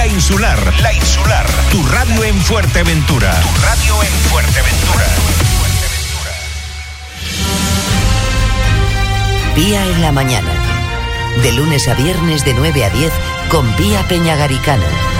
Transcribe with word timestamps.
La 0.00 0.06
Insular. 0.06 0.58
La 0.80 0.94
Insular. 0.94 1.46
Tu 1.70 1.86
radio 1.88 2.24
en 2.24 2.34
Fuerteventura. 2.40 3.38
Tu 3.42 3.62
radio 3.62 4.02
en 4.02 4.12
Fuerteventura. 4.30 5.04
Vía 9.54 9.84
en 9.84 10.00
la 10.00 10.10
mañana. 10.10 10.48
De 11.42 11.52
lunes 11.52 11.86
a 11.86 11.92
viernes 11.92 12.46
de 12.46 12.54
9 12.54 12.82
a 12.82 12.88
10 12.88 13.12
con 13.50 13.76
Vía 13.76 14.08
Peñagaricano. 14.08 15.19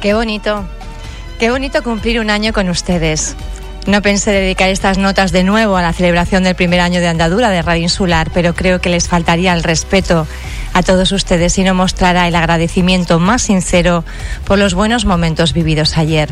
Qué 0.00 0.14
bonito, 0.14 0.64
qué 1.38 1.50
bonito 1.50 1.82
cumplir 1.82 2.20
un 2.20 2.30
año 2.30 2.54
con 2.54 2.70
ustedes. 2.70 3.36
No 3.86 4.00
pensé 4.00 4.30
dedicar 4.30 4.70
estas 4.70 4.96
notas 4.96 5.30
de 5.30 5.44
nuevo 5.44 5.76
a 5.76 5.82
la 5.82 5.92
celebración 5.92 6.42
del 6.42 6.54
primer 6.54 6.80
año 6.80 7.00
de 7.00 7.08
andadura 7.08 7.50
de 7.50 7.60
Radio 7.60 7.82
Insular, 7.82 8.30
pero 8.32 8.54
creo 8.54 8.80
que 8.80 8.88
les 8.88 9.08
faltaría 9.08 9.52
el 9.52 9.62
respeto 9.62 10.26
a 10.72 10.82
todos 10.82 11.12
ustedes 11.12 11.52
si 11.52 11.64
no 11.64 11.74
mostrara 11.74 12.28
el 12.28 12.34
agradecimiento 12.34 13.18
más 13.18 13.42
sincero 13.42 14.02
por 14.46 14.58
los 14.58 14.72
buenos 14.72 15.04
momentos 15.04 15.52
vividos 15.52 15.98
ayer. 15.98 16.30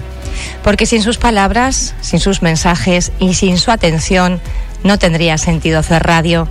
Porque 0.63 0.87
sin 0.87 1.03
sus 1.03 1.19
palabras, 1.19 1.95
sin 2.01 2.21
sus 2.21 2.41
mensajes 2.41 3.13
y 3.19 3.35
sin 3.35 3.59
su 3.59 3.71
atención, 3.71 4.41
no 4.85 4.99
tendría 4.99 5.39
sentido 5.39 5.79
hacer 5.79 6.03
radio. 6.03 6.49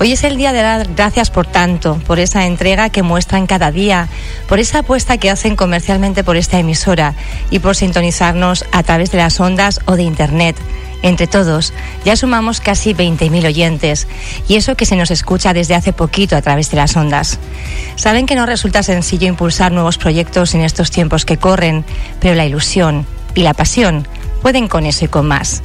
Hoy 0.00 0.12
es 0.12 0.24
el 0.24 0.36
día 0.36 0.52
de 0.52 0.62
dar 0.62 0.88
gracias 0.94 1.30
por 1.30 1.46
tanto, 1.46 2.00
por 2.06 2.18
esa 2.18 2.46
entrega 2.46 2.90
que 2.90 3.02
muestran 3.02 3.46
cada 3.46 3.70
día, 3.70 4.08
por 4.48 4.58
esa 4.58 4.80
apuesta 4.80 5.18
que 5.18 5.30
hacen 5.30 5.56
comercialmente 5.56 6.24
por 6.24 6.36
esta 6.36 6.58
emisora 6.58 7.14
y 7.50 7.58
por 7.60 7.76
sintonizarnos 7.76 8.64
a 8.72 8.82
través 8.82 9.10
de 9.10 9.18
las 9.18 9.40
ondas 9.40 9.80
o 9.86 9.96
de 9.96 10.02
Internet. 10.02 10.56
Entre 11.00 11.28
todos, 11.28 11.72
ya 12.04 12.16
sumamos 12.16 12.60
casi 12.60 12.92
20.000 12.92 13.46
oyentes, 13.46 14.08
y 14.48 14.56
eso 14.56 14.74
que 14.74 14.84
se 14.84 14.96
nos 14.96 15.12
escucha 15.12 15.52
desde 15.52 15.76
hace 15.76 15.92
poquito 15.92 16.34
a 16.34 16.42
través 16.42 16.72
de 16.72 16.76
las 16.76 16.96
ondas. 16.96 17.38
Saben 17.94 18.26
que 18.26 18.34
no 18.34 18.46
resulta 18.46 18.82
sencillo 18.82 19.28
impulsar 19.28 19.70
nuevos 19.70 19.96
proyectos 19.96 20.54
en 20.54 20.62
estos 20.62 20.90
tiempos 20.90 21.24
que 21.24 21.36
corren, 21.36 21.84
pero 22.20 22.34
la 22.34 22.46
ilusión 22.46 23.06
y 23.36 23.42
la 23.42 23.54
pasión 23.54 24.08
pueden 24.42 24.66
con 24.66 24.86
eso 24.86 25.04
y 25.04 25.08
con 25.08 25.26
más 25.26 25.62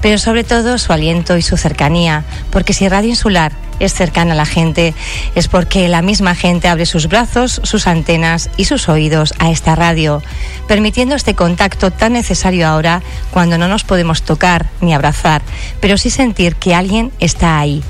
pero 0.00 0.18
sobre 0.18 0.44
todo 0.44 0.78
su 0.78 0.92
aliento 0.92 1.36
y 1.36 1.42
su 1.42 1.56
cercanía, 1.56 2.24
porque 2.50 2.72
si 2.72 2.88
Radio 2.88 3.10
Insular 3.10 3.52
es 3.80 3.92
cercana 3.92 4.32
a 4.32 4.36
la 4.36 4.46
gente, 4.46 4.94
es 5.34 5.48
porque 5.48 5.88
la 5.88 6.02
misma 6.02 6.34
gente 6.34 6.68
abre 6.68 6.86
sus 6.86 7.08
brazos, 7.08 7.60
sus 7.64 7.86
antenas 7.86 8.50
y 8.56 8.66
sus 8.66 8.88
oídos 8.88 9.34
a 9.38 9.50
esta 9.50 9.74
radio, 9.74 10.22
permitiendo 10.68 11.14
este 11.14 11.34
contacto 11.34 11.90
tan 11.90 12.12
necesario 12.12 12.68
ahora 12.68 13.02
cuando 13.30 13.58
no 13.58 13.68
nos 13.68 13.84
podemos 13.84 14.22
tocar 14.22 14.66
ni 14.80 14.94
abrazar, 14.94 15.42
pero 15.80 15.98
sí 15.98 16.10
sentir 16.10 16.56
que 16.56 16.74
alguien 16.74 17.12
está 17.18 17.58
ahí 17.58 17.82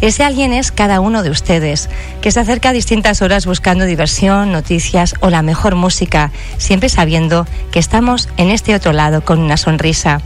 ese 0.00 0.24
alguien 0.24 0.52
es 0.52 0.72
cada 0.72 1.00
uno 1.00 1.22
de 1.22 1.30
ustedes, 1.30 1.88
que 2.20 2.30
se 2.30 2.40
acerca 2.40 2.70
a 2.70 2.72
distintas 2.72 3.22
horas 3.22 3.46
buscando 3.46 3.84
diversión, 3.84 4.52
noticias 4.52 5.14
o 5.20 5.30
la 5.30 5.42
mejor 5.42 5.74
música, 5.74 6.32
siempre 6.56 6.88
sabiendo 6.88 7.46
que 7.70 7.78
estamos 7.78 8.28
en 8.36 8.50
este 8.50 8.74
otro 8.74 8.92
lado 8.92 9.24
con 9.24 9.38
una 9.38 9.56
sonrisa. 9.56 10.20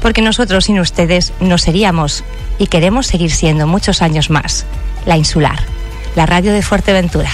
Porque 0.00 0.22
nosotros 0.22 0.64
sin 0.64 0.80
ustedes 0.80 1.32
no 1.40 1.58
seríamos 1.58 2.24
y 2.58 2.68
queremos 2.68 3.06
seguir 3.06 3.30
siendo 3.30 3.66
muchos 3.66 4.02
años 4.02 4.30
más. 4.30 4.64
La 5.06 5.16
Insular, 5.16 5.60
la 6.16 6.26
radio 6.26 6.52
de 6.52 6.62
Fuerteventura. 6.62 7.30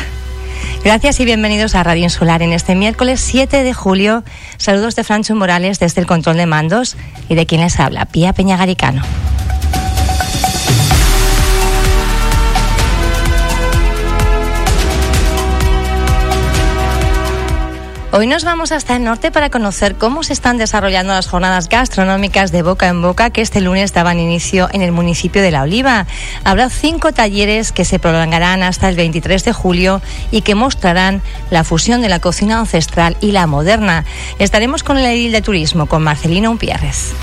Gracias 0.84 1.18
y 1.20 1.24
bienvenidos 1.24 1.74
a 1.74 1.82
Radio 1.82 2.04
Insular 2.04 2.42
en 2.42 2.52
este 2.52 2.74
miércoles 2.74 3.20
7 3.20 3.62
de 3.62 3.72
julio. 3.72 4.22
Saludos 4.58 4.96
de 4.96 5.04
Francho 5.04 5.34
Morales 5.34 5.78
desde 5.78 6.00
el 6.02 6.06
control 6.06 6.36
de 6.36 6.46
mandos 6.46 6.96
y 7.28 7.34
de 7.34 7.46
quien 7.46 7.62
les 7.62 7.80
habla, 7.80 8.04
Pía 8.04 8.34
Peñagaricano. 8.34 9.02
Hoy 18.16 18.28
nos 18.28 18.44
vamos 18.44 18.70
hasta 18.70 18.94
el 18.94 19.02
norte 19.02 19.32
para 19.32 19.50
conocer 19.50 19.96
cómo 19.96 20.22
se 20.22 20.34
están 20.34 20.56
desarrollando 20.56 21.12
las 21.12 21.26
jornadas 21.26 21.68
gastronómicas 21.68 22.52
de 22.52 22.62
boca 22.62 22.86
en 22.86 23.02
boca 23.02 23.30
que 23.30 23.40
este 23.40 23.60
lunes 23.60 23.92
daban 23.92 24.20
inicio 24.20 24.68
en 24.70 24.82
el 24.82 24.92
municipio 24.92 25.42
de 25.42 25.50
La 25.50 25.62
Oliva. 25.62 26.06
Habrá 26.44 26.70
cinco 26.70 27.10
talleres 27.10 27.72
que 27.72 27.84
se 27.84 27.98
prolongarán 27.98 28.62
hasta 28.62 28.88
el 28.88 28.94
23 28.94 29.44
de 29.44 29.52
julio 29.52 30.00
y 30.30 30.42
que 30.42 30.54
mostrarán 30.54 31.22
la 31.50 31.64
fusión 31.64 32.02
de 32.02 32.08
la 32.08 32.20
cocina 32.20 32.60
ancestral 32.60 33.16
y 33.20 33.32
la 33.32 33.48
moderna. 33.48 34.04
Estaremos 34.38 34.84
con 34.84 34.96
el 34.96 35.06
edil 35.06 35.32
de 35.32 35.42
turismo, 35.42 35.86
con 35.86 36.04
Marcelino 36.04 36.52
Umpierrez. 36.52 37.14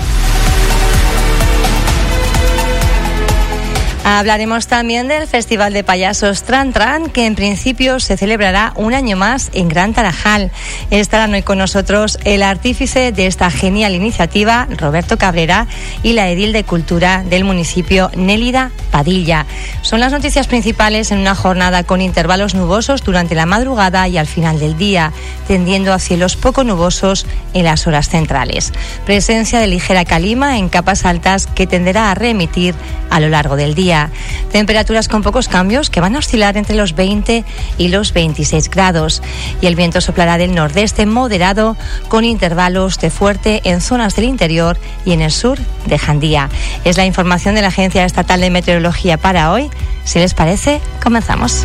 Hablaremos 4.04 4.66
también 4.66 5.06
del 5.06 5.28
Festival 5.28 5.72
de 5.72 5.84
Payasos 5.84 6.42
Tran 6.42 6.72
Tran, 6.72 7.08
que 7.08 7.24
en 7.24 7.36
principio 7.36 8.00
se 8.00 8.16
celebrará 8.16 8.72
un 8.74 8.94
año 8.94 9.16
más 9.16 9.50
en 9.54 9.68
Gran 9.68 9.94
Tarajal. 9.94 10.50
Estarán 10.90 11.32
hoy 11.34 11.42
con 11.42 11.58
nosotros 11.58 12.18
el 12.24 12.42
artífice 12.42 13.12
de 13.12 13.26
esta 13.28 13.48
genial 13.52 13.94
iniciativa, 13.94 14.66
Roberto 14.76 15.18
Cabrera, 15.18 15.68
y 16.02 16.14
la 16.14 16.28
edil 16.28 16.52
de 16.52 16.64
Cultura 16.64 17.22
del 17.22 17.44
municipio, 17.44 18.10
Nélida 18.16 18.72
Padilla. 18.90 19.46
Son 19.82 20.00
las 20.00 20.10
noticias 20.10 20.48
principales 20.48 21.12
en 21.12 21.18
una 21.18 21.36
jornada 21.36 21.84
con 21.84 22.00
intervalos 22.00 22.54
nubosos 22.56 23.04
durante 23.04 23.36
la 23.36 23.46
madrugada 23.46 24.08
y 24.08 24.18
al 24.18 24.26
final 24.26 24.58
del 24.58 24.76
día, 24.76 25.12
tendiendo 25.46 25.92
a 25.92 26.00
cielos 26.00 26.34
poco 26.34 26.64
nubosos 26.64 27.24
en 27.54 27.64
las 27.64 27.86
horas 27.86 28.08
centrales. 28.08 28.72
Presencia 29.06 29.60
de 29.60 29.68
ligera 29.68 30.04
calima 30.04 30.58
en 30.58 30.68
capas 30.68 31.04
altas 31.04 31.46
que 31.46 31.68
tenderá 31.68 32.10
a 32.10 32.16
reemitir 32.16 32.74
a 33.08 33.20
lo 33.20 33.28
largo 33.28 33.54
del 33.54 33.76
día. 33.76 33.91
Temperaturas 34.50 35.08
con 35.08 35.22
pocos 35.22 35.48
cambios 35.48 35.90
que 35.90 36.00
van 36.00 36.16
a 36.16 36.18
oscilar 36.18 36.56
entre 36.56 36.76
los 36.76 36.94
20 36.94 37.44
y 37.78 37.88
los 37.88 38.12
26 38.12 38.70
grados. 38.70 39.22
Y 39.60 39.66
el 39.66 39.76
viento 39.76 40.00
soplará 40.00 40.38
del 40.38 40.54
nordeste 40.54 41.06
moderado 41.06 41.76
con 42.08 42.24
intervalos 42.24 42.98
de 42.98 43.10
fuerte 43.10 43.60
en 43.64 43.80
zonas 43.80 44.16
del 44.16 44.26
interior 44.26 44.78
y 45.04 45.12
en 45.12 45.20
el 45.20 45.32
sur 45.32 45.58
de 45.86 45.98
Jandía. 45.98 46.48
Es 46.84 46.96
la 46.96 47.06
información 47.06 47.54
de 47.54 47.62
la 47.62 47.68
Agencia 47.68 48.04
Estatal 48.04 48.40
de 48.40 48.50
Meteorología 48.50 49.16
para 49.18 49.52
hoy. 49.52 49.70
Si 50.04 50.18
les 50.18 50.34
parece, 50.34 50.80
comenzamos. 51.02 51.64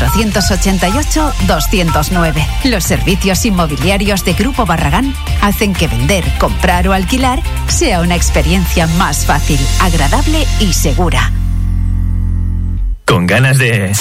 488-209. 0.07 2.45
Los 2.65 2.83
servicios 2.83 3.45
inmobiliarios 3.45 4.25
de 4.25 4.33
Grupo 4.33 4.65
Barragán 4.65 5.13
hacen 5.41 5.73
que 5.73 5.87
vender, 5.87 6.25
comprar 6.39 6.87
o 6.87 6.93
alquilar 6.93 7.41
sea 7.67 8.01
una 8.01 8.15
experiencia 8.15 8.87
más 8.87 9.25
fácil, 9.25 9.59
agradable 9.79 10.47
y 10.59 10.73
segura. 10.73 11.31
Con 13.05 13.27
ganas 13.27 13.57
de 13.57 13.93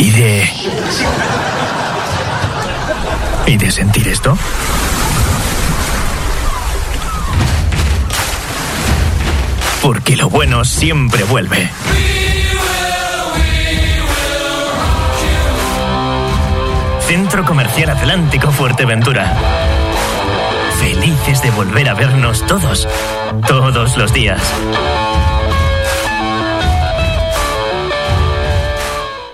Y 0.00 0.10
de... 0.12 0.50
¿Y 3.46 3.56
de 3.58 3.70
sentir 3.70 4.08
esto? 4.08 4.38
Porque 9.82 10.16
lo 10.16 10.30
bueno 10.30 10.64
siempre 10.64 11.24
vuelve. 11.24 11.68
Centro 17.10 17.44
Comercial 17.44 17.90
Atlántico 17.90 18.52
Fuerteventura. 18.52 19.34
Felices 20.78 21.42
de 21.42 21.50
volver 21.50 21.88
a 21.88 21.94
vernos 21.94 22.46
todos, 22.46 22.86
todos 23.48 23.96
los 23.96 24.12
días. 24.12 24.40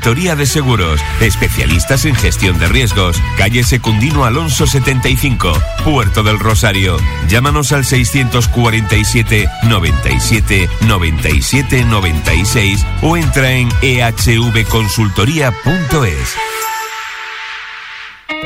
Consultoría 0.00 0.34
de 0.34 0.46
Seguros, 0.46 0.98
especialistas 1.20 2.06
en 2.06 2.14
gestión 2.14 2.58
de 2.58 2.68
riesgos. 2.68 3.22
Calle 3.36 3.62
Secundino 3.62 4.24
Alonso 4.24 4.66
75, 4.66 5.52
Puerto 5.84 6.22
del 6.22 6.38
Rosario. 6.38 6.96
Llámanos 7.28 7.70
al 7.72 7.84
647 7.84 9.46
97 9.64 10.70
97 10.86 11.84
96 11.84 12.86
o 13.02 13.18
entra 13.18 13.50
en 13.50 13.68
ehvconsultoría.es. 13.82 16.36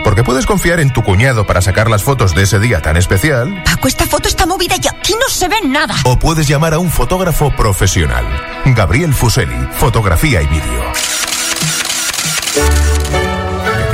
Porque 0.02 0.24
puedes 0.24 0.46
confiar 0.46 0.80
en 0.80 0.92
tu 0.92 1.04
cuñado 1.04 1.46
para 1.46 1.62
sacar 1.62 1.88
las 1.88 2.02
fotos 2.02 2.34
de 2.34 2.42
ese 2.42 2.58
día 2.58 2.82
tan 2.82 2.96
especial. 2.96 3.62
Paco, 3.64 3.86
esta 3.86 4.06
foto 4.06 4.26
está 4.26 4.44
movida 4.44 4.74
y 4.82 4.88
aquí 4.88 5.12
no 5.12 5.28
se 5.28 5.46
ve 5.46 5.60
nada. 5.64 5.94
O 6.04 6.18
puedes 6.18 6.48
llamar 6.48 6.74
a 6.74 6.80
un 6.80 6.90
fotógrafo 6.90 7.54
profesional. 7.54 8.26
Gabriel 8.64 9.14
Fuseli, 9.14 9.68
fotografía 9.78 10.42
y 10.42 10.48
vídeo. 10.48 10.82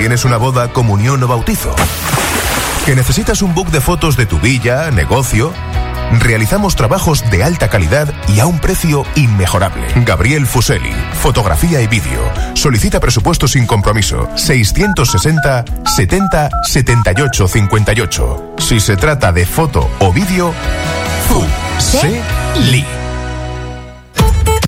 ¿Tienes 0.01 0.25
una 0.25 0.39
boda, 0.39 0.73
comunión 0.73 1.23
o 1.23 1.29
bautizo? 1.29 1.77
¿Que 2.87 2.97
necesitas 2.97 3.43
un 3.43 3.55
book 3.55 3.71
de 3.71 3.83
fotos 3.83 4.17
de 4.17 4.25
tu 4.25 4.41
villa, 4.41 4.91
negocio? 4.91 5.53
Realizamos 6.21 6.75
trabajos 6.75 7.23
de 7.31 7.45
alta 7.45 7.69
calidad 7.69 8.11
y 8.27 8.41
a 8.41 8.47
un 8.47 8.61
precio 8.61 9.05
inmejorable. 9.15 9.87
Gabriel 10.07 10.47
Fuseli, 10.47 10.95
fotografía 11.21 11.83
y 11.83 11.87
vídeo. 11.87 12.23
Solicita 12.55 12.99
presupuesto 12.99 13.47
sin 13.47 13.67
compromiso. 13.67 14.27
660 14.37 15.67
70 15.85 16.49
78 16.65 17.47
58. 17.47 18.55
Si 18.57 18.81
se 18.81 18.97
trata 18.97 19.33
de 19.33 19.45
foto 19.45 19.87
o 19.99 20.15
vídeo, 20.15 20.55
Fuseli. 21.29 22.87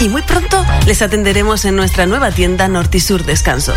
Y 0.00 0.08
muy 0.08 0.22
pronto 0.22 0.64
les 0.86 1.02
atenderemos 1.02 1.64
en 1.64 1.76
nuestra 1.76 2.06
nueva 2.06 2.30
tienda 2.30 2.68
Nortisur 2.68 3.24
Descanso. 3.24 3.74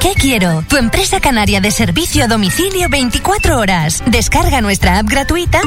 ¿Qué 0.00 0.12
quiero? 0.14 0.62
Tu 0.68 0.76
empresa 0.76 1.18
canaria 1.18 1.60
de 1.60 1.72
servicio 1.72 2.22
a 2.22 2.28
domicilio 2.28 2.88
24 2.88 3.58
horas. 3.58 4.00
Descarga 4.06 4.60
nuestra 4.60 4.98
app 4.98 5.08
gratuita 5.08 5.60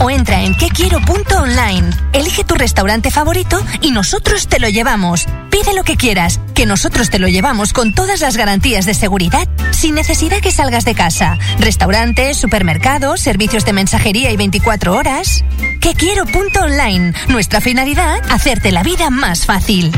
o 0.00 0.10
entra 0.10 0.42
en 0.42 0.56
quequiero.online. 0.56 1.90
Elige 2.12 2.42
tu 2.42 2.56
restaurante 2.56 3.12
favorito 3.12 3.64
y 3.80 3.92
nosotros 3.92 4.48
te 4.48 4.58
lo 4.58 4.68
llevamos. 4.68 5.26
Pide 5.50 5.74
lo 5.74 5.84
que 5.84 5.96
quieras, 5.96 6.40
que 6.54 6.66
nosotros 6.66 7.08
te 7.08 7.20
lo 7.20 7.28
llevamos 7.28 7.72
con 7.72 7.94
todas 7.94 8.20
las 8.20 8.36
garantías 8.36 8.84
de 8.84 8.94
seguridad, 8.94 9.46
sin 9.70 9.94
necesidad 9.94 10.40
que 10.40 10.50
salgas 10.50 10.84
de 10.84 10.96
casa. 10.96 11.38
Restaurantes, 11.60 12.36
supermercados, 12.36 13.20
servicios 13.20 13.64
de 13.64 13.74
mensajería 13.74 14.32
y 14.32 14.36
24 14.36 14.96
horas. 14.96 15.44
Quequiero.online. 15.80 17.12
Nuestra 17.28 17.60
finalidad, 17.60 18.20
hacerte 18.28 18.72
la 18.72 18.82
vida 18.82 19.10
más 19.10 19.46
fácil. 19.46 19.92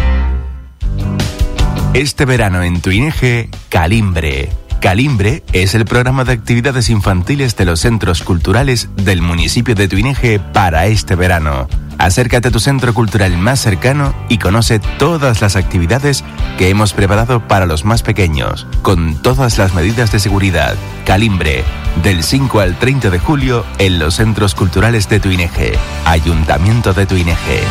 Este 1.93 2.25
verano 2.25 2.63
en 2.63 2.81
tu 2.81 2.91
INEGE, 2.91 3.49
Calimbre. 3.69 4.49
Calimbre 4.81 5.43
es 5.53 5.75
el 5.75 5.85
programa 5.85 6.23
de 6.23 6.33
actividades 6.33 6.89
infantiles 6.89 7.57
de 7.57 7.65
los 7.65 7.81
centros 7.81 8.23
culturales 8.23 8.89
del 8.95 9.23
municipio 9.23 9.75
de 9.75 9.89
Tuineje 9.89 10.39
para 10.39 10.87
este 10.87 11.17
verano. 11.17 11.69
Acércate 11.99 12.49
a 12.49 12.51
tu 12.53 12.61
centro 12.61 12.95
cultural 12.95 13.37
más 13.37 13.61
cercano 13.61 14.15
y 14.29 14.39
conoce 14.39 14.79
todas 14.99 15.43
las 15.43 15.57
actividades 15.57 16.25
que 16.59 16.69
hemos 16.69 16.93
preparado 16.93 17.47
para 17.49 17.67
los 17.67 17.85
más 17.85 18.03
pequeños, 18.05 18.69
con 18.83 19.21
todas 19.21 19.59
las 19.59 19.75
medidas 19.75 20.13
de 20.13 20.21
seguridad. 20.21 20.77
Calimbre, 21.05 21.65
del 22.05 22.23
5 22.23 22.61
al 22.61 22.79
30 22.79 23.11
de 23.11 23.19
julio 23.19 23.67
en 23.79 23.99
los 23.99 24.15
centros 24.15 24.55
culturales 24.55 25.09
de 25.09 25.19
Tuineje. 25.19 25.73
Ayuntamiento 26.07 26.95
de 26.95 27.07
Tuineje. 27.07 27.65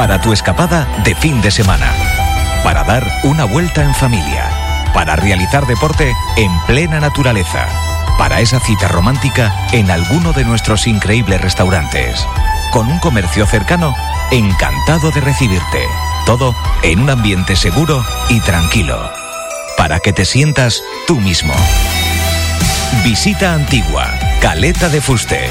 Para 0.00 0.18
tu 0.18 0.32
escapada 0.32 0.88
de 1.04 1.14
fin 1.14 1.42
de 1.42 1.50
semana. 1.50 1.92
Para 2.64 2.84
dar 2.84 3.06
una 3.22 3.44
vuelta 3.44 3.82
en 3.82 3.94
familia. 3.94 4.48
Para 4.94 5.14
realizar 5.14 5.66
deporte 5.66 6.10
en 6.38 6.50
plena 6.60 7.00
naturaleza. 7.00 7.66
Para 8.16 8.40
esa 8.40 8.60
cita 8.60 8.88
romántica 8.88 9.54
en 9.72 9.90
alguno 9.90 10.32
de 10.32 10.46
nuestros 10.46 10.86
increíbles 10.86 11.42
restaurantes. 11.42 12.26
Con 12.72 12.88
un 12.88 12.98
comercio 12.98 13.44
cercano, 13.44 13.94
encantado 14.30 15.10
de 15.10 15.20
recibirte. 15.20 15.84
Todo 16.24 16.56
en 16.82 17.00
un 17.00 17.10
ambiente 17.10 17.54
seguro 17.54 18.02
y 18.30 18.40
tranquilo. 18.40 19.12
Para 19.76 20.00
que 20.00 20.14
te 20.14 20.24
sientas 20.24 20.82
tú 21.06 21.20
mismo. 21.20 21.52
Visita 23.04 23.52
Antigua, 23.52 24.06
Caleta 24.40 24.88
de 24.88 25.02
Fuste. 25.02 25.50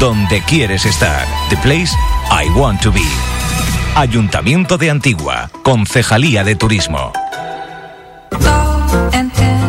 Donde 0.00 0.42
quieres 0.42 0.84
estar. 0.84 1.28
The 1.48 1.56
place 1.58 1.92
I 2.32 2.48
want 2.58 2.82
to 2.82 2.90
be. 2.90 3.33
Ayuntamiento 3.96 4.76
de 4.76 4.90
Antigua, 4.90 5.52
Concejalía 5.62 6.42
de 6.42 6.56
Turismo. 6.56 7.12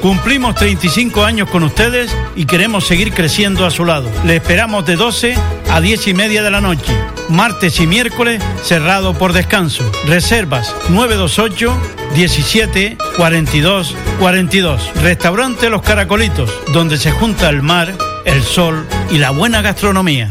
Cumplimos 0.00 0.54
35 0.54 1.24
años 1.24 1.50
con 1.50 1.64
ustedes 1.64 2.14
y 2.36 2.46
queremos 2.46 2.86
seguir 2.86 3.12
creciendo 3.12 3.66
a 3.66 3.70
su 3.70 3.84
lado. 3.84 4.08
Le 4.24 4.36
esperamos 4.36 4.86
de 4.86 4.94
12 4.94 5.34
a 5.70 5.80
10 5.80 6.08
y 6.08 6.14
media 6.14 6.42
de 6.42 6.50
la 6.50 6.60
noche, 6.60 6.96
martes 7.28 7.80
y 7.80 7.86
miércoles 7.86 8.40
cerrado 8.62 9.14
por 9.14 9.32
descanso. 9.32 9.90
Reservas 10.06 10.74
928 10.90 11.76
17 12.14 12.96
42 13.16 13.94
42. 14.20 14.94
Restaurante 15.02 15.68
Los 15.68 15.82
Caracolitos, 15.82 16.50
donde 16.72 16.96
se 16.96 17.10
junta 17.10 17.48
el 17.48 17.62
mar, 17.62 17.92
el 18.24 18.42
sol 18.42 18.86
y 19.10 19.18
la 19.18 19.30
buena 19.30 19.62
gastronomía. 19.62 20.30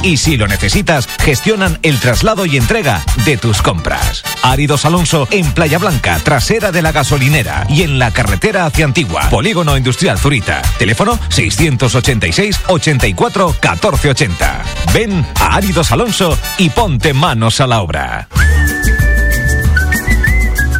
Y 0.03 0.17
si 0.17 0.35
lo 0.35 0.47
necesitas, 0.47 1.07
gestionan 1.19 1.77
el 1.83 1.99
traslado 1.99 2.45
y 2.45 2.57
entrega 2.57 3.03
de 3.25 3.37
tus 3.37 3.61
compras. 3.61 4.23
Áridos 4.41 4.85
Alonso 4.85 5.27
en 5.29 5.51
Playa 5.53 5.77
Blanca, 5.77 6.19
trasera 6.23 6.71
de 6.71 6.81
la 6.81 6.91
gasolinera 6.91 7.65
y 7.69 7.83
en 7.83 7.99
la 7.99 8.11
carretera 8.11 8.65
hacia 8.65 8.85
Antigua. 8.85 9.29
Polígono 9.29 9.77
Industrial 9.77 10.17
Zurita. 10.17 10.61
Teléfono 10.79 11.19
686 11.29 12.61
84 12.67 13.47
1480. 13.47 14.63
Ven 14.93 15.25
a 15.39 15.55
Áridos 15.55 15.91
Alonso 15.91 16.37
y 16.57 16.69
ponte 16.71 17.13
manos 17.13 17.61
a 17.61 17.67
la 17.67 17.81
obra. 17.81 18.27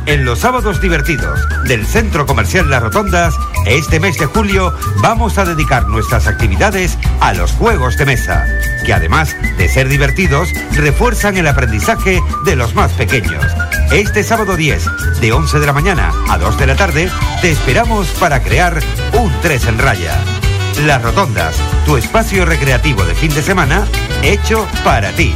En 0.08 0.26
los 0.26 0.40
sábados 0.40 0.82
divertidos 0.82 1.40
del 1.66 1.86
Centro 1.86 2.26
Comercial 2.26 2.70
Las 2.70 2.82
Rotondas, 2.82 3.34
este 3.66 4.00
mes 4.00 4.18
de 4.18 4.26
julio 4.26 4.74
vamos 5.02 5.38
a 5.38 5.46
dedicar 5.46 5.88
nuestras 5.88 6.28
actividades 6.28 6.98
a 7.20 7.34
los 7.34 7.52
juegos 7.52 7.98
de 7.98 8.06
mesa, 8.06 8.46
que 8.86 8.94
además 8.94 9.36
de 9.58 9.70
ser 9.70 9.88
divertidos, 9.88 10.50
refuerzan 10.74 11.38
el 11.38 11.48
aprendizaje 11.48 12.22
de 12.44 12.56
los 12.56 12.74
más 12.74 12.92
pequeños. 12.94 13.46
Este 13.92 14.24
sábado 14.24 14.56
10, 14.56 15.20
de 15.22 15.32
11 15.32 15.60
de 15.60 15.66
la 15.66 15.74
mañana 15.74 16.12
a 16.30 16.38
2 16.38 16.58
de 16.58 16.68
la 16.68 16.76
tarde, 16.76 17.10
te 17.42 17.52
esperamos 17.52 18.08
para 18.20 18.42
crear 18.42 18.80
un 19.14 19.32
3 19.42 19.68
en 19.68 19.80
raya. 19.80 20.18
Las 20.86 21.02
Rotondas, 21.02 21.56
tu 21.86 21.98
espacio 21.98 22.46
recreativo 22.46 23.04
de 23.04 23.14
fin 23.14 23.34
de 23.34 23.44
semana, 23.44 23.86
hecho 24.24 24.68
para 24.84 25.12
ti. 25.12 25.36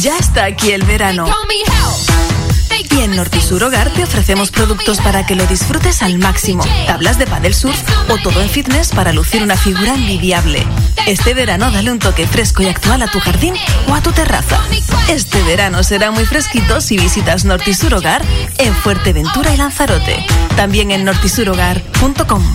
Ya 0.00 0.16
está 0.16 0.44
aquí 0.44 0.70
el 0.70 0.84
verano. 0.84 1.26
Y 2.90 3.00
en 3.00 3.16
Nortisur 3.16 3.62
Hogar 3.64 3.90
te 3.90 4.04
ofrecemos 4.04 4.50
productos 4.50 4.98
para 4.98 5.26
que 5.26 5.34
lo 5.34 5.44
disfrutes 5.46 6.02
al 6.02 6.18
máximo. 6.18 6.64
Tablas 6.86 7.18
de 7.18 7.26
paddle 7.26 7.52
surf 7.52 7.80
o 8.08 8.16
todo 8.18 8.40
en 8.40 8.48
fitness 8.48 8.90
para 8.90 9.12
lucir 9.12 9.42
una 9.42 9.56
figura 9.56 9.94
envidiable. 9.94 10.64
Este 11.06 11.34
verano 11.34 11.70
dale 11.70 11.90
un 11.90 11.98
toque 11.98 12.26
fresco 12.26 12.62
y 12.62 12.68
actual 12.68 13.02
a 13.02 13.10
tu 13.10 13.20
jardín 13.20 13.54
o 13.88 13.94
a 13.94 14.02
tu 14.02 14.12
terraza. 14.12 14.60
Este 15.08 15.42
verano 15.42 15.82
será 15.82 16.10
muy 16.10 16.24
fresquito 16.24 16.80
si 16.80 16.96
visitas 16.96 17.44
Nortisur 17.44 17.94
Hogar 17.94 18.22
en 18.58 18.74
Fuerteventura 18.74 19.52
y 19.52 19.56
Lanzarote. 19.56 20.24
También 20.56 20.90
en 20.90 21.04
nortisurhogar.com. 21.04 22.54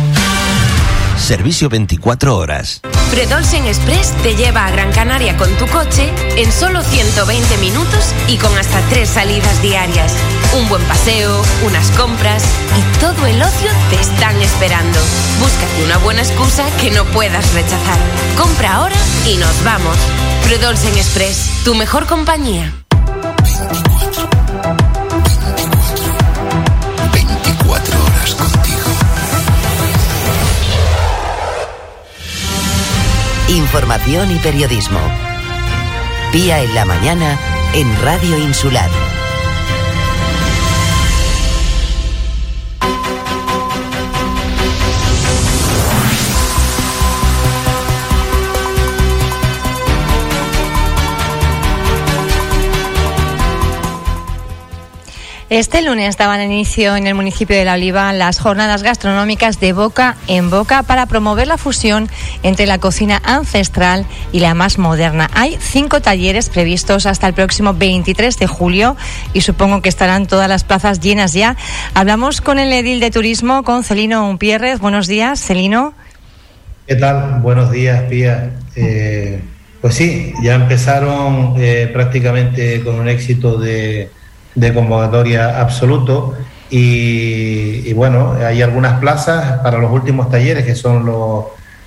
Servicio 1.21 1.69
24 1.69 2.35
horas. 2.35 2.81
Fredolsen 3.11 3.65
Express 3.67 4.11
te 4.23 4.35
lleva 4.35 4.65
a 4.65 4.71
Gran 4.71 4.91
Canaria 4.91 5.37
con 5.37 5.49
tu 5.57 5.67
coche 5.67 6.11
en 6.35 6.51
solo 6.51 6.81
120 6.81 7.57
minutos 7.57 8.13
y 8.27 8.37
con 8.37 8.57
hasta 8.57 8.81
tres 8.89 9.09
salidas 9.09 9.61
diarias. 9.61 10.13
Un 10.57 10.67
buen 10.67 10.81
paseo, 10.83 11.41
unas 11.65 11.91
compras 11.91 12.43
y 12.77 12.99
todo 12.99 13.27
el 13.27 13.41
ocio 13.41 13.69
te 13.89 14.01
están 14.01 14.35
esperando. 14.41 14.99
Búscate 15.39 15.85
una 15.85 15.97
buena 15.99 16.21
excusa 16.21 16.65
que 16.81 16.89
no 16.91 17.05
puedas 17.05 17.53
rechazar. 17.53 17.99
Compra 18.37 18.75
ahora 18.75 18.95
y 19.25 19.37
nos 19.37 19.63
vamos. 19.63 19.97
Fredolsen 20.43 20.97
Express, 20.97 21.63
tu 21.63 21.75
mejor 21.75 22.07
compañía. 22.07 22.73
Información 33.51 34.31
y 34.31 34.39
periodismo. 34.39 35.01
Pía 36.31 36.63
en 36.63 36.73
la 36.73 36.85
mañana 36.85 37.37
en 37.73 38.01
Radio 38.01 38.37
Insular. 38.37 38.89
Este 55.51 55.81
lunes 55.81 56.15
daban 56.15 56.41
inicio 56.41 56.95
en 56.95 57.07
el 57.07 57.13
municipio 57.13 57.57
de 57.57 57.65
La 57.65 57.73
Oliva 57.73 58.13
las 58.13 58.39
jornadas 58.39 58.83
gastronómicas 58.83 59.59
de 59.59 59.73
boca 59.73 60.15
en 60.29 60.49
boca 60.49 60.81
para 60.81 61.07
promover 61.07 61.45
la 61.45 61.57
fusión 61.57 62.07
entre 62.41 62.65
la 62.65 62.77
cocina 62.77 63.21
ancestral 63.25 64.05
y 64.31 64.39
la 64.39 64.53
más 64.53 64.77
moderna. 64.77 65.29
Hay 65.33 65.57
cinco 65.59 65.99
talleres 66.01 66.47
previstos 66.47 67.05
hasta 67.05 67.27
el 67.27 67.33
próximo 67.33 67.73
23 67.73 68.39
de 68.39 68.47
julio 68.47 68.95
y 69.33 69.41
supongo 69.41 69.81
que 69.81 69.89
estarán 69.89 70.25
todas 70.25 70.47
las 70.47 70.63
plazas 70.63 71.01
llenas 71.01 71.33
ya. 71.33 71.57
Hablamos 71.95 72.39
con 72.39 72.57
el 72.57 72.71
edil 72.71 73.01
de 73.01 73.11
turismo, 73.11 73.63
con 73.63 73.83
Celino 73.83 74.29
Umpierrez. 74.29 74.79
Buenos 74.79 75.07
días, 75.07 75.41
Celino. 75.41 75.93
¿Qué 76.87 76.95
tal? 76.95 77.41
Buenos 77.41 77.71
días, 77.71 78.03
Pía. 78.03 78.51
Eh, 78.77 79.41
pues 79.81 79.95
sí, 79.95 80.31
ya 80.41 80.55
empezaron 80.55 81.55
eh, 81.57 81.89
prácticamente 81.91 82.81
con 82.85 82.95
un 82.95 83.09
éxito 83.09 83.57
de, 83.57 84.11
convocatoria 84.73 85.59
absoluto 85.59 86.35
y, 86.69 87.91
bueno, 87.93 88.33
hay 88.45 88.61
algunas 88.61 88.99
plazas 88.99 89.59
para 89.59 89.77
los 89.77 89.91
últimos 89.91 90.29
talleres 90.31 90.65
que 90.65 90.75
son 90.75 91.05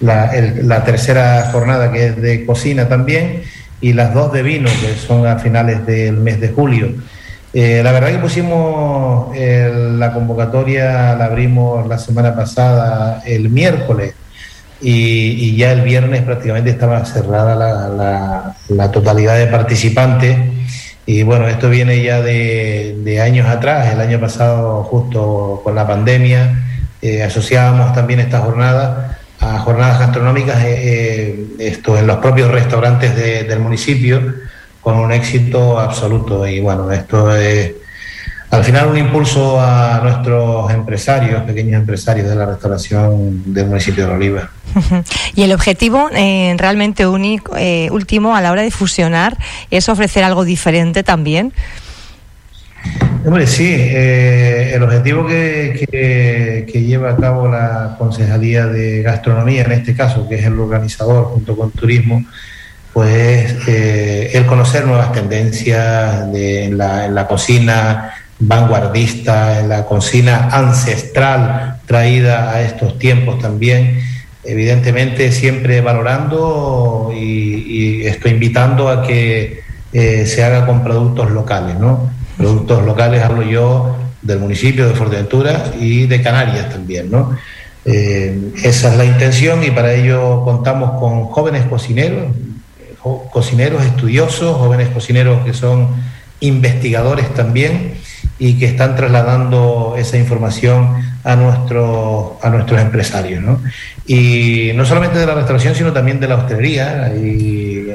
la, 0.01 0.85
tercera 0.85 1.49
jornada 1.53 1.91
que 1.91 2.07
es 2.09 2.21
de 2.21 2.45
cocina 2.45 2.89
también 2.89 3.43
y 3.81 3.95
las 3.95 4.13
dos 4.13 4.33
de 4.33 4.43
vino 4.43 4.69
que 4.81 4.95
son 4.95 5.27
a 5.27 5.39
finales 5.39 5.87
del 5.87 6.19
mes 6.19 6.41
de 6.41 6.49
julio. 6.49 6.95
Eh, 7.55 7.83
la 7.85 7.93
verdad 7.93 8.09
que 8.11 8.19
pusimos 8.19 9.35
la 9.37 10.13
convocatoria, 10.13 11.15
la 11.15 11.27
abrimos 11.27 11.87
la 11.87 11.99
semana 11.99 12.35
pasada 12.35 13.23
el 13.25 13.49
miércoles 13.49 14.15
y, 14.81 15.57
ya 15.57 15.73
el 15.73 15.83
viernes 15.83 16.23
prácticamente 16.23 16.71
estaba 16.71 17.05
cerrada 17.05 17.55
la, 18.69 18.91
totalidad 18.91 19.39
de 19.39 19.47
participantes. 19.47 20.37
Y 21.07 21.23
bueno, 21.23 21.47
esto 21.49 21.69
viene 21.69 22.03
ya 22.03 22.23
de, 22.23 23.21
años 23.23 23.47
atrás, 23.47 23.93
el 23.93 24.01
año 24.01 24.19
pasado 24.19 24.83
justo 24.85 25.61
con 25.63 25.75
la 25.75 25.87
pandemia, 25.87 26.65
eh, 27.03 27.23
asociábamos 27.23 27.93
también 27.95 28.21
esta 28.21 28.41
jornada 28.41 29.19
a 29.39 29.59
jornadas 29.59 29.99
gastronómicas 29.99 30.65
eh, 30.65 30.75
eh, 30.77 31.47
esto, 31.59 31.99
en 31.99 32.07
los 32.07 32.17
propios 32.19 32.51
restaurantes 32.51 33.15
del 33.15 33.61
municipio 33.61 34.35
con 34.81 34.97
un 34.97 35.13
éxito 35.13 35.79
absoluto. 35.79 36.47
Y 36.47 36.61
bueno, 36.61 36.91
esto 36.91 37.35
es 37.37 37.73
al 38.55 38.63
final 38.63 38.87
un 38.87 38.97
impulso 38.97 39.61
a 39.61 40.01
nuestros 40.01 40.73
empresarios, 40.73 41.43
pequeños 41.43 41.81
empresarios 41.81 42.29
de 42.29 42.37
la 42.37 42.47
restauración 42.47 43.53
del 43.53 43.67
municipio 43.67 44.07
de 44.07 44.13
Oliva. 44.13 44.51
Y 45.35 45.43
el 45.43 45.53
objetivo 45.53 46.09
eh, 46.15 46.55
realmente 46.57 47.07
único, 47.07 47.57
eh, 47.57 47.89
último 47.91 48.37
a 48.37 48.41
la 48.41 48.53
hora 48.53 48.63
de 48.63 48.71
fusionar 48.71 49.37
es 49.71 49.89
ofrecer 49.89 50.23
algo 50.23 50.45
diferente 50.45 51.03
también. 51.03 51.53
Hombre, 53.25 53.47
sí, 53.47 53.67
eh, 53.69 54.73
el 54.75 54.83
objetivo 54.83 55.27
que, 55.27 56.67
que, 56.71 56.83
lleva 56.83 57.11
a 57.11 57.17
cabo 57.17 57.49
la 57.49 57.97
Concejalía 57.99 58.67
de 58.67 59.03
Gastronomía, 59.03 59.63
en 59.63 59.73
este 59.73 59.97
caso, 59.97 60.29
que 60.29 60.37
es 60.37 60.45
el 60.45 60.61
organizador 60.61 61.25
junto 61.25 61.57
con 61.57 61.71
Turismo, 61.73 62.25
pues 62.93 63.67
el 63.67 64.47
conocer 64.47 64.87
nuevas 64.87 65.13
tendencias 65.13 66.31
de, 66.31 66.71
la, 66.71 67.07
en 67.07 67.15
la 67.15 67.27
cocina, 67.27 68.13
vanguardista, 68.39 69.61
en 69.61 69.69
la 69.69 69.87
cocina 69.87 70.49
ancestral 70.51 71.81
traída 71.87 72.53
a 72.53 72.63
estos 72.63 72.99
tiempos 72.99 73.39
también, 73.39 74.01
evidentemente 74.43 75.31
siempre 75.33 75.81
valorando 75.81 77.13
y, 77.15 78.05
estoy 78.05 78.33
invitando 78.33 78.89
a 78.91 79.03
que 79.03 79.61
eh, 79.93 80.27
se 80.27 80.45
haga 80.45 80.67
con 80.67 80.85
productos 80.85 81.31
locales, 81.31 81.79
¿no? 81.79 82.11
Productos 82.37 82.85
locales 82.85 83.23
hablo 83.23 83.43
yo 83.43 83.97
del 84.21 84.39
municipio 84.41 84.87
de 84.87 84.95
Fuerteventura 84.95 85.73
y 85.81 86.07
de 86.07 86.21
Canarias 86.23 86.69
también, 86.69 87.11
¿no? 87.11 87.37
Eh, 87.87 88.53
esa 88.63 88.93
es 88.93 88.99
la 88.99 89.05
intención 89.05 89.65
y 89.65 89.71
para 89.71 89.95
ello 89.95 90.43
contamos 90.45 90.99
con 91.01 91.25
jóvenes 91.27 91.65
cocineros, 91.65 92.27
cocineros 93.33 93.85
estudiosos, 93.85 94.57
jóvenes 94.57 94.89
cocineros 94.89 95.45
que 95.45 95.55
son 95.55 95.89
investigadores 96.41 97.33
también 97.35 97.95
y 98.39 98.59
que 98.59 98.67
están 98.67 98.97
trasladando 98.97 99.95
esa 99.97 100.17
información 100.17 100.97
a, 101.23 101.37
nuestro, 101.37 102.39
a 102.43 102.51
nuestros 102.51 102.81
empresarios. 102.81 103.43
¿no? 103.43 103.61
Y 104.07 104.73
no 104.75 104.85
solamente 104.85 105.19
de 105.19 105.27
la 105.27 105.35
restauración, 105.35 105.75
sino 105.75 105.93
también 105.93 106.21
de 106.21 106.29
la 106.29 106.37
hostelería. 106.37 107.05
Hay 107.07 107.91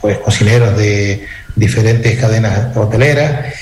pues, 0.00 0.18
cocineros 0.18 0.76
de 0.76 1.26
diferentes 1.56 2.18
cadenas 2.18 2.76
hoteleras. 2.76 3.54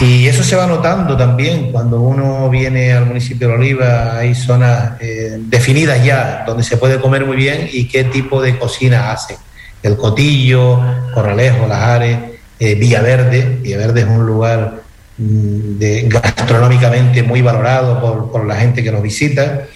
Y 0.00 0.26
eso 0.26 0.42
se 0.42 0.56
va 0.56 0.66
notando 0.66 1.16
también 1.16 1.70
cuando 1.70 2.00
uno 2.00 2.48
viene 2.50 2.92
al 2.92 3.06
municipio 3.06 3.48
de 3.48 3.54
Oliva, 3.54 4.16
hay 4.16 4.34
zonas 4.34 4.94
eh, 5.00 5.36
definidas 5.38 6.02
ya 6.02 6.42
donde 6.46 6.64
se 6.64 6.78
puede 6.78 6.98
comer 6.98 7.26
muy 7.26 7.36
bien 7.36 7.68
y 7.70 7.86
qué 7.86 8.04
tipo 8.04 8.40
de 8.40 8.58
cocina 8.58 9.12
hacen. 9.12 9.36
El 9.82 9.96
Cotillo, 9.96 10.80
Corralejo, 11.12 11.66
Lajares, 11.68 12.18
eh, 12.58 12.74
Villaverde. 12.74 13.58
Villaverde 13.60 14.00
es 14.00 14.06
un 14.06 14.26
lugar 14.26 14.83
de, 15.16 16.08
gastronómicamente 16.08 17.22
muy 17.22 17.42
valorado 17.42 18.00
por, 18.00 18.32
por, 18.32 18.46
la 18.46 18.56
gente 18.56 18.82
que 18.82 18.90
nos 18.90 19.02
visita. 19.02 19.66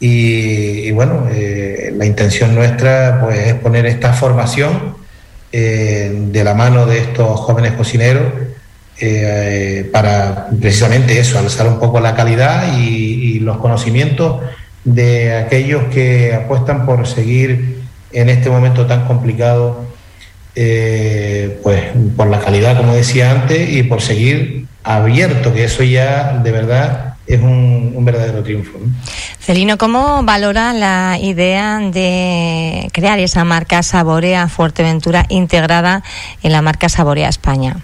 Y, 0.00 0.90
bueno, 0.92 1.28
eh, 1.30 1.92
la 1.96 2.06
intención 2.06 2.54
nuestra 2.54 3.20
pues, 3.20 3.48
es 3.48 3.54
poner 3.54 3.86
esta 3.86 4.12
formación 4.12 4.96
eh, 5.50 6.12
de 6.30 6.44
la 6.44 6.54
mano 6.54 6.86
de 6.86 6.98
estos 6.98 7.40
jóvenes 7.40 7.72
cocineros 7.72 8.32
eh, 9.00 9.88
para 9.92 10.48
precisamente 10.60 11.18
eso, 11.18 11.38
alzar 11.38 11.66
un 11.66 11.80
poco 11.80 12.00
la 12.00 12.14
calidad 12.14 12.76
y, 12.78 13.38
los 13.40 13.58
conocimientos 13.58 14.42
de 14.84 15.36
aquellos 15.36 15.84
que 15.84 16.34
apuestan 16.34 16.84
por 16.84 17.06
seguir 17.06 17.78
en 18.12 18.28
este 18.28 18.50
momento 18.50 18.84
tan 18.84 19.06
complicado, 19.06 19.86
pues 20.54 21.84
por 22.16 22.26
la 22.26 22.40
calidad, 22.40 22.76
como 22.76 22.94
decía 22.94 23.30
antes, 23.30 23.70
y 23.70 23.84
por 23.84 24.02
seguir 24.02 24.57
abierto, 24.88 25.52
que 25.52 25.64
eso 25.64 25.82
ya 25.82 26.40
de 26.42 26.50
verdad 26.50 27.14
es 27.26 27.40
un, 27.42 27.94
verdadero 28.06 28.42
triunfo. 28.42 28.78
Celino, 29.38 29.76
¿cómo 29.76 30.22
valora 30.24 30.72
la 30.72 31.18
idea 31.20 31.78
de 31.78 32.88
crear 32.92 33.18
esa 33.18 33.44
marca 33.44 33.82
Saborea 33.82 34.48
Fuerteventura 34.48 35.26
integrada 35.28 36.02
en 36.42 36.52
la 36.52 36.62
marca 36.62 36.88
Saborea 36.88 37.28
España? 37.28 37.76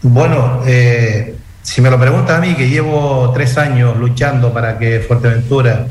Bueno, 0.00 0.62
eh, 0.66 1.36
si 1.62 1.82
me 1.82 1.90
lo 1.90 2.00
pregunta 2.00 2.38
a 2.38 2.40
mí, 2.40 2.54
que 2.54 2.70
llevo 2.70 3.30
tres 3.34 3.58
años 3.58 3.98
luchando 3.98 4.50
para 4.54 4.78
que 4.78 5.00
Fuerteventura 5.00 5.88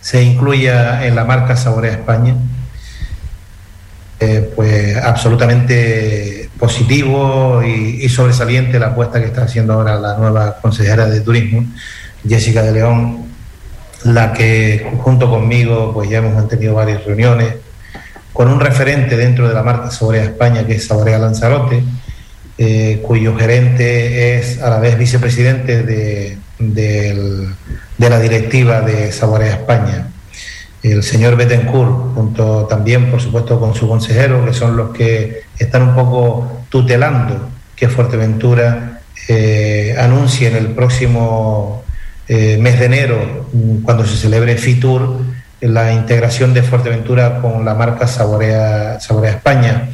se 0.00 0.22
incluya 0.22 1.06
en 1.06 1.14
la 1.14 1.24
marca 1.24 1.56
Saborea 1.56 1.92
España, 1.92 2.36
eh, 4.18 4.50
pues 4.56 4.96
absolutamente 4.96 6.41
positivo 6.62 7.60
y, 7.64 8.08
sobresaliente 8.08 8.78
la 8.78 8.90
apuesta 8.90 9.18
que 9.18 9.26
está 9.26 9.42
haciendo 9.42 9.72
ahora 9.72 9.98
la 9.98 10.16
nueva 10.16 10.58
consejera 10.62 11.06
de 11.06 11.20
turismo, 11.20 11.64
Jessica 12.24 12.62
de 12.62 12.70
León, 12.70 13.24
la 14.04 14.32
que 14.32 14.92
junto 14.98 15.28
conmigo 15.28 15.92
pues 15.92 16.08
ya 16.08 16.18
hemos 16.18 16.34
mantenido 16.34 16.74
varias 16.74 17.04
reuniones 17.04 17.56
con 18.32 18.46
un 18.46 18.60
referente 18.60 19.16
dentro 19.16 19.48
de 19.48 19.54
la 19.54 19.64
marca 19.64 19.90
Saborea 19.90 20.22
España 20.22 20.64
que 20.64 20.76
es 20.76 20.86
Saborea 20.86 21.18
Lanzarote, 21.18 21.82
eh, 22.58 23.02
cuyo 23.02 23.36
gerente 23.36 24.38
es 24.38 24.62
a 24.62 24.70
la 24.70 24.78
vez 24.78 24.96
vicepresidente 24.96 25.82
de, 25.82 26.38
de 26.60 28.08
la 28.08 28.20
directiva 28.20 28.82
de 28.82 29.10
Saborea 29.10 29.54
España. 29.54 30.12
El 30.82 31.02
señor 31.02 31.36
Bettencourt, 31.36 32.14
junto 32.14 32.66
también, 32.66 33.08
por 33.10 33.20
supuesto, 33.20 33.60
con 33.60 33.72
su 33.74 33.88
consejero, 33.88 34.44
que 34.44 34.52
son 34.52 34.76
los 34.76 34.90
que 34.90 35.42
están 35.62 35.82
un 35.82 35.94
poco 35.94 36.64
tutelando 36.68 37.50
que 37.76 37.88
Fuerteventura 37.88 39.00
eh, 39.28 39.94
anuncie 39.98 40.48
en 40.48 40.56
el 40.56 40.68
próximo 40.68 41.84
eh, 42.28 42.56
mes 42.60 42.78
de 42.78 42.86
enero, 42.86 43.48
cuando 43.82 44.06
se 44.06 44.16
celebre 44.16 44.56
FITUR, 44.56 45.20
la 45.60 45.92
integración 45.92 46.54
de 46.54 46.62
Fuerteventura 46.62 47.40
con 47.40 47.64
la 47.64 47.74
marca 47.74 48.06
Saborea, 48.06 48.98
Saborea 49.00 49.32
España. 49.32 49.88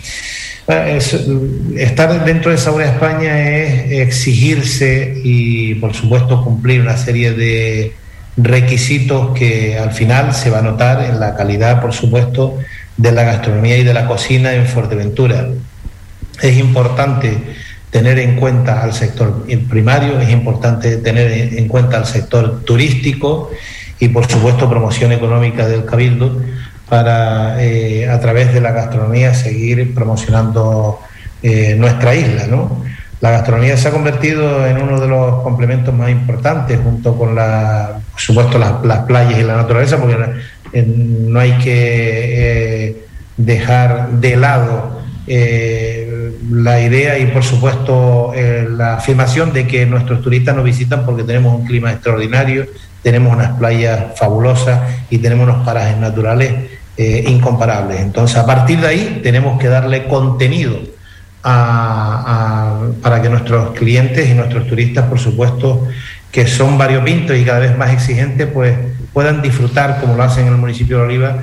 estar 1.77 2.25
dentro 2.25 2.51
de 2.51 2.59
Saborea 2.59 2.93
España 2.93 3.51
es 3.51 3.93
exigirse 4.07 5.21
y, 5.23 5.75
por 5.75 5.95
supuesto, 5.95 6.43
cumplir 6.45 6.81
una 6.81 6.97
serie 6.97 7.33
de 7.33 7.93
requisitos 8.39 9.37
que 9.37 9.77
al 9.79 9.93
final 9.93 10.33
se 10.33 10.51
va 10.51 10.61
a 10.61 10.63
notar 10.63 11.05
en 11.05 11.19
la 11.19 11.35
calidad, 11.35 11.81
por 11.81 11.93
supuesto, 11.93 12.59
de 12.99 13.13
la 13.13 13.23
gastronomía 13.23 13.79
y 13.79 13.85
de 13.85 13.95
la 13.95 14.07
cocina 14.07 14.53
en 14.53 14.67
Fuerteventura. 14.67 15.49
Es 16.43 16.59
importante 16.59 17.39
tener 17.91 18.19
en 18.19 18.37
cuenta 18.37 18.83
al 18.83 18.93
sector 18.93 19.47
primario, 19.71 20.21
es 20.21 20.29
importante 20.29 20.99
tener 20.99 21.55
en 21.55 21.69
cuenta 21.69 21.97
al 21.97 22.05
sector 22.05 22.61
turístico 22.65 23.51
y, 23.99 24.09
por 24.09 24.31
supuesto, 24.31 24.69
promoción 24.69 25.13
económica 25.13 25.67
del 25.67 25.85
Cabildo 25.87 26.43
para, 26.89 27.63
eh, 27.63 28.09
a 28.09 28.21
través 28.21 28.53
de 28.53 28.61
la 28.61 28.73
gastronomía, 28.73 29.33
seguir 29.33 29.95
promocionando 29.95 31.01
eh, 31.43 31.75
nuestra 31.79 32.15
isla, 32.15 32.47
¿no? 32.47 32.83
La 33.21 33.31
gastronomía 33.31 33.77
se 33.77 33.89
ha 33.89 33.91
convertido 33.91 34.65
en 34.65 34.81
uno 34.81 35.01
de 35.01 35.09
los 35.09 35.43
complementos 35.43 35.93
más 35.93 36.09
importantes, 36.09 36.79
junto 36.81 37.17
con, 37.19 37.35
la, 37.35 37.99
por 38.13 38.21
supuesto, 38.21 38.59
las, 38.59 39.01
playas 39.07 39.39
y 39.39 39.43
la 39.43 39.57
naturaleza, 39.57 39.97
porque 39.97 40.17
no 40.73 41.41
hay 41.41 41.53
que 41.59 42.89
eh, 42.89 43.07
dejar 43.37 44.11
de 44.13 44.37
lado 44.37 45.01
eh, 45.27 46.33
la 46.51 46.81
idea 46.81 47.19
y, 47.19 47.27
por 47.27 47.43
supuesto, 47.45 48.33
eh, 48.35 48.67
la 48.71 48.95
afirmación 48.95 49.53
de 49.53 49.67
que 49.67 49.85
nuestros 49.87 50.23
turistas 50.23 50.57
nos 50.57 50.65
visitan 50.65 51.05
porque 51.05 51.23
tenemos 51.23 51.55
un 51.55 51.67
clima 51.67 51.93
extraordinario, 51.93 52.67
tenemos 53.03 53.35
unas 53.35 53.59
playas 53.59 54.19
fabulosas 54.19 54.81
y 55.11 55.19
tenemos 55.19 55.49
unos 55.49 55.65
parajes 55.65 55.97
naturales 55.97 56.53
incomparables. 56.99 58.01
Entonces, 58.01 58.37
a 58.37 58.45
partir 58.45 58.81
de 58.81 58.89
ahí, 58.89 59.21
tenemos 59.23 59.57
que 59.61 59.69
darle 59.69 60.09
contenido 60.09 60.81
para 61.43 63.23
que 63.23 63.29
nuestros 63.29 63.71
clientes 63.71 64.29
y 64.29 64.35
nuestros 64.35 64.67
turistas, 64.67 65.07
por 65.07 65.21
supuesto, 65.21 65.87
que 66.33 66.49
son 66.49 66.77
variopintos 66.77 67.37
y 67.37 67.45
cada 67.45 67.61
vez 67.61 67.79
más 67.79 67.93
exigentes, 67.93 68.49
pues 68.53 68.75
puedan 69.19 69.43
disfrutar, 69.43 69.99
como 70.01 70.15
lo 70.15 70.23
hacen 70.23 70.47
en 70.47 70.53
el 70.53 70.61
municipio 70.61 70.99
de 70.99 71.03
Oliva, 71.03 71.37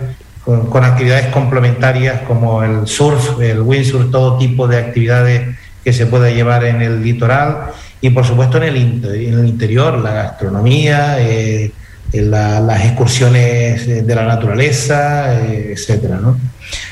con, 0.45 0.85
actividades 0.85 1.25
complementarias 1.25 2.21
como 2.21 2.63
el 2.63 2.88
surf, 2.88 3.41
el 3.41 3.59
windsurf, 3.59 4.09
todo 4.11 4.38
tipo 4.38 4.65
de 4.65 4.77
actividades 4.77 5.57
que 5.83 5.91
se 5.91 6.05
pueda 6.05 6.29
llevar 6.29 6.63
en 6.63 6.81
el 6.81 7.03
litoral 7.03 7.71
y 7.99 8.11
por 8.11 8.23
supuesto 8.23 8.55
en 8.59 8.63
el, 8.63 8.77
en 8.77 9.39
el 9.39 9.45
interior, 9.45 9.97
la 9.97 10.13
gastronomía, 10.13 11.17
eh, 11.19 11.73
las 12.13 12.85
excursiones 12.85 14.07
de 14.07 14.15
la 14.15 14.25
naturaleza, 14.25 15.35
eh, 15.43 15.73
etcétera, 15.75 16.15
¿no? 16.15 16.38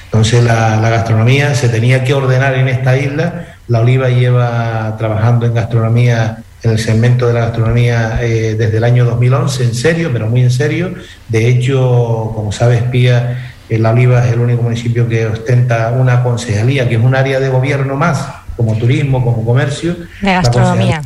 Entonces 0.03 0.43
la, 0.43 0.81
gastronomía 0.89 1.55
se 1.55 1.69
tenía 1.69 2.03
que 2.03 2.13
ordenar 2.13 2.55
en 2.55 2.67
esta 2.67 2.97
isla. 2.97 3.55
La 3.69 3.79
Oliva 3.79 4.09
lleva 4.09 4.97
trabajando 4.97 5.45
en 5.45 5.53
gastronomía, 5.53 6.42
en 6.63 6.71
el 6.71 6.79
segmento 6.79 7.27
de 7.27 7.33
la 7.33 7.41
gastronomía 7.41 8.19
eh, 8.21 8.55
desde 8.57 8.77
el 8.77 8.83
año 8.85 9.05
2011, 9.05 9.63
en 9.65 9.75
serio, 9.75 10.09
pero 10.13 10.27
muy 10.27 10.41
en 10.41 10.51
serio. 10.51 10.93
De 11.27 11.47
hecho, 11.49 12.31
como 12.33 12.51
sabes, 12.51 12.83
Pía, 12.83 13.53
eh, 13.69 13.77
La 13.77 13.91
Oliva 13.91 14.25
es 14.25 14.31
el 14.33 14.39
único 14.39 14.63
municipio 14.63 15.07
que 15.07 15.25
ostenta 15.25 15.91
una 15.91 16.23
concejalía, 16.23 16.87
que 16.87 16.95
es 16.95 17.01
un 17.01 17.15
área 17.15 17.39
de 17.41 17.49
gobierno 17.49 17.95
más, 17.95 18.25
como 18.55 18.77
turismo, 18.77 19.23
como 19.23 19.45
comercio. 19.45 19.95
De 20.21 20.31
gastronomía. 20.31 21.01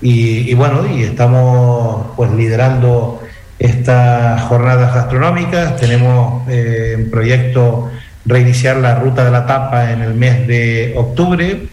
Y, 0.00 0.50
y, 0.50 0.54
bueno, 0.54 0.84
y 0.84 1.04
estamos 1.04 2.08
pues 2.16 2.30
liderando 2.32 3.22
estas 3.58 4.42
jornadas 4.42 4.92
gastronómicas. 4.94 5.76
Tenemos 5.76 6.48
eh, 6.48 6.94
en 6.94 7.10
proyecto 7.10 7.88
reiniciar 8.24 8.76
la 8.78 8.96
ruta 8.96 9.24
de 9.24 9.30
la 9.30 9.46
tapa 9.46 9.92
en 9.92 10.02
el 10.02 10.14
mes 10.14 10.46
de 10.46 10.94
octubre. 10.96 11.68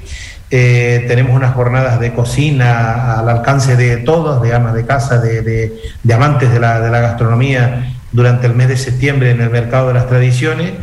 Eh, 0.51 1.05
tenemos 1.07 1.35
unas 1.35 1.53
jornadas 1.53 1.99
de 1.99 2.11
cocina 2.13 3.19
al 3.19 3.29
alcance 3.29 3.75
de 3.75 3.97
todos, 3.97 4.41
de 4.41 4.53
amas 4.53 4.73
de 4.73 4.83
casa, 4.83 5.19
de, 5.19 5.71
amantes 6.11 6.51
de 6.51 6.59
la, 6.59 6.79
gastronomía 6.79 7.93
durante 8.11 8.47
el 8.47 8.55
mes 8.55 8.67
de 8.67 8.77
septiembre 8.77 9.29
en 9.29 9.41
el 9.41 9.51
mercado 9.51 9.89
de 9.89 9.93
las 9.93 10.07
tradiciones 10.07 10.73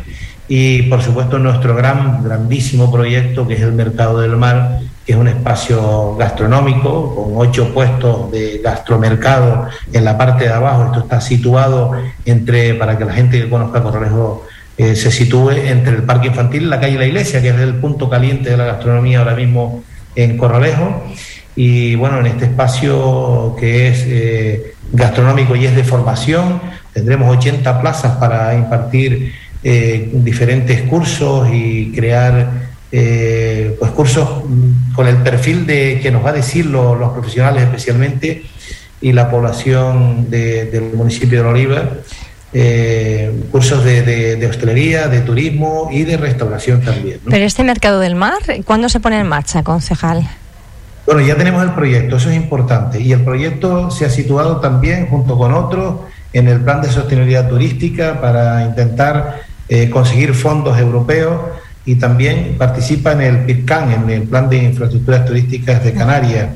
y 0.47 0.83
por 0.83 1.01
supuesto 1.01 1.37
nuestro 1.37 1.75
gran, 1.75 2.23
grandísimo 2.23 2.89
proyecto 2.89 3.45
que 3.45 3.55
es 3.55 3.61
el 3.61 3.73
Mercado 3.73 4.21
del 4.21 4.37
Mar, 4.37 4.79
que 5.05 5.11
es 5.11 5.17
un 5.17 5.27
espacio 5.27 6.15
gastronómico 6.15 7.13
con 7.13 7.33
ocho 7.35 7.73
puestos 7.73 8.31
de 8.31 8.61
gastromercado 8.63 9.67
en 9.91 10.05
la 10.05 10.17
parte 10.17 10.45
de 10.45 10.53
abajo. 10.53 10.85
Esto 10.85 10.99
está 10.99 11.19
situado 11.19 11.91
entre, 12.23 12.75
para 12.75 12.97
que 12.97 13.03
la 13.03 13.11
gente 13.11 13.41
que 13.41 13.49
conozca 13.49 13.83
Corralejo 13.83 14.46
eh, 14.77 14.95
se 14.95 15.09
sitúe 15.09 15.51
entre 15.51 15.95
el 15.95 16.03
Parque 16.03 16.27
Infantil 16.27 16.63
y 16.63 16.65
la 16.67 16.79
calle 16.79 16.99
La 16.99 17.07
Iglesia, 17.07 17.41
que 17.41 17.49
es 17.49 17.55
el 17.55 17.75
punto 17.75 18.09
caliente 18.09 18.51
de 18.51 18.57
la 18.57 18.65
gastronomía 18.65 19.19
ahora 19.19 19.35
mismo 19.35 19.83
en 20.15 20.37
Corralejo. 20.37 21.03
Y 21.55 21.95
bueno, 21.95 22.19
en 22.19 22.27
este 22.27 22.45
espacio 22.45 23.55
que 23.59 23.87
es 23.87 24.03
eh, 24.05 24.73
gastronómico 24.91 25.55
y 25.55 25.65
es 25.65 25.75
de 25.75 25.83
formación, 25.83 26.61
tendremos 26.93 27.35
80 27.35 27.81
plazas 27.81 28.17
para 28.17 28.53
impartir 28.53 29.33
eh, 29.63 30.11
diferentes 30.13 30.83
cursos 30.83 31.49
y 31.51 31.91
crear 31.91 32.67
pues 32.89 33.91
cursos 33.91 34.43
mm, 34.45 34.93
con 34.93 35.07
el 35.07 35.17
perfil 35.17 35.65
de 35.65 35.99
que 36.01 36.11
nos 36.11 36.23
va 36.23 36.29
a 36.29 36.33
decir 36.33 36.67
los 36.67 37.11
profesionales 37.11 37.63
especialmente 37.63 38.43
y 39.01 39.11
la 39.11 39.29
población 39.29 40.29
del 40.29 40.93
municipio 40.93 41.43
de 41.43 41.49
Oliva, 41.49 41.89
eh, 42.59 43.31
cursos 43.51 43.83
de, 43.85 44.47
hostelería, 44.49 45.07
de 45.07 45.21
turismo 45.21 45.89
y 45.91 46.05
de 46.05 46.17
restauración 46.17 46.81
también. 46.81 47.19
Pero 47.29 47.45
este 47.45 47.63
mercado 47.63 47.99
del 47.99 48.15
mar, 48.15 48.39
¿cuándo 48.65 48.89
se 48.89 48.99
pone 48.99 49.19
en 49.19 49.27
marcha, 49.27 49.61
concejal? 49.61 50.27
Bueno, 51.05 51.21
ya 51.21 51.35
tenemos 51.35 51.61
el 51.61 51.73
proyecto, 51.73 52.17
eso 52.17 52.31
es 52.31 52.35
importante. 52.35 52.99
Y 52.99 53.13
el 53.13 53.23
proyecto 53.23 53.91
se 53.91 54.05
ha 54.05 54.09
situado 54.09 54.59
también 54.59 55.05
junto 55.05 55.37
con 55.37 55.53
otros 55.53 55.97
en 56.33 56.47
el 56.47 56.59
plan 56.61 56.81
de 56.81 56.89
sostenibilidad 56.89 57.47
turística 57.47 58.19
para 58.19 58.63
intentar 58.63 59.41
eh, 59.69 59.91
conseguir 59.91 60.33
fondos 60.33 60.79
europeos 60.79 61.39
y 61.85 61.95
también 61.95 62.55
participa 62.57 63.11
en 63.11 63.21
el 63.21 63.37
PIRCAN, 63.45 63.91
en 63.91 64.09
el 64.09 64.23
Plan 64.23 64.49
de 64.49 64.57
Infraestructuras 64.57 65.25
Turísticas 65.27 65.83
de 65.83 65.93
Canarias. 65.93 66.47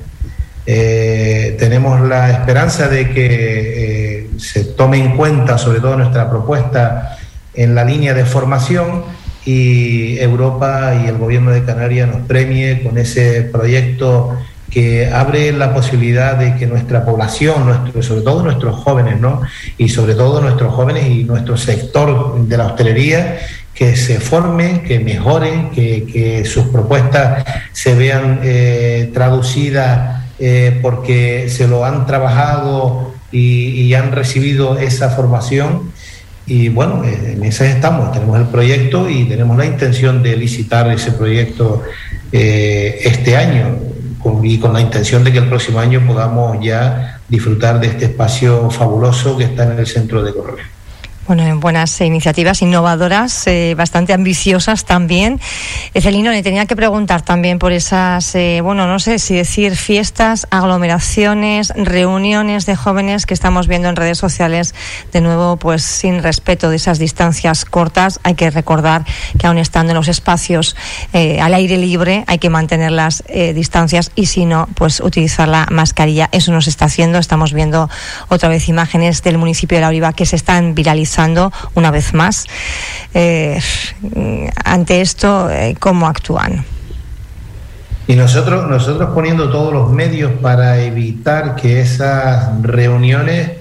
Eh, 0.65 1.55
tenemos 1.59 2.01
la 2.01 2.31
esperanza 2.31 2.87
de 2.87 3.09
que 3.09 4.20
eh, 4.20 4.20
se 4.41 4.63
tome 4.63 4.97
en 4.97 5.15
cuenta 5.15 5.57
sobre 5.57 5.79
todo 5.79 5.95
nuestra 5.95 6.29
propuesta 6.29 7.17
en 7.53 7.75
la 7.75 7.85
línea 7.85 8.13
de 8.13 8.25
formación 8.25 9.03
y 9.45 10.17
Europa 10.19 10.93
y 11.03 11.07
el 11.07 11.17
gobierno 11.17 11.51
de 11.51 11.63
Canarias 11.63 12.09
nos 12.09 12.27
premie 12.27 12.81
con 12.83 12.97
ese 12.97 13.43
proyecto 13.43 14.35
que 14.69 15.11
abre 15.11 15.51
la 15.51 15.73
posibilidad 15.73 16.37
de 16.37 16.55
que 16.55 16.65
nuestra 16.65 17.03
población, 17.03 17.65
nuestro, 17.65 18.01
sobre 18.01 18.21
todo 18.21 18.41
nuestros 18.41 18.75
jóvenes, 18.77 19.19
¿no? 19.19 19.41
Y 19.77 19.89
sobre 19.89 20.15
todo 20.15 20.39
nuestros 20.39 20.73
jóvenes 20.73 21.07
y 21.09 21.25
nuestro 21.25 21.57
sector 21.57 22.39
de 22.47 22.57
la 22.57 22.67
hostelería, 22.67 23.39
que 23.73 23.97
se 23.97 24.19
formen, 24.19 24.83
que 24.83 24.99
mejoren, 24.99 25.71
que, 25.71 26.43
sus 26.45 26.67
propuestas 26.67 27.43
se 27.73 27.95
vean 27.95 28.39
eh, 28.43 29.11
traducidas 29.13 30.23
eh, 30.39 30.79
porque 30.81 31.49
se 31.49 31.67
lo 31.67 31.83
han 31.83 32.05
trabajado 32.05 33.10
y, 33.31 33.93
han 33.93 34.11
recibido 34.11 34.77
esa 34.77 35.09
formación. 35.09 35.91
Y 36.47 36.69
bueno, 36.69 37.03
eh, 37.03 37.33
en 37.33 37.43
ese 37.43 37.69
estamos, 37.69 38.11
tenemos 38.11 38.39
el 38.39 38.47
proyecto 38.47 39.09
y 39.09 39.25
tenemos 39.25 39.57
la 39.57 39.65
intención 39.65 40.23
de 40.23 40.35
licitar 40.35 40.89
ese 40.89 41.11
proyecto 41.11 41.83
este 42.31 43.35
año 43.35 43.77
y 44.43 44.57
con 44.59 44.73
la 44.73 44.81
intención 44.81 45.23
de 45.23 45.31
que 45.31 45.39
el 45.39 45.49
próximo 45.49 45.79
año 45.79 46.01
podamos 46.05 46.63
ya 46.63 47.19
disfrutar 47.27 47.79
de 47.79 47.87
este 47.87 48.05
espacio 48.05 48.69
fabuloso 48.69 49.37
que 49.37 49.45
está 49.45 49.63
en 49.63 49.79
el 49.79 49.87
centro 49.87 50.23
de 50.23 50.33
Correa. 50.33 50.65
Bueno, 51.27 51.59
buenas 51.59 52.01
iniciativas 52.01 52.63
innovadoras, 52.63 53.45
eh, 53.45 53.75
bastante 53.77 54.11
ambiciosas 54.11 54.85
también. 54.85 55.39
Celino, 55.93 56.31
le 56.31 56.41
tenía 56.41 56.65
que 56.65 56.75
preguntar 56.75 57.21
también 57.21 57.59
por 57.59 57.71
esas, 57.71 58.33
eh, 58.33 58.59
bueno, 58.63 58.87
no 58.87 58.97
sé 58.97 59.19
si 59.19 59.35
decir 59.35 59.75
fiestas, 59.75 60.47
aglomeraciones, 60.49 61.73
reuniones 61.75 62.65
de 62.65 62.75
jóvenes 62.75 63.27
que 63.27 63.35
estamos 63.35 63.67
viendo 63.67 63.87
en 63.87 63.95
redes 63.95 64.17
sociales, 64.17 64.73
de 65.13 65.21
nuevo, 65.21 65.57
pues 65.57 65.83
sin 65.83 66.23
respeto 66.23 66.71
de 66.71 66.77
esas 66.77 66.97
distancias 66.97 67.65
cortas. 67.65 68.19
Hay 68.23 68.33
que 68.33 68.49
recordar 68.49 69.05
que 69.37 69.45
aún 69.45 69.59
estando 69.59 69.91
en 69.91 69.97
los 69.97 70.07
espacios 70.07 70.75
eh, 71.13 71.39
al 71.39 71.53
aire 71.53 71.77
libre, 71.77 72.23
hay 72.25 72.39
que 72.39 72.49
mantener 72.49 72.91
las 72.91 73.23
distancias 73.53 74.11
y 74.15 74.25
si 74.25 74.45
no, 74.45 74.67
pues 74.73 74.99
utilizar 74.99 75.47
la 75.47 75.67
mascarilla. 75.69 76.29
Eso 76.31 76.51
nos 76.51 76.67
está 76.67 76.85
haciendo. 76.85 77.19
Estamos 77.19 77.53
viendo 77.53 77.89
otra 78.27 78.49
vez 78.49 78.67
imágenes 78.67 79.21
del 79.21 79.37
municipio 79.37 79.77
de 79.77 79.81
La 79.81 79.89
Oliva 79.89 80.13
que 80.13 80.25
se 80.25 80.35
están 80.35 80.73
viralizando 80.73 81.11
una 81.75 81.91
vez 81.91 82.13
más. 82.13 82.45
Eh, 83.13 83.59
ante 84.63 85.01
esto, 85.01 85.49
eh, 85.49 85.75
¿cómo 85.79 86.07
actúan? 86.07 86.65
Y 88.07 88.15
nosotros, 88.15 88.67
nosotros 88.69 89.11
poniendo 89.13 89.49
todos 89.49 89.73
los 89.73 89.91
medios 89.91 90.31
para 90.41 90.81
evitar 90.81 91.55
que 91.55 91.81
esas 91.81 92.61
reuniones 92.61 93.51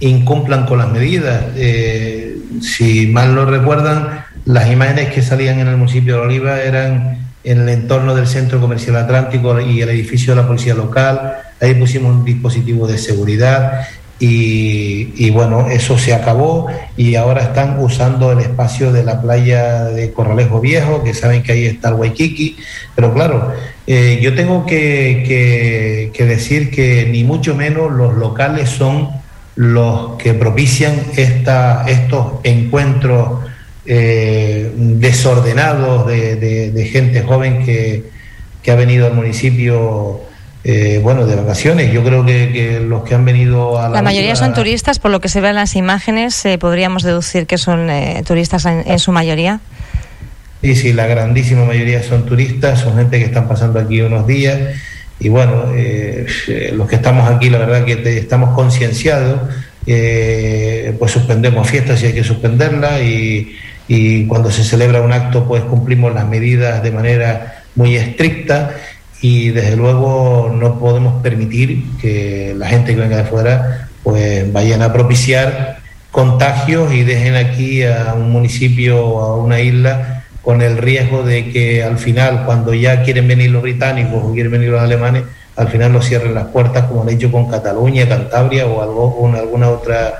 incumplan 0.00 0.66
con 0.66 0.78
las 0.78 0.88
medidas. 0.88 1.44
Eh, 1.56 2.36
si 2.60 3.06
mal 3.06 3.34
no 3.34 3.44
recuerdan, 3.44 4.24
las 4.44 4.70
imágenes 4.70 5.12
que 5.12 5.22
salían 5.22 5.60
en 5.60 5.68
el 5.68 5.76
municipio 5.76 6.16
de 6.16 6.20
Oliva 6.22 6.60
eran 6.60 7.18
en 7.44 7.60
el 7.60 7.68
entorno 7.68 8.14
del 8.14 8.26
Centro 8.26 8.60
Comercial 8.60 8.96
Atlántico 8.96 9.60
y 9.60 9.80
el 9.80 9.88
edificio 9.90 10.34
de 10.34 10.42
la 10.42 10.46
Policía 10.48 10.74
Local. 10.74 11.34
Ahí 11.60 11.74
pusimos 11.74 12.12
un 12.12 12.24
dispositivo 12.24 12.86
de 12.86 12.98
seguridad 12.98 13.86
y, 14.18 15.30
bueno, 15.30 15.68
eso 15.68 15.98
se 15.98 16.14
acabó 16.14 16.68
y 16.96 17.16
ahora 17.16 17.42
están 17.42 17.80
usando 17.80 18.30
el 18.30 18.38
espacio 18.38 18.92
de 18.92 19.02
la 19.02 19.20
playa 19.20 19.84
de 19.84 20.12
Corralejo 20.12 20.60
Viejo, 20.60 21.02
que 21.02 21.12
saben 21.12 21.42
que 21.42 21.52
ahí 21.52 21.66
está 21.66 21.88
el 21.88 21.94
Waikiki, 21.94 22.56
pero 22.94 23.12
claro, 23.12 23.52
eh, 23.86 24.20
yo 24.22 24.34
tengo 24.34 24.64
que, 24.64 26.12
decir 26.16 26.70
que 26.70 27.08
ni 27.10 27.24
mucho 27.24 27.56
menos 27.56 27.90
los 27.90 28.14
locales 28.14 28.70
son 28.70 29.08
los 29.56 30.14
que 30.22 30.34
propician 30.34 30.94
esta, 31.16 31.84
estos 31.88 32.34
encuentros 32.44 33.40
eh, 33.86 34.70
desordenados 34.76 36.06
de, 36.06 36.88
gente 36.92 37.22
joven 37.22 37.64
que, 37.64 38.04
que 38.62 38.70
ha 38.70 38.76
venido 38.76 39.06
al 39.06 39.14
municipio 39.14 40.20
eh, 40.64 41.00
bueno, 41.02 41.26
de 41.26 41.34
vacaciones. 41.34 41.92
Yo 41.92 42.04
creo 42.04 42.24
que, 42.24 42.80
los 42.86 43.02
que 43.02 43.14
han 43.14 43.24
venido 43.24 43.80
a 43.80 43.88
la... 43.88 43.96
La 43.96 44.02
mayoría 44.02 44.36
son 44.36 44.54
turistas, 44.54 44.98
por 45.00 45.10
lo 45.10 45.20
que 45.20 45.28
se 45.28 45.40
ve 45.40 45.48
en 45.48 45.56
las 45.56 45.74
imágenes, 45.74 46.44
eh, 46.44 46.56
podríamos 46.56 47.02
deducir 47.02 47.46
que 47.46 47.58
son 47.58 47.90
eh, 47.90 48.22
turistas 48.24 48.64
en, 48.66 48.98
su 49.00 49.10
mayoría. 49.10 49.60
Sí, 50.62 50.76
sí, 50.76 50.92
la 50.92 51.06
grandísima 51.06 51.64
mayoría 51.64 52.02
son 52.04 52.24
turistas, 52.24 52.80
son 52.80 52.96
gente 52.96 53.18
que 53.18 53.24
están 53.24 53.48
pasando 53.48 53.80
aquí 53.80 54.00
unos 54.02 54.26
días. 54.26 54.60
Y 55.18 55.28
bueno, 55.28 55.66
los 56.72 56.88
que 56.88 56.96
estamos 56.96 57.30
aquí, 57.30 57.48
la 57.48 57.58
verdad 57.58 57.84
que 57.84 58.18
estamos 58.18 58.54
concienciados, 58.54 59.40
pues 59.84 61.12
suspendemos 61.12 61.68
fiestas 61.68 62.00
si 62.00 62.06
hay 62.06 62.12
que 62.12 62.24
suspenderlas 62.24 63.02
y, 63.02 63.56
y 63.86 64.26
cuando 64.26 64.50
se 64.50 64.64
celebra 64.64 65.00
un 65.00 65.12
acto, 65.12 65.46
pues 65.46 65.62
cumplimos 65.62 66.12
las 66.12 66.26
medidas 66.26 66.82
de 66.82 66.90
manera 66.90 67.62
muy 67.76 67.96
estricta 67.96 68.74
y 69.22 69.50
desde 69.50 69.76
luego 69.76 70.52
no 70.54 70.78
podemos 70.78 71.22
permitir 71.22 71.84
que 72.00 72.54
la 72.58 72.66
gente 72.66 72.94
que 72.94 73.00
venga 73.00 73.16
de 73.16 73.24
fuera 73.24 73.88
pues 74.02 74.52
vayan 74.52 74.82
a 74.82 74.92
propiciar 74.92 75.78
contagios 76.10 76.92
y 76.92 77.04
dejen 77.04 77.36
aquí 77.36 77.84
a 77.84 78.14
un 78.14 78.32
municipio 78.32 79.06
o 79.06 79.20
a 79.22 79.36
una 79.36 79.60
isla 79.60 80.24
con 80.42 80.60
el 80.60 80.76
riesgo 80.76 81.22
de 81.22 81.50
que 81.50 81.84
al 81.84 81.98
final 81.98 82.44
cuando 82.44 82.74
ya 82.74 83.04
quieren 83.04 83.28
venir 83.28 83.50
los 83.50 83.62
británicos 83.62 84.22
o 84.22 84.32
quieren 84.32 84.50
venir 84.50 84.70
los 84.70 84.82
alemanes 84.82 85.22
al 85.54 85.68
final 85.68 85.92
los 85.92 86.04
cierren 86.06 86.34
las 86.34 86.46
puertas 86.48 86.86
como 86.86 87.02
han 87.02 87.10
hecho 87.10 87.30
con 87.30 87.48
Cataluña, 87.48 88.08
Cantabria 88.08 88.66
o 88.66 88.82
algo, 88.82 89.16
con 89.16 89.36
alguna 89.36 89.70
otra 89.70 90.14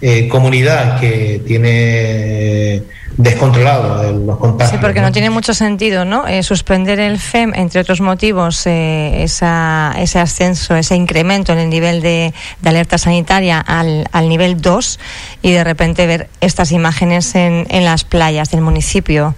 eh, 0.00 0.28
comunidad 0.28 1.00
que 1.00 1.42
tiene 1.44 2.82
descontrolado 3.16 4.12
los 4.12 4.38
contagios. 4.38 4.70
Sí, 4.70 4.78
porque 4.80 5.00
¿no? 5.00 5.12
tiene 5.12 5.30
mucho 5.30 5.54
sentido, 5.54 6.04
¿no? 6.04 6.26
Eh, 6.26 6.42
suspender 6.42 6.98
el 6.98 7.18
FEM, 7.18 7.52
entre 7.54 7.80
otros 7.80 8.00
motivos, 8.00 8.66
eh, 8.66 9.22
esa, 9.22 9.94
ese 9.98 10.18
ascenso, 10.18 10.74
ese 10.74 10.96
incremento 10.96 11.52
en 11.52 11.58
el 11.58 11.70
nivel 11.70 12.02
de, 12.02 12.34
alerta 12.64 12.98
sanitaria 12.98 13.60
al, 13.60 14.08
al, 14.12 14.28
nivel 14.28 14.60
2 14.60 14.98
y 15.42 15.52
de 15.52 15.62
repente 15.62 16.06
ver 16.06 16.28
estas 16.40 16.72
imágenes 16.72 17.34
en, 17.34 17.66
en 17.70 17.84
las 17.84 18.04
playas 18.04 18.50
del 18.50 18.62
municipio. 18.62 19.34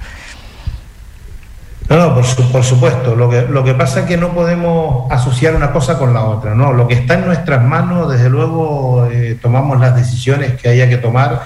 No, 1.88 1.96
no, 1.96 2.14
por, 2.14 2.64
supuesto. 2.64 3.14
Lo 3.14 3.30
que, 3.30 3.42
lo 3.42 3.62
que 3.62 3.74
pasa 3.74 4.00
es 4.00 4.06
que 4.06 4.16
no 4.16 4.30
podemos 4.32 5.10
asociar 5.10 5.54
una 5.54 5.70
cosa 5.70 5.98
con 5.98 6.12
la 6.12 6.24
otra, 6.24 6.54
¿no? 6.54 6.72
Lo 6.72 6.88
que 6.88 6.94
está 6.94 7.14
en 7.14 7.26
nuestras 7.26 7.62
manos, 7.62 8.10
desde 8.10 8.28
luego, 8.28 9.06
eh, 9.06 9.38
tomamos 9.40 9.78
las 9.78 9.94
decisiones 9.94 10.60
que 10.60 10.68
haya 10.68 10.88
que 10.88 10.96
tomar 10.96 11.42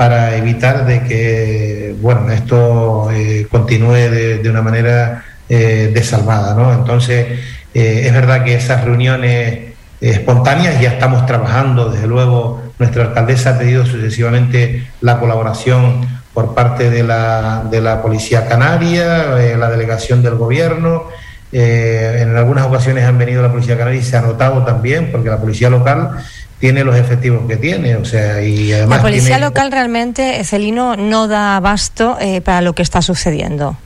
para 0.00 0.34
evitar 0.34 0.86
de 0.86 1.02
que, 1.02 1.94
bueno, 2.00 2.30
esto 2.30 3.10
eh, 3.12 3.46
continúe 3.50 4.08
de, 4.40 4.48
una 4.48 4.62
manera 4.62 5.26
eh, 5.46 5.90
desalmada, 5.92 6.54
¿no? 6.54 6.72
Entonces, 6.72 7.38
eh, 7.74 8.04
es 8.06 8.12
verdad 8.14 8.42
que 8.42 8.54
esas 8.54 8.82
reuniones 8.82 9.74
espontáneas 10.00 10.80
ya 10.80 10.92
estamos 10.92 11.26
trabajando, 11.26 11.90
desde 11.90 12.06
luego, 12.06 12.62
nuestra 12.78 13.08
alcaldesa 13.08 13.50
ha 13.50 13.58
pedido 13.58 13.84
sucesivamente 13.84 14.88
la 15.02 15.20
colaboración 15.20 16.08
por 16.32 16.54
parte 16.54 16.88
de 16.88 17.02
la, 17.02 17.64
de 17.70 17.82
la 17.82 18.00
Policía 18.00 18.48
Canaria, 18.48 19.38
eh, 19.38 19.54
la 19.58 19.68
delegación 19.68 20.22
del 20.22 20.36
gobierno. 20.36 21.08
Eh, 21.52 22.20
en 22.20 22.36
algunas 22.36 22.66
ocasiones 22.66 23.04
han 23.04 23.18
venido 23.18 23.42
la 23.42 23.50
Policía 23.50 23.76
Canaria 23.76 24.00
y 24.00 24.04
se 24.04 24.16
ha 24.16 24.22
notado 24.22 24.64
también, 24.64 25.10
porque 25.12 25.28
la 25.28 25.36
Policía 25.36 25.68
local 25.68 26.12
tiene 26.60 26.84
los 26.84 26.94
efectivos 26.94 27.48
que 27.48 27.56
tiene, 27.56 27.96
o 27.96 28.04
sea, 28.04 28.42
y 28.42 28.72
además... 28.72 28.98
La 28.98 29.02
Policía 29.02 29.38
local 29.38 29.72
realmente, 29.72 30.44
Celino, 30.44 30.94
no 30.96 31.26
da 31.26 31.56
abasto 31.56 32.18
eh, 32.20 32.42
para 32.42 32.60
lo 32.60 32.74
que 32.74 32.82
está 32.82 33.00
sucediendo. 33.00 33.76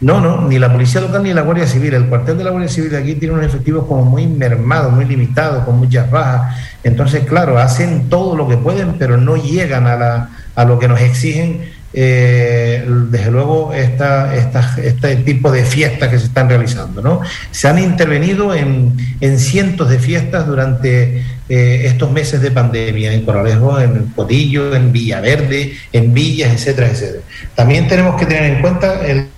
No, 0.00 0.20
no, 0.20 0.46
ni 0.46 0.58
la 0.58 0.70
Policía 0.70 1.00
Local 1.00 1.22
ni 1.22 1.32
la 1.32 1.40
Guardia 1.40 1.66
Civil. 1.66 1.94
El 1.94 2.06
cuartel 2.08 2.36
de 2.36 2.44
la 2.44 2.50
Guardia 2.50 2.68
Civil 2.68 2.90
de 2.90 2.98
aquí 2.98 3.14
tiene 3.14 3.32
unos 3.32 3.46
efectivos 3.46 3.86
como 3.86 4.04
muy 4.04 4.26
mermados, 4.26 4.92
muy 4.92 5.06
limitados, 5.06 5.64
con 5.64 5.78
muchas 5.78 6.10
bajas. 6.10 6.54
Entonces, 6.82 7.24
claro, 7.24 7.58
hacen 7.58 8.10
todo 8.10 8.36
lo 8.36 8.46
que 8.46 8.58
pueden, 8.58 8.98
pero 8.98 9.16
no 9.16 9.36
llegan 9.36 9.86
a, 9.86 9.96
la, 9.96 10.30
a 10.56 10.64
lo 10.66 10.78
que 10.78 10.88
nos 10.88 11.00
exigen, 11.00 11.70
eh, 11.94 12.84
desde 13.08 13.30
luego, 13.30 13.72
esta, 13.72 14.34
esta, 14.34 14.74
este 14.82 15.16
tipo 15.16 15.50
de 15.50 15.64
fiestas 15.64 16.10
que 16.10 16.18
se 16.18 16.26
están 16.26 16.50
realizando. 16.50 17.00
¿no? 17.00 17.20
Se 17.50 17.68
han 17.68 17.78
intervenido 17.78 18.54
en, 18.54 18.96
en 19.22 19.38
cientos 19.38 19.88
de 19.88 19.98
fiestas 19.98 20.46
durante 20.46 21.24
eh, 21.48 21.82
estos 21.84 22.10
meses 22.10 22.40
de 22.40 22.50
pandemia, 22.50 23.12
en 23.12 23.24
Coralejo, 23.24 23.80
en 23.80 24.12
Cotillo, 24.16 24.74
en 24.74 24.92
Villaverde, 24.92 25.74
en 25.92 26.14
Villas, 26.14 26.52
etcétera, 26.52 26.88
etcétera. 26.88 27.22
También 27.54 27.86
tenemos 27.88 28.18
que 28.18 28.26
tener 28.26 28.44
en 28.44 28.60
cuenta 28.60 29.06
el 29.06 29.28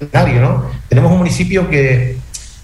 ¿no? 0.00 0.70
Tenemos 0.88 1.12
un 1.12 1.18
municipio 1.18 1.68
que 1.68 2.16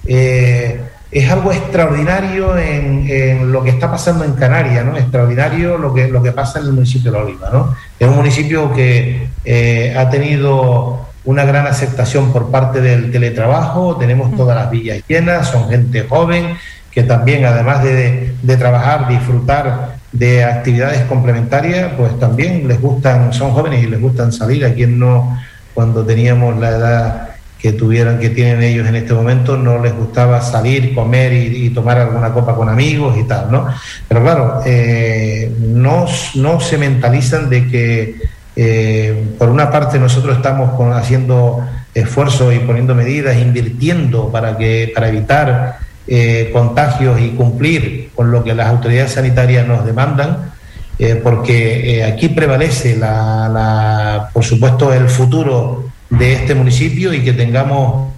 eh, 0.06 0.80
es 1.10 1.30
algo 1.30 1.52
extraordinario 1.52 2.56
en, 2.58 3.52
lo 3.52 3.62
que 3.62 3.70
está 3.70 3.90
pasando 3.90 4.24
en 4.24 4.32
Canarias, 4.32 4.84
¿no? 4.84 4.96
Extraordinario 4.96 5.78
lo 5.78 5.92
que, 5.92 6.08
lo 6.08 6.22
que 6.22 6.32
pasa 6.32 6.58
en 6.58 6.66
el 6.66 6.72
municipio 6.72 7.10
de 7.10 7.18
La 7.18 7.24
Oliva, 7.24 7.50
¿no? 7.52 7.74
Es 7.98 8.08
un 8.08 8.16
municipio 8.16 8.72
que 8.72 9.28
eh, 9.44 9.94
ha 9.96 10.08
tenido 10.10 11.08
una 11.24 11.44
gran 11.44 11.66
aceptación 11.66 12.32
por 12.32 12.50
parte 12.50 12.80
del 12.80 13.12
teletrabajo, 13.12 13.96
tenemos 13.96 14.34
todas 14.36 14.56
las 14.56 14.70
villas 14.70 15.02
llenas, 15.06 15.48
son 15.48 15.68
gente 15.68 16.04
joven 16.08 16.56
que 16.92 17.02
también, 17.02 17.44
además 17.44 17.82
de, 17.82 18.34
trabajar, 18.58 19.08
disfrutar 19.08 19.96
de 20.12 20.44
actividades 20.44 21.02
complementarias, 21.06 21.92
pues 21.96 22.18
también 22.18 22.68
les 22.68 22.80
gustan, 22.80 23.32
son 23.32 23.52
jóvenes 23.52 23.82
y 23.82 23.86
les 23.86 24.00
gustan 24.00 24.30
salir. 24.30 24.64
A 24.64 24.74
quien 24.74 24.98
no 24.98 25.38
cuando 25.72 26.04
teníamos 26.04 26.58
la 26.58 26.68
edad 26.68 27.28
que 27.58 27.72
tuvieran, 27.72 28.18
que 28.18 28.28
tienen 28.28 28.62
ellos 28.62 28.86
en 28.86 28.96
este 28.96 29.14
momento, 29.14 29.56
no 29.56 29.78
les 29.78 29.94
gustaba 29.94 30.40
salir, 30.42 30.94
comer 30.94 31.32
y, 31.32 31.70
tomar 31.70 31.96
alguna 31.96 32.32
copa 32.32 32.54
con 32.54 32.68
amigos 32.68 33.16
y 33.16 33.22
tal, 33.22 33.50
¿no? 33.50 33.68
Pero 34.08 34.20
claro, 34.20 34.60
eh, 34.66 35.50
no, 35.60 36.06
no 36.34 36.60
se 36.60 36.76
mentalizan 36.76 37.48
de 37.48 37.68
que 37.68 38.16
eh, 38.56 39.34
por 39.38 39.48
una 39.48 39.70
parte 39.70 39.98
nosotros 39.98 40.36
estamos 40.36 40.78
haciendo 40.94 41.64
esfuerzos 41.94 42.52
y 42.54 42.58
poniendo 42.58 42.94
medidas, 42.94 43.36
invirtiendo 43.38 44.30
para 44.30 44.58
que 44.58 44.90
para 44.94 45.08
evitar 45.08 45.78
eh, 46.06 46.50
contagios 46.52 47.20
y 47.20 47.30
cumplir 47.30 48.10
con 48.14 48.30
lo 48.30 48.42
que 48.42 48.54
las 48.54 48.68
autoridades 48.68 49.12
sanitarias 49.12 49.66
nos 49.66 49.84
demandan, 49.84 50.52
eh, 50.98 51.16
porque 51.16 51.98
eh, 51.98 52.04
aquí 52.04 52.28
prevalece, 52.28 52.96
la, 52.96 54.28
por 54.32 54.44
supuesto, 54.44 54.92
el 54.92 55.08
futuro 55.08 55.90
de 56.10 56.34
este 56.34 56.54
municipio 56.54 57.12
y 57.14 57.24
que 57.24 57.32
tengamos 57.32 58.12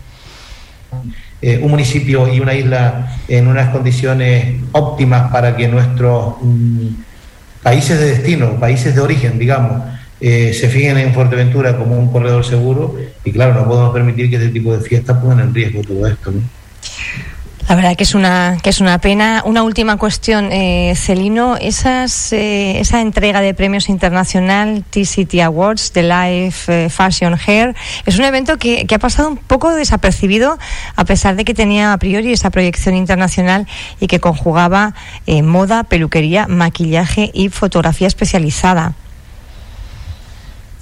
eh, 1.41 1.61
un 1.63 1.71
municipio 1.71 2.33
y 2.33 2.41
una 2.41 2.55
isla 2.55 3.17
en 3.29 3.47
unas 3.47 3.71
condiciones 3.71 4.57
óptimas 4.73 5.31
para 5.31 5.57
que 5.57 5.69
nuestros 5.69 6.35
mm, 6.43 6.89
países 7.63 7.99
de 7.99 8.07
destino, 8.07 8.59
países 8.59 8.95
de 8.95 9.01
origen, 9.01 9.39
digamos, 9.39 9.83
se 10.21 10.71
fijen 10.71 10.97
en 10.97 11.13
Fuerteventura 11.13 11.77
como 11.77 11.99
un 11.99 12.11
corredor 12.11 12.47
seguro 12.47 12.97
y 13.25 13.33
claro, 13.33 13.53
no 13.53 13.69
podemos 13.69 13.93
permitir 13.93 14.31
que 14.31 14.37
este 14.37 14.49
tipo 14.49 14.75
de 14.75 14.81
fiestas 14.81 15.19
pongan 15.19 15.41
en 15.41 15.55
riesgo 15.55 15.83
todo 15.83 16.07
esto. 16.07 16.33
La 17.69 17.77
verdad 17.77 17.97
que 17.97 18.05
es 18.05 18.15
una 18.15 18.59
que 18.63 18.69
es 18.69 18.81
una 18.81 18.99
pena. 18.99 19.43
Una 19.47 19.63
última 19.63 19.97
cuestión, 19.97 20.53
eh, 20.53 20.93
Celino, 20.97 21.57
esas, 21.57 22.33
eh, 22.35 22.79
esa 22.79 23.01
entrega 23.01 23.41
de 23.41 23.55
premios 23.55 23.89
internacional 23.89 24.85
T-City 24.91 25.41
Awards 25.41 25.93
de 25.95 26.03
Life 26.03 26.85
eh, 26.85 26.91
Fashion 26.91 27.39
Hair 27.47 27.75
es 28.05 28.19
un 28.19 28.25
evento 28.25 28.59
que, 28.59 28.87
que, 28.87 28.95
ha 28.95 28.99
pasado 28.99 29.31
un 29.31 29.39
poco 29.39 29.75
desapercibido 29.75 30.59
a 30.95 31.05
pesar 31.07 31.37
de 31.37 31.45
que 31.47 31.55
tenía 31.55 31.95
a 31.95 31.99
priori 31.99 32.33
esa 32.33 32.51
proyección 32.51 32.97
internacional 32.97 33.67
y 33.99 34.09
que 34.09 34.21
conjugaba 34.21 34.95
eh, 35.27 35.43
moda, 35.43 35.85
peluquería, 35.85 36.47
maquillaje 36.47 37.31
y 37.33 37.49
fotografía 37.49 38.09
especializada. 38.09 38.93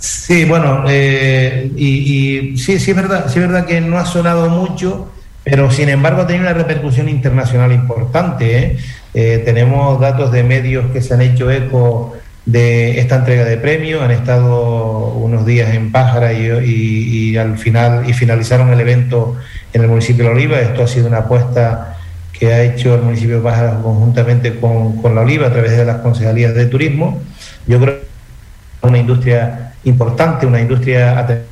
Sí, 0.01 0.45
bueno, 0.47 0.83
y 0.91 2.57
sí, 2.57 2.81
sí 2.81 2.91
es 2.91 2.97
verdad, 2.97 3.27
sí 3.29 3.39
es 3.39 3.47
verdad 3.47 3.67
que 3.67 3.81
no 3.81 3.99
ha 3.99 4.05
sonado 4.05 4.51
mucho 4.51 5.13
pero 5.45 5.71
sin 5.71 5.89
embargo 5.89 6.23
ha 6.23 6.27
tenido 6.27 6.45
una 6.45 6.55
repercusión 6.55 7.09
internacional 7.09 7.73
importante. 7.73 8.59
¿eh? 8.59 8.77
Eh, 9.15 9.43
tenemos 9.45 10.01
datos 10.01 10.31
de 10.31 10.45
medios 10.45 10.91
que 10.93 11.03
se 11.03 11.15
han 11.15 11.23
hecho 11.23 11.51
eco 11.51 12.15
de 12.47 12.99
esta 12.99 13.17
entrega 13.17 13.45
de 13.45 13.57
premios, 13.57 14.03
han 14.03 14.11
estado 14.11 15.15
unos 15.15 15.47
días 15.47 15.75
en 15.75 15.93
Pájara 15.93 16.33
y, 16.33 17.37
al 17.37 17.57
final 17.57 18.09
y 18.09 18.13
finalizaron 18.13 18.73
el 18.73 18.81
evento 18.81 19.37
en 19.73 19.83
el 19.83 19.89
municipio 19.89 20.25
de 20.25 20.31
La 20.31 20.37
Oliva. 20.37 20.61
Esto 20.61 20.85
ha 20.85 20.89
sido 20.89 21.09
una 21.09 21.19
apuesta 21.19 21.99
que 22.33 22.53
ha 22.53 22.63
hecho 22.63 22.95
el 22.95 23.03
municipio 23.03 23.37
de 23.37 23.43
Pájara 23.43 23.79
conjuntamente 23.83 24.59
con, 24.59 25.01
con 25.01 25.15
La 25.15 25.23
Oliva 25.23 25.49
a 25.49 25.53
través 25.53 25.77
de 25.77 25.85
las 25.85 25.99
concejalías 25.99 26.55
de 26.55 26.67
turismo. 26.67 27.21
Yo 27.67 27.81
creo 27.81 27.95
que 27.95 28.03
es 28.03 28.89
una 28.89 28.99
industria 28.99 29.75
importante, 29.85 30.47
una 30.47 30.61
industria 30.61 31.19
a 31.19 31.27
tener 31.27 31.45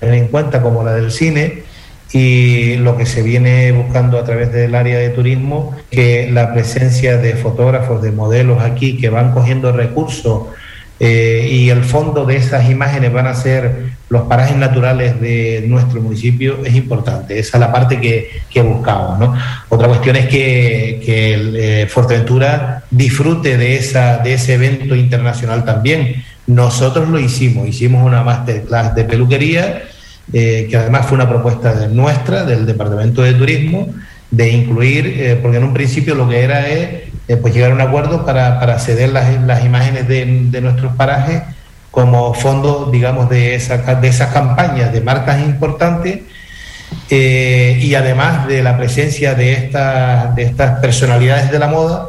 en 0.00 0.28
cuenta 0.28 0.62
como 0.62 0.82
la 0.84 0.92
del 0.92 1.10
cine 1.10 1.64
y 2.14 2.76
lo 2.76 2.96
que 2.96 3.06
se 3.06 3.22
viene 3.22 3.72
buscando 3.72 4.20
a 4.20 4.24
través 4.24 4.52
del 4.52 4.76
área 4.76 5.00
de 5.00 5.08
turismo, 5.08 5.74
que 5.90 6.30
la 6.30 6.52
presencia 6.52 7.16
de 7.16 7.34
fotógrafos, 7.34 8.02
de 8.02 8.12
modelos 8.12 8.62
aquí 8.62 8.96
que 8.96 9.08
van 9.10 9.32
cogiendo 9.32 9.72
recursos 9.72 10.44
eh, 11.00 11.48
y 11.50 11.70
el 11.70 11.82
fondo 11.82 12.24
de 12.24 12.36
esas 12.36 12.70
imágenes 12.70 13.12
van 13.12 13.26
a 13.26 13.34
ser 13.34 13.94
los 14.08 14.22
parajes 14.22 14.56
naturales 14.56 15.20
de 15.20 15.64
nuestro 15.66 16.00
municipio 16.00 16.58
es 16.64 16.76
importante. 16.76 17.36
Esa 17.36 17.56
es 17.56 17.60
la 17.60 17.72
parte 17.72 18.00
que, 18.00 18.30
que 18.48 18.62
buscamos. 18.62 19.18
¿no? 19.18 19.34
Otra 19.68 19.88
cuestión 19.88 20.14
es 20.14 20.28
que, 20.28 21.02
que 21.04 21.34
el, 21.34 21.56
eh, 21.56 21.86
Fuerteventura 21.88 22.84
disfrute 22.92 23.56
de, 23.56 23.74
esa, 23.74 24.18
de 24.18 24.34
ese 24.34 24.54
evento 24.54 24.94
internacional 24.94 25.64
también. 25.64 26.22
Nosotros 26.46 27.08
lo 27.08 27.18
hicimos, 27.18 27.66
hicimos 27.66 28.06
una 28.06 28.22
masterclass 28.22 28.94
de 28.94 29.02
peluquería, 29.02 29.82
eh, 30.32 30.66
que 30.70 30.76
además 30.76 31.06
fue 31.06 31.16
una 31.16 31.28
propuesta 31.28 31.86
nuestra, 31.88 32.44
del 32.44 32.66
Departamento 32.66 33.22
de 33.22 33.34
Turismo, 33.34 33.88
de 34.30 34.50
incluir, 34.50 35.06
eh, 35.06 35.38
porque 35.40 35.58
en 35.58 35.64
un 35.64 35.74
principio 35.74 36.14
lo 36.14 36.28
que 36.28 36.42
era 36.42 36.66
es 36.68 37.02
eh, 37.28 37.36
pues 37.36 37.54
llegar 37.54 37.70
a 37.70 37.74
un 37.74 37.80
acuerdo 37.80 38.24
para, 38.24 38.58
para 38.58 38.78
ceder 38.78 39.10
las, 39.10 39.42
las 39.44 39.64
imágenes 39.64 40.08
de, 40.08 40.24
de 40.50 40.60
nuestros 40.60 40.94
parajes 40.94 41.42
como 41.90 42.34
fondo, 42.34 42.90
digamos, 42.90 43.28
de, 43.30 43.54
esa, 43.54 43.76
de 43.76 44.08
esas 44.08 44.32
campañas 44.32 44.92
de 44.92 45.00
marcas 45.00 45.40
importantes 45.40 46.22
y 47.08 47.94
además 47.94 48.48
de 48.48 48.62
la 48.62 48.76
presencia 48.76 49.34
de, 49.34 49.70
de 50.34 50.42
estas 50.42 50.80
personalidades 50.80 51.52
de 51.52 51.58
la 51.60 51.68
moda, 51.68 52.08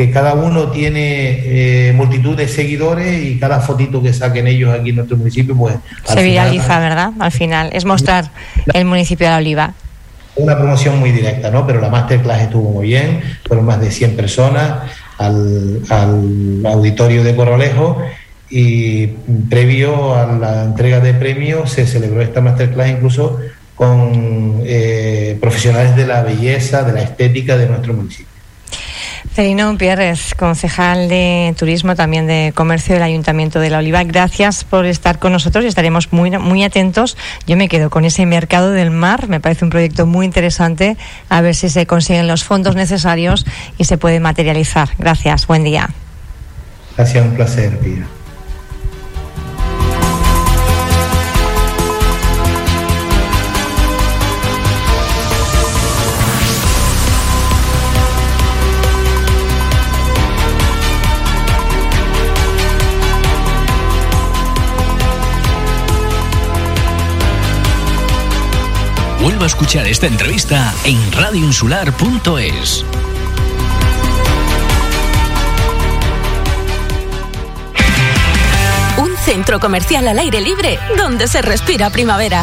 que 0.00 0.10
cada 0.10 0.32
uno 0.32 0.70
tiene 0.70 1.88
eh, 1.88 1.92
multitud 1.92 2.34
de 2.34 2.48
seguidores 2.48 3.22
y 3.22 3.38
cada 3.38 3.60
fotito 3.60 4.02
que 4.02 4.14
saquen 4.14 4.46
ellos 4.46 4.72
aquí 4.72 4.88
en 4.88 4.96
nuestro 4.96 5.18
municipio, 5.18 5.54
pues... 5.54 5.74
Se 6.04 6.22
viraliza, 6.22 6.80
¿verdad? 6.80 7.10
Al 7.18 7.30
final, 7.30 7.68
es 7.74 7.84
mostrar 7.84 8.30
el 8.72 8.86
municipio 8.86 9.26
de 9.26 9.32
La 9.32 9.36
Oliva. 9.36 9.74
Una 10.36 10.56
promoción 10.56 10.98
muy 10.98 11.10
directa, 11.10 11.50
¿no? 11.50 11.66
Pero 11.66 11.82
la 11.82 11.90
masterclass 11.90 12.40
estuvo 12.40 12.70
muy 12.70 12.86
bien, 12.86 13.20
fueron 13.46 13.66
más 13.66 13.78
de 13.78 13.90
100 13.90 14.16
personas 14.16 14.90
al, 15.18 15.82
al 15.90 16.62
auditorio 16.64 17.22
de 17.22 17.36
Corralejo 17.36 18.02
y 18.48 19.06
previo 19.50 20.14
a 20.14 20.24
la 20.24 20.64
entrega 20.64 21.00
de 21.00 21.12
premios 21.12 21.72
se 21.72 21.86
celebró 21.86 22.22
esta 22.22 22.40
masterclass 22.40 22.88
incluso 22.88 23.38
con 23.74 24.62
eh, 24.64 25.36
profesionales 25.42 25.94
de 25.94 26.06
la 26.06 26.22
belleza, 26.22 26.84
de 26.84 26.94
la 26.94 27.02
estética 27.02 27.58
de 27.58 27.66
nuestro 27.66 27.92
municipio. 27.92 28.29
Celino 29.34 29.76
Pierres, 29.78 30.34
concejal 30.34 31.08
de 31.08 31.54
Turismo, 31.58 31.94
también 31.94 32.26
de 32.26 32.52
Comercio 32.54 32.94
del 32.94 33.02
Ayuntamiento 33.02 33.60
de 33.60 33.70
La 33.70 33.78
Oliva, 33.78 34.02
gracias 34.04 34.64
por 34.64 34.86
estar 34.86 35.18
con 35.18 35.32
nosotros 35.32 35.64
y 35.64 35.68
estaremos 35.68 36.12
muy, 36.12 36.30
muy 36.38 36.64
atentos. 36.64 37.16
Yo 37.46 37.56
me 37.56 37.68
quedo 37.68 37.90
con 37.90 38.04
ese 38.04 38.26
mercado 38.26 38.70
del 38.70 38.90
mar, 38.90 39.28
me 39.28 39.40
parece 39.40 39.64
un 39.64 39.70
proyecto 39.70 40.06
muy 40.06 40.26
interesante, 40.26 40.96
a 41.28 41.40
ver 41.40 41.54
si 41.54 41.68
se 41.68 41.86
consiguen 41.86 42.26
los 42.26 42.44
fondos 42.44 42.76
necesarios 42.76 43.46
y 43.78 43.84
se 43.84 43.98
puede 43.98 44.20
materializar. 44.20 44.90
Gracias, 44.98 45.46
buen 45.46 45.64
día. 45.64 45.90
Gracias, 46.96 47.24
un 47.24 47.32
placer, 47.32 47.78
Pia. 47.78 48.06
Vuelva 69.22 69.44
a 69.44 69.46
escuchar 69.48 69.86
esta 69.86 70.06
entrevista 70.06 70.72
en 70.84 71.12
radioinsular.es. 71.12 72.84
Un 78.96 79.16
centro 79.18 79.60
comercial 79.60 80.08
al 80.08 80.18
aire 80.18 80.40
libre 80.40 80.78
donde 80.96 81.28
se 81.28 81.42
respira 81.42 81.90
primavera. 81.90 82.42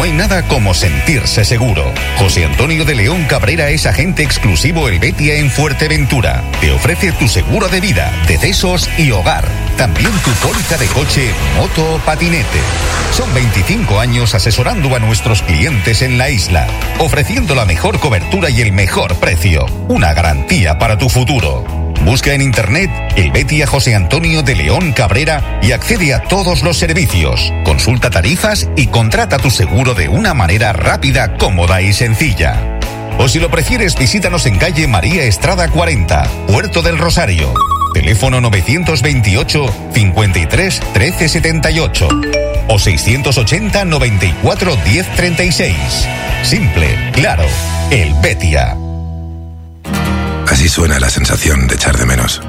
No 0.00 0.04
hay 0.04 0.12
nada 0.12 0.48
como 0.48 0.72
sentirse 0.72 1.44
seguro. 1.44 1.84
José 2.16 2.46
Antonio 2.46 2.86
de 2.86 2.94
León 2.94 3.26
Cabrera 3.28 3.68
es 3.68 3.84
agente 3.84 4.22
exclusivo 4.22 4.88
El 4.88 4.98
Betia 4.98 5.34
en 5.34 5.50
Fuerteventura. 5.50 6.42
Te 6.62 6.72
ofrece 6.72 7.12
tu 7.12 7.28
seguro 7.28 7.68
de 7.68 7.82
vida, 7.82 8.10
decesos 8.26 8.88
y 8.96 9.10
hogar. 9.10 9.46
También 9.76 10.10
tu 10.24 10.30
póliza 10.48 10.78
de 10.78 10.86
coche, 10.86 11.30
moto 11.54 11.96
o 11.96 11.98
patinete. 11.98 12.60
Son 13.12 13.30
25 13.34 14.00
años 14.00 14.34
asesorando 14.34 14.96
a 14.96 15.00
nuestros 15.00 15.42
clientes 15.42 16.00
en 16.00 16.16
la 16.16 16.30
isla, 16.30 16.66
ofreciendo 16.98 17.54
la 17.54 17.66
mejor 17.66 18.00
cobertura 18.00 18.48
y 18.48 18.62
el 18.62 18.72
mejor 18.72 19.16
precio. 19.16 19.66
Una 19.88 20.14
garantía 20.14 20.78
para 20.78 20.96
tu 20.96 21.10
futuro. 21.10 21.79
Busca 22.04 22.32
en 22.32 22.42
internet 22.42 22.90
el 23.16 23.30
Betia 23.30 23.66
José 23.66 23.94
Antonio 23.94 24.42
de 24.42 24.54
León 24.56 24.92
Cabrera 24.92 25.60
y 25.62 25.72
accede 25.72 26.14
a 26.14 26.22
todos 26.22 26.62
los 26.62 26.78
servicios. 26.78 27.52
Consulta 27.64 28.10
tarifas 28.10 28.68
y 28.76 28.86
contrata 28.86 29.38
tu 29.38 29.50
seguro 29.50 29.94
de 29.94 30.08
una 30.08 30.34
manera 30.34 30.72
rápida, 30.72 31.36
cómoda 31.36 31.82
y 31.82 31.92
sencilla. 31.92 32.78
O 33.18 33.28
si 33.28 33.38
lo 33.38 33.50
prefieres, 33.50 33.96
visítanos 33.96 34.46
en 34.46 34.56
calle 34.58 34.86
María 34.88 35.24
Estrada 35.24 35.68
40, 35.68 36.28
Puerto 36.46 36.82
del 36.82 36.98
Rosario. 36.98 37.52
Teléfono 37.92 38.40
928 38.40 39.90
53 39.92 40.80
13 40.92 41.28
78 41.28 42.08
o 42.68 42.78
680 42.78 43.84
94 43.84 44.76
10 44.76 45.06
36. 45.16 45.76
Simple, 46.44 47.10
claro, 47.12 47.44
el 47.90 48.14
Betia. 48.22 48.76
Así 50.50 50.68
suena 50.68 50.98
la 50.98 51.08
sensación 51.08 51.68
de 51.68 51.76
echar 51.76 51.96
de 51.96 52.06
menos. 52.06 52.40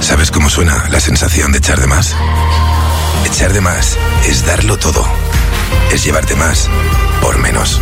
¿Sabes 0.00 0.30
cómo 0.30 0.50
suena 0.50 0.86
la 0.90 1.00
sensación 1.00 1.50
de 1.50 1.58
echar 1.58 1.80
de 1.80 1.86
más? 1.86 2.14
Echar 3.24 3.54
de 3.54 3.62
más 3.62 3.96
es 4.26 4.44
darlo 4.44 4.76
todo. 4.76 5.02
Es 5.90 6.04
llevarte 6.04 6.36
más 6.36 6.68
por 7.22 7.38
menos. 7.38 7.80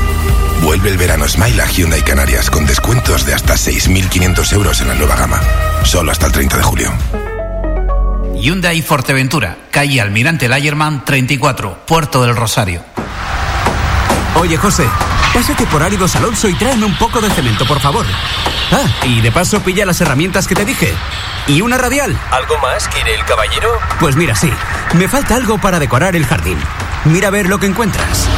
Vuelve 0.62 0.90
el 0.90 0.96
verano 0.96 1.26
Smile 1.28 1.60
a 1.60 1.66
Hyundai 1.66 2.02
Canarias 2.02 2.48
con 2.48 2.64
descuentos 2.64 3.26
de 3.26 3.34
hasta 3.34 3.54
6.500 3.54 4.52
euros 4.52 4.80
en 4.82 4.88
la 4.88 4.94
nueva 4.94 5.16
gama. 5.16 5.40
Solo 5.82 6.12
hasta 6.12 6.26
el 6.26 6.32
30 6.32 6.56
de 6.58 6.62
julio. 6.62 6.92
Hyundai 8.36 8.82
Forteventura, 8.82 9.56
calle 9.72 10.00
Almirante 10.00 10.48
Layerman 10.48 11.04
34, 11.04 11.86
Puerto 11.86 12.22
del 12.22 12.36
Rosario. 12.36 12.84
Oye, 14.40 14.56
José, 14.58 14.86
pásate 15.32 15.66
por 15.66 15.82
Áridos 15.82 16.14
Alonso 16.14 16.48
y 16.48 16.54
tráeme 16.54 16.84
un 16.84 16.96
poco 16.98 17.20
de 17.20 17.30
cemento, 17.30 17.66
por 17.66 17.80
favor. 17.80 18.04
Ah, 18.70 18.86
y 19.04 19.20
de 19.20 19.32
paso 19.32 19.60
pilla 19.60 19.86
las 19.86 20.00
herramientas 20.00 20.46
que 20.46 20.54
te 20.54 20.64
dije. 20.64 20.94
¿Y 21.46 21.62
una 21.62 21.78
radial? 21.78 22.18
¿Algo 22.30 22.58
más 22.58 22.86
quiere 22.88 23.14
el 23.14 23.24
caballero? 23.24 23.70
Pues 23.98 24.16
mira, 24.16 24.34
sí. 24.34 24.52
Me 24.94 25.08
falta 25.08 25.36
algo 25.36 25.58
para 25.58 25.78
decorar 25.78 26.16
el 26.16 26.26
jardín. 26.26 26.58
Mira 27.04 27.28
a 27.28 27.30
ver 27.30 27.48
lo 27.48 27.58
que 27.58 27.66
encuentras. 27.66 28.28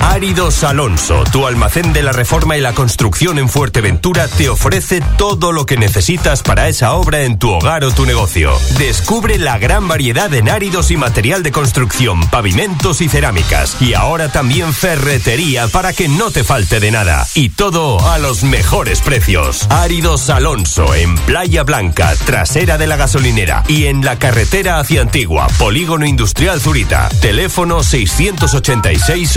Áridos 0.00 0.64
Alonso, 0.64 1.24
tu 1.32 1.46
almacén 1.46 1.92
de 1.92 2.02
la 2.02 2.12
reforma 2.12 2.56
y 2.56 2.60
la 2.60 2.72
construcción 2.72 3.38
en 3.38 3.48
Fuerteventura, 3.48 4.28
te 4.28 4.48
ofrece 4.48 5.00
todo 5.16 5.52
lo 5.52 5.66
que 5.66 5.76
necesitas 5.76 6.42
para 6.42 6.68
esa 6.68 6.92
obra 6.94 7.22
en 7.22 7.38
tu 7.38 7.50
hogar 7.50 7.84
o 7.84 7.90
tu 7.90 8.06
negocio. 8.06 8.52
Descubre 8.78 9.38
la 9.38 9.58
gran 9.58 9.88
variedad 9.88 10.32
en 10.34 10.48
áridos 10.48 10.90
y 10.90 10.96
material 10.96 11.42
de 11.42 11.52
construcción, 11.52 12.20
pavimentos 12.30 13.00
y 13.00 13.08
cerámicas. 13.08 13.76
Y 13.80 13.94
ahora 13.94 14.30
también 14.30 14.72
ferretería 14.72 15.68
para 15.68 15.92
que 15.92 16.08
no 16.08 16.30
te 16.30 16.44
falte 16.44 16.80
de 16.80 16.90
nada. 16.90 17.26
Y 17.34 17.50
todo 17.50 17.98
a 18.10 18.18
los 18.18 18.44
mejores 18.44 19.00
precios. 19.00 19.66
Áridos 19.70 20.30
Alonso, 20.30 20.94
en 20.94 21.14
Playa 21.16 21.62
Blanca, 21.62 22.14
trasera 22.24 22.78
de 22.78 22.86
la 22.86 22.96
gasolinera. 22.96 23.64
Y 23.68 23.86
en 23.86 24.04
la 24.04 24.18
carretera 24.18 24.78
hacia 24.78 25.00
Antigua, 25.00 25.46
Polígono 25.58 26.06
Industrial 26.06 26.60
Zurita. 26.60 27.08
Teléfono 27.20 27.82
686 27.82 29.34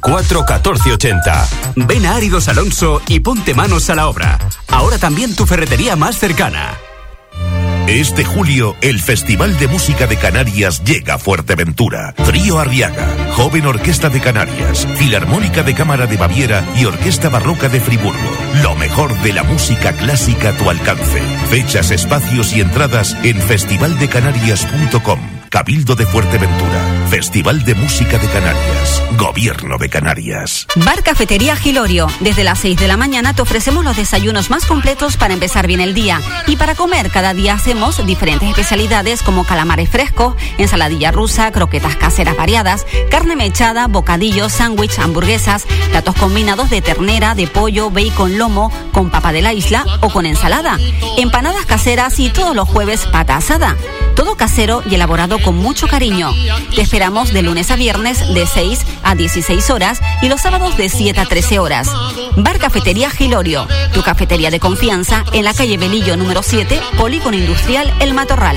84 0.00 0.40
1480. 0.40 1.48
Ven 1.76 2.06
a 2.06 2.16
Áridos 2.16 2.48
Alonso 2.48 3.02
y 3.08 3.20
ponte 3.20 3.54
manos 3.54 3.90
a 3.90 3.94
la 3.94 4.08
obra. 4.08 4.38
Ahora 4.68 4.98
también 4.98 5.34
tu 5.34 5.46
ferretería 5.46 5.96
más 5.96 6.18
cercana. 6.18 6.78
Este 7.88 8.24
julio, 8.24 8.76
el 8.80 9.00
Festival 9.00 9.58
de 9.58 9.66
Música 9.66 10.06
de 10.06 10.16
Canarias 10.16 10.84
llega 10.84 11.14
a 11.14 11.18
Fuerteventura. 11.18 12.14
Trío 12.14 12.58
Arriaga, 12.60 13.06
Joven 13.32 13.66
Orquesta 13.66 14.08
de 14.08 14.20
Canarias, 14.20 14.86
Filarmónica 14.96 15.62
de 15.62 15.74
Cámara 15.74 16.06
de 16.06 16.16
Baviera 16.16 16.64
y 16.76 16.84
Orquesta 16.84 17.28
Barroca 17.28 17.68
de 17.68 17.80
Friburgo. 17.80 18.18
Lo 18.62 18.76
mejor 18.76 19.20
de 19.22 19.32
la 19.32 19.42
música 19.42 19.92
clásica 19.92 20.50
a 20.50 20.56
tu 20.56 20.70
alcance. 20.70 21.20
Fechas, 21.50 21.90
espacios 21.90 22.54
y 22.54 22.60
entradas 22.60 23.16
en 23.24 23.36
festivaldecanarias.com. 23.42 25.20
Cabildo 25.50 25.96
de 25.96 26.06
Fuerteventura. 26.06 27.01
Festival 27.12 27.62
de 27.66 27.74
Música 27.74 28.16
de 28.16 28.26
Canarias. 28.26 29.02
Gobierno 29.18 29.76
de 29.76 29.90
Canarias. 29.90 30.66
Bar 30.76 31.02
Cafetería 31.02 31.54
Gilorio. 31.56 32.06
Desde 32.20 32.42
las 32.42 32.60
6 32.60 32.78
de 32.78 32.88
la 32.88 32.96
mañana 32.96 33.34
te 33.34 33.42
ofrecemos 33.42 33.84
los 33.84 33.98
desayunos 33.98 34.48
más 34.48 34.64
completos 34.64 35.18
para 35.18 35.34
empezar 35.34 35.66
bien 35.66 35.82
el 35.82 35.92
día. 35.92 36.22
Y 36.46 36.56
para 36.56 36.74
comer, 36.74 37.10
cada 37.10 37.34
día 37.34 37.52
hacemos 37.52 38.04
diferentes 38.06 38.48
especialidades 38.48 39.22
como 39.22 39.44
calamares 39.44 39.90
frescos, 39.90 40.36
ensaladilla 40.56 41.12
rusa, 41.12 41.52
croquetas 41.52 41.96
caseras 41.96 42.34
variadas, 42.34 42.86
carne 43.10 43.36
mechada, 43.36 43.88
bocadillos, 43.88 44.50
sándwich, 44.50 44.98
hamburguesas, 44.98 45.66
platos 45.90 46.14
combinados 46.14 46.70
de 46.70 46.80
ternera, 46.80 47.34
de 47.34 47.46
pollo, 47.46 47.90
bacon, 47.90 48.38
lomo, 48.38 48.72
con 48.90 49.10
papa 49.10 49.32
de 49.32 49.42
la 49.42 49.52
isla 49.52 49.84
o 50.00 50.08
con 50.08 50.24
ensalada, 50.24 50.78
empanadas 51.18 51.66
caseras 51.66 52.18
y 52.18 52.30
todos 52.30 52.56
los 52.56 52.66
jueves 52.66 53.04
pata 53.04 53.36
asada. 53.36 53.76
Todo 54.14 54.36
casero 54.36 54.82
y 54.88 54.94
elaborado 54.94 55.38
con 55.38 55.56
mucho 55.56 55.88
cariño. 55.88 56.32
Te 56.74 56.82
esperamos 56.82 57.01
de 57.02 57.42
lunes 57.42 57.68
a 57.72 57.76
viernes 57.76 58.32
de 58.32 58.46
6 58.46 58.78
a 59.02 59.16
16 59.16 59.70
horas 59.70 60.00
y 60.22 60.28
los 60.28 60.40
sábados 60.40 60.76
de 60.76 60.88
7 60.88 61.18
a 61.18 61.24
13 61.24 61.58
horas. 61.58 61.88
Bar 62.36 62.60
Cafetería 62.60 63.10
Gilorio, 63.10 63.66
tu 63.92 64.02
cafetería 64.02 64.50
de 64.50 64.60
confianza 64.60 65.24
en 65.32 65.44
la 65.44 65.52
calle 65.52 65.78
Belillo 65.78 66.16
número 66.16 66.44
7, 66.44 66.80
Polígono 66.96 67.36
Industrial 67.36 67.92
El 67.98 68.14
Matorral. 68.14 68.56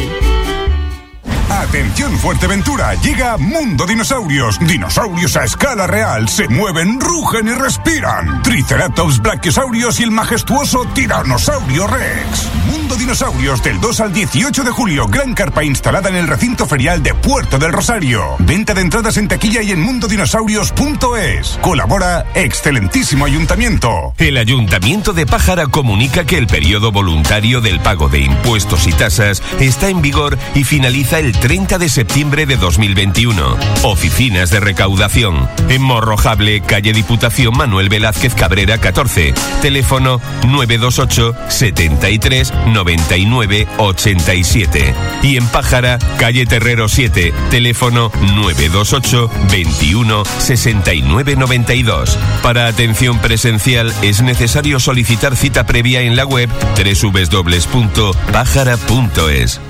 Atención 1.67 2.15
Fuerteventura, 2.19 2.93
llega 3.01 3.37
Mundo 3.37 3.87
Dinosaurios. 3.87 4.59
Dinosaurios 4.59 5.35
a 5.35 5.45
escala 5.45 5.87
real, 5.87 6.29
se 6.29 6.47
mueven, 6.47 6.99
rugen 6.99 7.47
y 7.47 7.53
respiran. 7.53 8.43
Triceratops, 8.43 9.19
Brachiosaurios 9.19 9.99
y 9.99 10.03
el 10.03 10.11
majestuoso 10.11 10.85
Tiranosaurio 10.93 11.87
Rex. 11.87 12.51
Mundo 12.67 12.95
Dinosaurios 12.95 13.63
del 13.63 13.81
2 13.81 13.99
al 13.99 14.13
18 14.13 14.63
de 14.63 14.69
julio, 14.69 15.07
gran 15.07 15.33
carpa 15.33 15.63
instalada 15.63 16.09
en 16.09 16.15
el 16.17 16.27
recinto 16.27 16.67
ferial 16.67 17.01
de 17.01 17.15
Puerto 17.15 17.57
del 17.57 17.73
Rosario. 17.73 18.35
Venta 18.39 18.75
de 18.75 18.81
entradas 18.81 19.17
en 19.17 19.27
taquilla 19.27 19.63
y 19.63 19.71
en 19.71 19.81
mundodinosaurios.es. 19.81 21.57
Colabora 21.61 22.27
excelentísimo 22.35 23.25
ayuntamiento. 23.25 24.13
El 24.19 24.37
Ayuntamiento 24.37 25.13
de 25.13 25.25
Pájara 25.25 25.65
comunica 25.65 26.25
que 26.25 26.37
el 26.37 26.45
periodo 26.45 26.91
voluntario 26.91 27.59
del 27.59 27.79
pago 27.79 28.07
de 28.07 28.19
impuestos 28.19 28.85
y 28.85 28.93
tasas 28.93 29.41
está 29.59 29.89
en 29.89 30.03
vigor 30.03 30.37
y 30.53 30.63
finaliza 30.63 31.17
el 31.17 31.35
30 31.55 31.77
de 31.77 31.87
septiembre 31.87 32.45
de 32.45 32.57
2021. 32.57 33.57
Oficinas 33.83 34.49
de 34.49 34.59
recaudación. 34.59 35.47
En 35.69 35.81
Morrojable, 35.83 36.59
calle 36.59 36.91
Diputación 36.91 37.55
Manuel 37.55 37.87
Velázquez 37.87 38.35
Cabrera 38.35 38.77
14. 38.77 39.33
Teléfono 39.61 40.19
928 40.45 41.33
73 41.47 42.53
99 42.67 43.69
87. 43.77 44.93
Y 45.23 45.37
en 45.37 45.47
Pájara, 45.47 45.97
calle 46.19 46.45
Terrero 46.45 46.89
7. 46.89 47.33
Teléfono 47.49 48.11
928 48.35 49.31
21 49.49 50.25
69 50.25 51.37
92. 51.37 52.19
Para 52.43 52.67
atención 52.67 53.19
presencial 53.19 53.93
es 54.01 54.21
necesario 54.21 54.81
solicitar 54.81 55.37
cita 55.37 55.65
previa 55.65 56.01
en 56.01 56.17
la 56.17 56.25
web 56.25 56.49
www.pájara.es. 56.75 59.61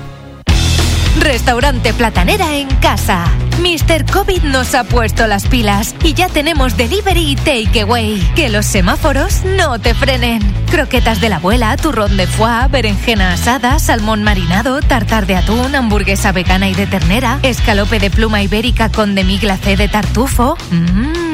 Restaurante 1.20 1.92
Platanera 1.92 2.56
en 2.56 2.68
casa. 2.76 3.24
Mr. 3.60 4.04
COVID 4.10 4.42
nos 4.44 4.74
ha 4.74 4.84
puesto 4.84 5.26
las 5.26 5.46
pilas 5.46 5.94
y 6.02 6.14
ya 6.14 6.28
tenemos 6.28 6.76
delivery 6.76 7.30
y 7.30 7.36
takeaway. 7.36 8.20
Que 8.34 8.48
los 8.48 8.66
semáforos 8.66 9.44
no 9.44 9.78
te 9.78 9.94
frenen. 9.94 10.42
Croquetas 10.70 11.20
de 11.20 11.28
la 11.28 11.36
abuela, 11.36 11.76
turrón 11.76 12.16
de 12.16 12.26
foie, 12.26 12.68
berenjena 12.70 13.32
asada, 13.32 13.78
salmón 13.78 14.22
marinado, 14.22 14.80
tartar 14.80 15.26
de 15.26 15.36
atún, 15.36 15.74
hamburguesa 15.74 16.32
vegana 16.32 16.68
y 16.68 16.74
de 16.74 16.86
ternera, 16.86 17.38
escalope 17.42 17.98
de 17.98 18.10
pluma 18.10 18.42
ibérica 18.42 18.90
con 18.90 19.14
demi 19.14 19.38
glacé 19.38 19.76
de 19.76 19.88
tartufo. 19.88 20.56
Mmm. 20.70 21.25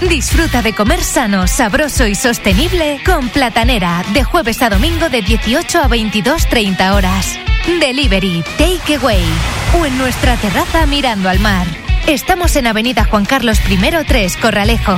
Disfruta 0.00 0.60
de 0.60 0.74
comer 0.74 1.02
sano, 1.02 1.46
sabroso 1.46 2.06
y 2.06 2.14
sostenible 2.14 3.00
con 3.04 3.28
Platanera 3.30 4.04
de 4.12 4.24
jueves 4.24 4.60
a 4.60 4.68
domingo 4.68 5.08
de 5.08 5.22
18 5.22 5.78
a 5.80 5.88
22.30 5.88 6.94
horas. 6.94 7.38
Delivery, 7.80 8.44
Takeaway 8.58 9.24
o 9.80 9.86
en 9.86 9.96
nuestra 9.96 10.36
terraza 10.36 10.86
mirando 10.86 11.30
al 11.30 11.40
mar. 11.40 11.66
Estamos 12.06 12.54
en 12.56 12.66
Avenida 12.66 13.04
Juan 13.04 13.24
Carlos 13.24 13.58
I 13.68 13.78
3, 14.06 14.36
Corralejo. 14.36 14.96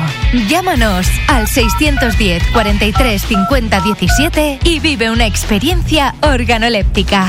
Llámanos 0.48 1.06
al 1.28 1.46
610 1.46 2.42
43 2.52 3.22
50 3.22 3.80
17 3.80 4.58
y 4.64 4.80
vive 4.80 5.10
una 5.10 5.26
experiencia 5.26 6.14
organoléptica. 6.20 7.28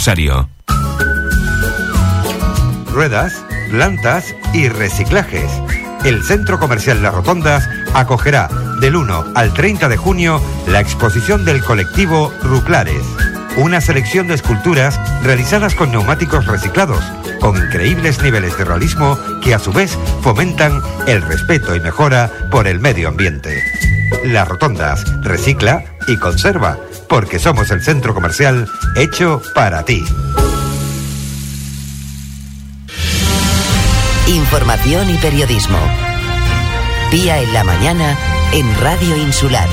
Ruedas, 2.91 3.45
plantas 3.69 4.33
y 4.51 4.67
reciclajes. 4.67 5.51
El 6.03 6.23
Centro 6.23 6.57
Comercial 6.57 7.03
Las 7.03 7.13
Rotondas 7.13 7.69
acogerá 7.93 8.49
del 8.79 8.95
1 8.95 9.33
al 9.35 9.53
30 9.53 9.89
de 9.89 9.97
junio 9.97 10.41
la 10.65 10.79
exposición 10.79 11.45
del 11.45 11.63
colectivo 11.63 12.33
Ruclares, 12.41 13.03
una 13.57 13.79
selección 13.79 14.27
de 14.27 14.33
esculturas 14.33 14.99
realizadas 15.21 15.75
con 15.75 15.91
neumáticos 15.91 16.47
reciclados, 16.47 17.03
con 17.39 17.55
increíbles 17.55 18.23
niveles 18.23 18.57
de 18.57 18.65
realismo 18.65 19.19
que 19.43 19.53
a 19.53 19.59
su 19.59 19.71
vez 19.71 19.95
fomentan 20.23 20.81
el 21.05 21.21
respeto 21.21 21.75
y 21.75 21.79
mejora 21.79 22.31
por 22.49 22.67
el 22.67 22.79
medio 22.79 23.07
ambiente. 23.07 23.61
Las 24.25 24.47
Rotondas 24.47 25.05
recicla 25.21 25.83
y 26.07 26.17
conserva, 26.17 26.79
porque 27.11 27.39
somos 27.39 27.69
el 27.71 27.83
centro 27.83 28.13
comercial 28.13 28.69
hecho 28.95 29.41
para 29.53 29.83
ti. 29.83 30.01
Información 34.27 35.09
y 35.09 35.17
periodismo. 35.17 35.77
Día 37.11 37.41
en 37.41 37.51
la 37.51 37.65
mañana 37.65 38.17
en 38.53 38.79
Radio 38.79 39.17
Insular. 39.17 39.67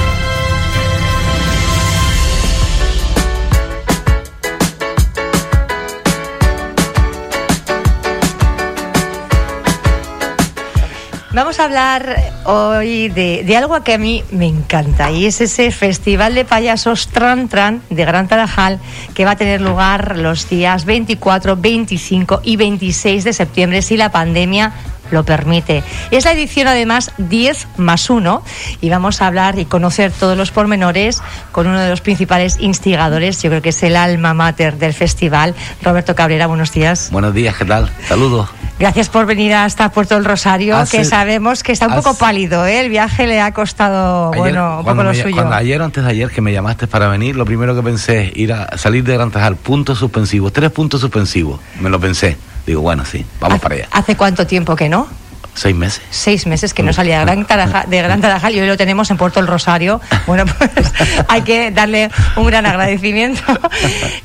Vamos 11.39 11.61
a 11.61 11.67
hablar 11.67 12.17
hoy 12.47 13.11
de, 13.11 13.57
algo 13.57 13.81
que 13.85 13.95
a 13.95 13.99
mí 13.99 14.25
me 14.33 14.49
encanta 14.49 15.13
y 15.13 15.25
es 15.25 15.41
ese 15.41 15.71
Festival 15.71 16.35
de 16.35 16.45
Payasos 16.45 17.07
Tran 17.07 17.47
Tran 17.47 17.81
de 17.91 18.05
Gran 18.05 18.27
Tarajal 18.27 18.81
que 19.15 19.25
va 19.25 19.31
a 19.31 19.37
tener 19.37 19.61
lugar 19.61 20.19
los 20.19 20.51
días 20.51 20.85
24, 20.85 21.55
25 21.55 22.41
y 22.43 22.57
26 22.57 23.23
de 23.23 23.33
septiembre 23.33 23.83
si 23.83 23.97
la 23.97 24.11
pandemia 24.11 24.73
lo 25.11 25.25
permite. 25.25 25.83
Es 26.11 26.25
la 26.25 26.33
edición 26.33 26.69
además 26.69 27.13
10 27.19 27.69
más 27.77 28.11
1 28.11 28.43
y 28.81 28.91
vamos 28.91 29.23
a 29.23 29.27
hablar 29.27 29.59
y 29.59 29.65
conocer 29.65 30.13
todos 30.13 30.37
los 30.37 30.51
pormenores 30.51 31.23
con 31.53 31.67
uno 31.67 31.81
de 31.81 31.89
los 31.91 32.01
principales 32.01 32.59
instigadores, 32.61 33.43
yo 33.43 33.51
creo 33.51 33.63
que 33.63 33.71
es 33.71 33.83
el 33.83 33.97
alma 33.97 34.35
mater 34.35 34.79
del 34.79 34.95
festival, 34.95 35.55
Roberto 35.83 36.15
Cabrera, 36.15 36.47
buenos 36.47 36.73
días. 36.73 37.11
Buenos 37.11 37.35
días, 37.35 37.57
¿qué 37.57 37.65
tal? 37.65 37.91
Saludos. 38.07 38.49
Gracias 38.79 39.09
por 39.09 39.27
venir 39.27 39.55
hasta 39.55 39.91
Puerto 39.91 40.15
del 40.15 40.25
Rosario, 40.25 40.77
hace, 40.77 40.99
que 40.99 41.05
sabemos 41.05 41.65
que 41.65 41.73
está 41.73 41.89
un 41.89 41.97
poco 41.97 42.15
pálido, 42.15 42.65
¿eh? 42.65 42.81
el 42.81 42.91
viaje 42.91 43.27
le 43.27 43.41
ha 43.41 43.53
costado, 43.53 44.29
ayer, 44.29 44.39
bueno, 44.39 44.79
un 44.79 44.85
poco 44.85 45.03
lo 45.03 45.11
me, 45.11 45.21
suyo. 45.21 45.35
Cuando 45.35 45.57
ayer 45.57 45.81
o 45.81 45.85
antes 45.85 46.05
de 46.05 46.11
ayer 46.11 46.31
que 46.31 46.41
me 46.41 46.53
llamaste 46.53 46.87
para 46.87 47.09
venir, 47.09 47.35
lo 47.35 47.45
primero 47.45 47.75
que 47.75 47.83
pensé 47.83 48.29
es 48.29 48.37
ir 48.37 48.53
a 48.53 48.79
salir 48.79 49.03
de 49.03 49.15
Gran 49.15 49.33
Tarajal, 49.33 49.57
puntos 49.57 49.99
suspensivos, 49.99 50.53
tres 50.53 50.71
puntos 50.71 51.01
suspensivos, 51.01 51.61
me 51.81 51.91
lo 51.91 51.99
pensé. 51.99 52.37
Digo, 52.69 52.83
bueno, 52.83 53.03
sí, 53.07 53.25
vamos 53.41 53.57
¿Hace, 53.57 53.63
para 53.63 53.75
allá. 53.77 53.89
¿Hace 53.93 54.15
cuánto 54.15 54.47
tiempo 54.47 54.77
que 54.77 54.91
no? 54.91 55.09
Seis 55.55 55.75
meses. 55.75 56.03
Seis 56.11 56.47
meses 56.47 56.75
que 56.75 56.83
no 56.83 56.93
salía 56.93 57.21
de 57.21 57.25
Gran, 57.25 57.47
Tarajal, 57.47 57.89
de 57.89 58.03
Gran 58.03 58.21
Tarajal 58.21 58.55
y 58.55 58.61
hoy 58.61 58.67
lo 58.67 58.77
tenemos 58.77 59.11
en 59.11 59.17
Puerto 59.17 59.41
del 59.41 59.47
Rosario. 59.47 60.03
Bueno, 60.27 60.45
pues 60.45 60.71
hay 61.29 61.41
que 61.41 61.71
darle 61.71 62.11
un 62.37 62.47
gran 62.47 62.67
agradecimiento. 62.67 63.41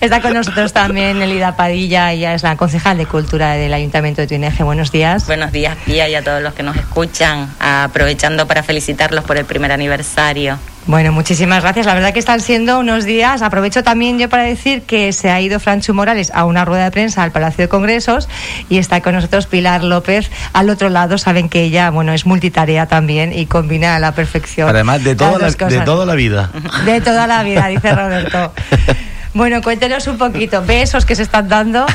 Está 0.01 0.21
con 0.21 0.33
nosotros 0.33 0.73
también 0.73 1.21
Elida 1.21 1.55
Padilla, 1.55 2.11
ella 2.11 2.33
es 2.33 2.43
la 2.43 2.57
concejal 2.57 2.97
de 2.97 3.05
Cultura 3.05 3.53
del 3.53 3.73
Ayuntamiento 3.73 4.19
de 4.19 4.27
Tuineje. 4.27 4.61
Buenos 4.63 4.91
días. 4.91 5.25
Buenos 5.25 5.53
días, 5.53 5.77
Pía, 5.85 6.09
y 6.09 6.15
a 6.15 6.21
todos 6.21 6.41
los 6.43 6.53
que 6.53 6.63
nos 6.63 6.75
escuchan, 6.75 7.49
aprovechando 7.61 8.45
para 8.45 8.61
felicitarlos 8.61 9.23
por 9.23 9.37
el 9.37 9.45
primer 9.45 9.71
aniversario. 9.71 10.59
Bueno, 10.86 11.13
muchísimas 11.13 11.63
gracias. 11.63 11.86
La 11.86 11.93
verdad 11.93 12.13
que 12.13 12.19
están 12.19 12.41
siendo 12.41 12.79
unos 12.79 13.05
días. 13.05 13.41
Aprovecho 13.41 13.84
también 13.84 14.19
yo 14.19 14.27
para 14.27 14.43
decir 14.43 14.81
que 14.81 15.13
se 15.13 15.29
ha 15.29 15.39
ido 15.39 15.59
Franchu 15.59 15.93
Morales 15.93 16.31
a 16.34 16.43
una 16.45 16.65
rueda 16.65 16.86
de 16.86 16.91
prensa 16.91 17.23
al 17.23 17.31
Palacio 17.31 17.63
de 17.63 17.69
Congresos 17.69 18.27
y 18.69 18.77
está 18.77 19.01
con 19.01 19.15
nosotros 19.15 19.47
Pilar 19.47 19.84
López 19.84 20.29
al 20.51 20.69
otro 20.69 20.89
lado. 20.89 21.17
Saben 21.17 21.47
que 21.47 21.63
ella, 21.63 21.89
bueno, 21.89 22.11
es 22.11 22.25
multitarea 22.25 22.88
también 22.88 23.31
y 23.31 23.45
combina 23.45 23.95
a 23.95 23.99
la 23.99 24.13
perfección. 24.13 24.67
Además, 24.69 25.03
de 25.03 25.15
toda, 25.15 25.39
las 25.39 25.59
la, 25.59 25.67
de 25.67 25.81
toda 25.81 26.05
la 26.05 26.15
vida. 26.15 26.51
De 26.86 26.99
toda 26.99 27.27
la 27.27 27.43
vida, 27.43 27.67
dice 27.67 27.93
Roberto. 27.93 28.53
Bueno, 29.34 29.61
cuéntenos 29.63 30.05
un 30.07 30.17
poquito, 30.17 30.63
besos 30.63 31.05
que 31.05 31.15
se 31.15 31.23
están 31.23 31.49
dando. 31.49 31.86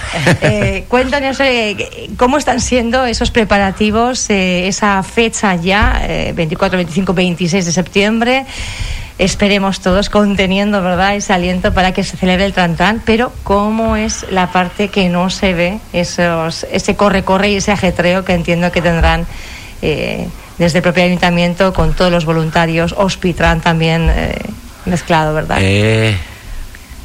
Eh, 0.41 0.85
cuéntanos 0.89 1.39
eh, 1.41 2.11
cómo 2.17 2.39
están 2.39 2.61
siendo 2.61 3.05
esos 3.05 3.31
preparativos, 3.31 4.29
eh, 4.31 4.69
esa 4.69 5.03
fecha 5.03 5.55
ya, 5.57 6.01
eh, 6.03 6.33
24, 6.35 6.77
25, 6.77 7.15
26 7.15 7.67
de 7.67 7.73
septiembre. 7.73 8.47
Esperemos 9.19 9.81
todos 9.81 10.11
conteniendo, 10.11 10.81
¿verdad?, 10.81 11.17
ese 11.17 11.33
aliento 11.33 11.75
para 11.75 11.93
que 11.93 12.05
se 12.05 12.17
celebre 12.17 12.45
el 12.45 12.53
Trantán, 12.53 13.03
pero 13.05 13.33
cómo 13.43 13.97
es 13.97 14.27
la 14.31 14.53
parte 14.53 14.89
que 14.89 15.09
no 15.09 15.29
se 15.29 15.55
ve, 15.55 15.81
esos, 15.93 16.65
ese 16.71 16.95
corre-corre 16.95 17.51
y 17.51 17.57
ese 17.57 17.73
ajetreo 17.73 18.25
que 18.25 18.35
entiendo 18.35 18.71
que 18.71 18.81
tendrán 18.81 19.27
eh, 19.83 20.29
desde 20.57 20.79
el 20.79 20.83
propio 20.83 21.03
ayuntamiento 21.05 21.73
con 21.73 21.95
todos 21.95 22.13
los 22.13 22.25
voluntarios, 22.25 22.95
Hospitran 22.97 23.61
también 23.61 24.09
eh, 24.09 24.37
mezclado, 24.85 25.35
¿verdad? 25.35 25.59
Eh, 25.61 26.17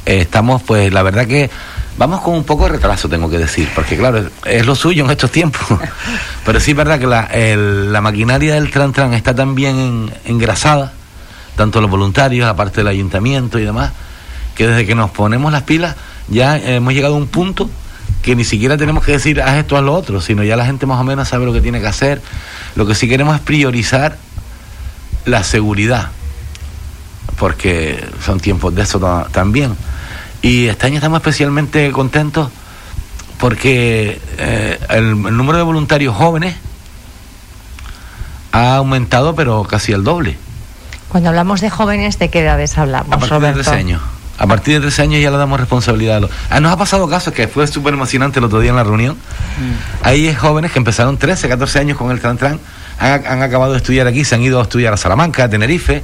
eh, 0.06 0.20
estamos, 0.20 0.62
pues, 0.62 0.92
la 0.92 1.02
verdad 1.02 1.26
que 1.26 1.50
vamos 1.96 2.20
con 2.22 2.34
un 2.34 2.44
poco 2.44 2.64
de 2.64 2.70
retraso, 2.72 3.08
tengo 3.08 3.30
que 3.30 3.38
decir, 3.38 3.68
porque 3.74 3.96
claro, 3.96 4.28
es, 4.44 4.66
lo 4.66 4.74
suyo 4.74 5.04
en 5.04 5.10
estos 5.10 5.30
tiempos. 5.30 5.62
Pero 6.44 6.60
sí 6.60 6.72
es 6.72 6.76
verdad 6.76 6.98
que 6.98 7.06
la, 7.06 7.28
la 7.34 8.00
maquinaria 8.00 8.54
del 8.54 8.70
Tran 8.70 8.92
Tran 8.92 9.14
está 9.14 9.34
tan 9.34 9.54
bien 9.54 9.78
en- 9.78 10.14
engrasada, 10.24 10.92
tanto 11.56 11.80
los 11.80 11.90
voluntarios, 11.90 12.48
aparte 12.48 12.78
del 12.78 12.88
ayuntamiento 12.88 13.58
y 13.58 13.64
demás, 13.64 13.92
que 14.54 14.66
desde 14.66 14.86
que 14.86 14.94
nos 14.94 15.10
ponemos 15.10 15.52
las 15.52 15.62
pilas 15.62 15.96
ya 16.28 16.56
hemos 16.58 16.92
llegado 16.94 17.14
a 17.14 17.18
un 17.18 17.26
punto 17.26 17.68
que 18.22 18.34
ni 18.34 18.44
siquiera 18.44 18.76
tenemos 18.78 19.04
que 19.04 19.12
decir 19.12 19.40
haz 19.42 19.56
esto, 19.56 19.76
haz 19.76 19.82
lo 19.84 19.94
otro, 19.94 20.20
sino 20.20 20.42
ya 20.42 20.56
la 20.56 20.64
gente 20.64 20.86
más 20.86 20.98
o 20.98 21.04
menos 21.04 21.28
sabe 21.28 21.44
lo 21.44 21.52
que 21.52 21.60
tiene 21.60 21.80
que 21.80 21.86
hacer. 21.86 22.22
Lo 22.74 22.86
que 22.86 22.94
sí 22.94 23.06
queremos 23.08 23.34
es 23.36 23.40
priorizar 23.42 24.16
la 25.26 25.44
seguridad, 25.44 26.08
porque 27.38 28.04
son 28.24 28.40
tiempos 28.40 28.74
de 28.74 28.82
eso 28.82 28.98
ta- 29.00 29.26
también. 29.32 29.76
Y 30.42 30.66
este 30.66 30.86
año 30.86 30.96
estamos 30.96 31.18
especialmente 31.18 31.90
contentos 31.92 32.50
porque 33.38 34.20
eh, 34.38 34.78
el, 34.90 35.04
el 35.26 35.36
número 35.36 35.58
de 35.58 35.64
voluntarios 35.64 36.14
jóvenes 36.14 36.54
ha 38.52 38.76
aumentado, 38.76 39.34
pero 39.34 39.64
casi 39.64 39.92
el 39.92 40.04
doble. 40.04 40.36
Cuando 41.08 41.28
hablamos 41.30 41.60
de 41.60 41.70
jóvenes, 41.70 42.18
¿de 42.18 42.28
qué 42.30 42.40
edades 42.40 42.76
hablamos, 42.78 43.08
A 43.12 43.18
partir 43.18 43.30
de 43.30 43.36
Roberto? 43.38 43.62
13 43.62 43.70
años. 43.76 44.02
A 44.36 44.46
partir 44.48 44.74
de 44.74 44.80
13 44.80 45.02
años 45.02 45.22
ya 45.22 45.30
le 45.30 45.36
damos 45.36 45.60
responsabilidad. 45.60 46.16
a 46.16 46.20
los- 46.20 46.30
Ah, 46.50 46.60
nos 46.60 46.72
ha 46.72 46.76
pasado 46.76 47.08
casos 47.08 47.32
que 47.32 47.46
fue 47.48 47.66
súper 47.66 47.94
emocionante 47.94 48.38
el 48.40 48.44
otro 48.44 48.60
día 48.60 48.70
en 48.70 48.76
la 48.76 48.84
reunión. 48.84 49.16
Hay 50.02 50.32
jóvenes 50.34 50.72
que 50.72 50.78
empezaron 50.78 51.16
13, 51.18 51.48
14 51.48 51.78
años 51.78 51.96
con 51.98 52.10
el 52.10 52.20
Tran 52.20 52.36
Tran, 52.36 52.60
han, 52.98 53.26
han 53.26 53.42
acabado 53.42 53.72
de 53.72 53.78
estudiar 53.78 54.06
aquí, 54.06 54.24
se 54.24 54.34
han 54.34 54.42
ido 54.42 54.58
a 54.60 54.62
estudiar 54.64 54.92
a 54.92 54.96
Salamanca, 54.96 55.44
a 55.44 55.48
Tenerife, 55.48 56.02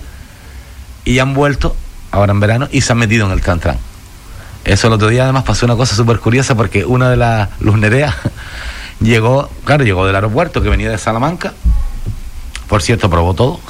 y 1.04 1.18
han 1.18 1.34
vuelto 1.34 1.76
ahora 2.10 2.32
en 2.32 2.40
verano 2.40 2.68
y 2.70 2.80
se 2.80 2.92
han 2.92 2.98
metido 2.98 3.26
en 3.26 3.32
el 3.32 3.40
Tran. 3.40 3.78
Eso 4.64 4.86
el 4.88 4.92
otro 4.92 5.08
día 5.08 5.24
además 5.24 5.44
pasó 5.44 5.66
una 5.66 5.76
cosa 5.76 5.94
súper 5.94 6.18
curiosa 6.18 6.54
porque 6.54 6.84
una 6.84 7.10
de 7.10 7.16
las 7.16 7.48
luznereas 7.60 8.14
llegó, 9.00 9.50
claro, 9.64 9.84
llegó 9.84 10.06
del 10.06 10.14
aeropuerto 10.14 10.62
que 10.62 10.68
venía 10.68 10.90
de 10.90 10.98
Salamanca. 10.98 11.54
Por 12.68 12.82
cierto, 12.82 13.10
probó 13.10 13.34
todo. 13.34 13.60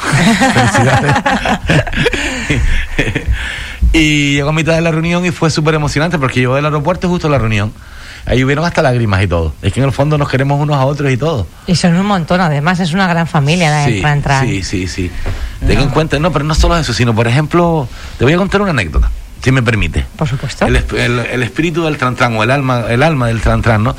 Felicidades. 0.54 1.14
y 3.92 4.34
llegó 4.34 4.50
a 4.50 4.52
mitad 4.52 4.74
de 4.74 4.80
la 4.80 4.90
reunión 4.90 5.24
y 5.24 5.30
fue 5.30 5.50
súper 5.50 5.74
emocionante 5.74 6.18
porque 6.18 6.40
llegó 6.40 6.54
del 6.54 6.64
aeropuerto 6.64 7.08
justo 7.08 7.26
a 7.26 7.30
la 7.30 7.38
reunión. 7.38 7.72
Ahí 8.26 8.44
hubieron 8.44 8.64
hasta 8.64 8.82
lágrimas 8.82 9.22
y 9.22 9.26
todo. 9.26 9.54
Es 9.62 9.72
que 9.72 9.80
en 9.80 9.86
el 9.86 9.92
fondo 9.92 10.18
nos 10.18 10.28
queremos 10.28 10.60
unos 10.60 10.76
a 10.76 10.84
otros 10.84 11.10
y 11.10 11.16
todo. 11.16 11.46
Y 11.66 11.74
son 11.74 11.96
un 11.96 12.06
montón, 12.06 12.40
además, 12.40 12.78
es 12.78 12.92
una 12.92 13.06
gran 13.08 13.26
familia 13.26 13.70
la 13.70 13.86
Sí, 13.86 14.00
Tran. 14.22 14.46
sí, 14.46 14.62
sí, 14.62 14.86
sí. 14.86 15.10
Ten 15.66 15.80
en 15.80 15.88
cuenta, 15.88 16.18
no, 16.18 16.30
pero 16.30 16.44
no 16.44 16.54
solo 16.54 16.76
eso, 16.76 16.92
sino 16.92 17.14
por 17.14 17.26
ejemplo, 17.26 17.88
te 18.18 18.24
voy 18.24 18.34
a 18.34 18.36
contar 18.36 18.60
una 18.60 18.70
anécdota, 18.70 19.10
si 19.42 19.50
me 19.52 19.62
permite. 19.62 20.04
Por 20.16 20.28
supuesto. 20.28 20.66
El, 20.66 20.76
esp- 20.76 20.96
el- 20.98 21.18
el 21.18 21.42
espíritu 21.42 21.84
del 21.84 21.96
Trantran 21.96 22.36
o 22.36 22.42
el 22.44 22.50
alma, 22.50 22.84
el 22.90 23.02
alma 23.02 23.26
del 23.28 23.40
Trantran, 23.40 23.82
¿no? 23.82 23.96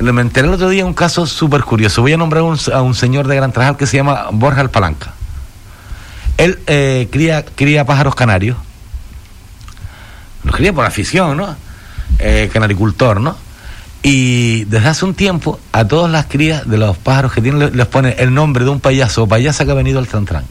Le- 0.00 0.12
Me 0.12 0.22
enteré 0.22 0.46
el 0.46 0.54
otro 0.54 0.68
día 0.68 0.86
un 0.86 0.94
caso 0.94 1.26
súper 1.26 1.62
curioso. 1.62 2.00
Voy 2.00 2.12
a 2.12 2.16
nombrar 2.16 2.44
un- 2.44 2.58
a 2.72 2.80
un 2.82 2.94
señor 2.94 3.26
de 3.26 3.34
Gran 3.36 3.50
Trajal 3.52 3.76
que 3.76 3.86
se 3.86 3.96
llama 3.96 4.28
Borja 4.30 4.60
el 4.60 4.70
Palanca. 4.70 5.12
Él 6.36 6.60
eh, 6.68 7.08
cría, 7.10 7.44
cría 7.44 7.84
pájaros 7.84 8.14
canarios. 8.14 8.56
Los 10.44 10.54
cría 10.56 10.72
por 10.72 10.84
afición, 10.84 11.36
¿no? 11.36 11.56
Eh, 12.18 12.48
canaricultor, 12.52 13.20
¿no? 13.20 13.36
Y 14.02 14.64
desde 14.64 14.88
hace 14.88 15.04
un 15.04 15.14
tiempo 15.14 15.58
a 15.72 15.84
todas 15.86 16.10
las 16.10 16.26
crías 16.26 16.68
de 16.68 16.78
los 16.78 16.96
pájaros 16.98 17.32
que 17.32 17.40
tienen 17.42 17.58
le- 17.60 17.70
les 17.72 17.86
pone 17.86 18.14
el 18.18 18.32
nombre 18.32 18.64
de 18.64 18.70
un 18.70 18.80
payaso 18.80 19.24
o 19.24 19.26
payasa 19.28 19.64
que 19.64 19.72
ha 19.72 19.74
venido 19.74 19.98
al 19.98 20.06
Trantran. 20.06 20.44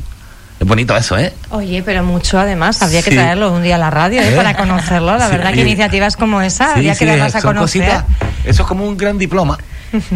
Es 0.59 0.67
bonito 0.67 0.95
eso, 0.97 1.17
¿eh? 1.17 1.33
Oye, 1.51 1.81
pero 1.83 2.03
mucho 2.03 2.39
además, 2.39 2.81
habría 2.81 3.01
que 3.03 3.11
traerlo 3.11 3.51
un 3.53 3.61
día 3.63 3.75
a 3.75 3.77
la 3.77 3.89
radio 3.89 4.21
¿eh? 4.21 4.33
¿Eh? 4.33 4.35
para 4.35 4.55
conocerlo. 4.57 5.17
La 5.17 5.27
Sí, 5.27 5.31
verdad 5.37 5.53
que 5.53 5.61
iniciativas 5.61 6.17
como 6.17 6.41
esa 6.41 6.73
habría 6.73 6.93
Sí, 6.95 6.99
que 6.99 7.05
sí, 7.05 7.11
darlas 7.11 7.35
a 7.35 7.41
conocer. 7.41 7.83
cositas- 7.83 8.05
eso 8.43 8.63
es 8.63 8.67
como 8.67 8.85
un 8.85 8.97
gran 8.97 9.17
diploma. 9.17 9.57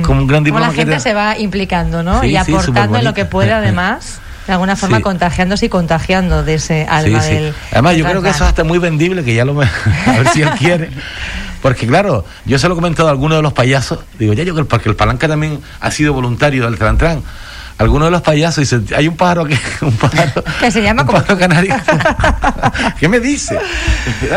Como 0.04 0.22
un 0.22 0.28
gran 0.28 0.40
Como 0.44 0.46
diploma 0.46 0.68
la 0.68 0.70
que 0.74 0.76
gente 0.78 0.96
te- 0.96 1.00
se 1.00 1.14
va 1.14 1.38
implicando, 1.38 2.04
¿no? 2.04 2.24
Y 2.26 2.36
aportando 2.36 2.98
en 2.98 3.06
lo 3.06 3.14
que 3.14 3.24
puede, 3.26 3.54
además, 3.54 4.20
de 4.48 4.54
alguna 4.54 4.76
forma 4.76 4.98
Sí. 4.98 5.04
contagiándose 5.04 5.66
y 5.68 5.70
contagiando 5.70 6.44
de 6.44 6.56
ese 6.56 6.86
alma 6.90 7.22
Sí, 7.22 7.28
sí. 7.30 7.34
del. 7.36 7.54
Además, 7.72 7.92
del 7.94 8.02
yo 8.02 8.10
creo 8.10 8.22
que 8.22 8.30
eso 8.30 8.44
es 8.44 8.50
hasta 8.50 8.64
muy 8.64 8.80
vendible, 8.80 9.24
que 9.24 9.34
ya 9.36 9.46
lo... 9.46 9.54
me- 9.54 9.66
a 10.08 10.12
ver 10.18 10.28
si 10.30 10.42
él 10.42 10.50
quiere. 10.58 10.90
Porque 11.62 11.86
claro, 11.86 12.26
yo 12.46 12.58
se 12.58 12.68
lo 12.68 12.74
he 12.74 12.76
comentado 12.76 13.08
a 13.08 13.12
alguno 13.12 13.36
de 13.36 13.42
los 13.44 13.54
payasos, 13.54 14.00
digo, 14.18 14.34
ya 14.34 14.44
yo 14.44 14.54
creo, 14.56 14.68
porque 14.68 14.90
el 14.90 14.96
Palanca 14.96 15.28
también 15.28 15.62
ha 15.80 15.92
sido 15.92 16.12
voluntario 16.14 16.66
del 16.66 16.78
Tran 16.80 16.98
Tran. 16.98 17.22
Alguno 17.82 18.06
de 18.06 18.12
los 18.12 18.22
payasos 18.22 18.70
dice, 18.70 18.96
hay 18.96 19.08
un 19.08 19.18
pájaro 19.18 19.46
que 19.46 19.58
un 19.82 19.92
pájaro, 19.98 20.44
Que 20.60 20.70
se 20.70 20.82
llama 20.84 21.02
un 21.02 21.08
como 21.08 21.20
pájaro 21.20 21.40
canario. 21.40 21.76
¿Qué 23.00 23.08
me 23.08 23.20
dice? 23.20 23.58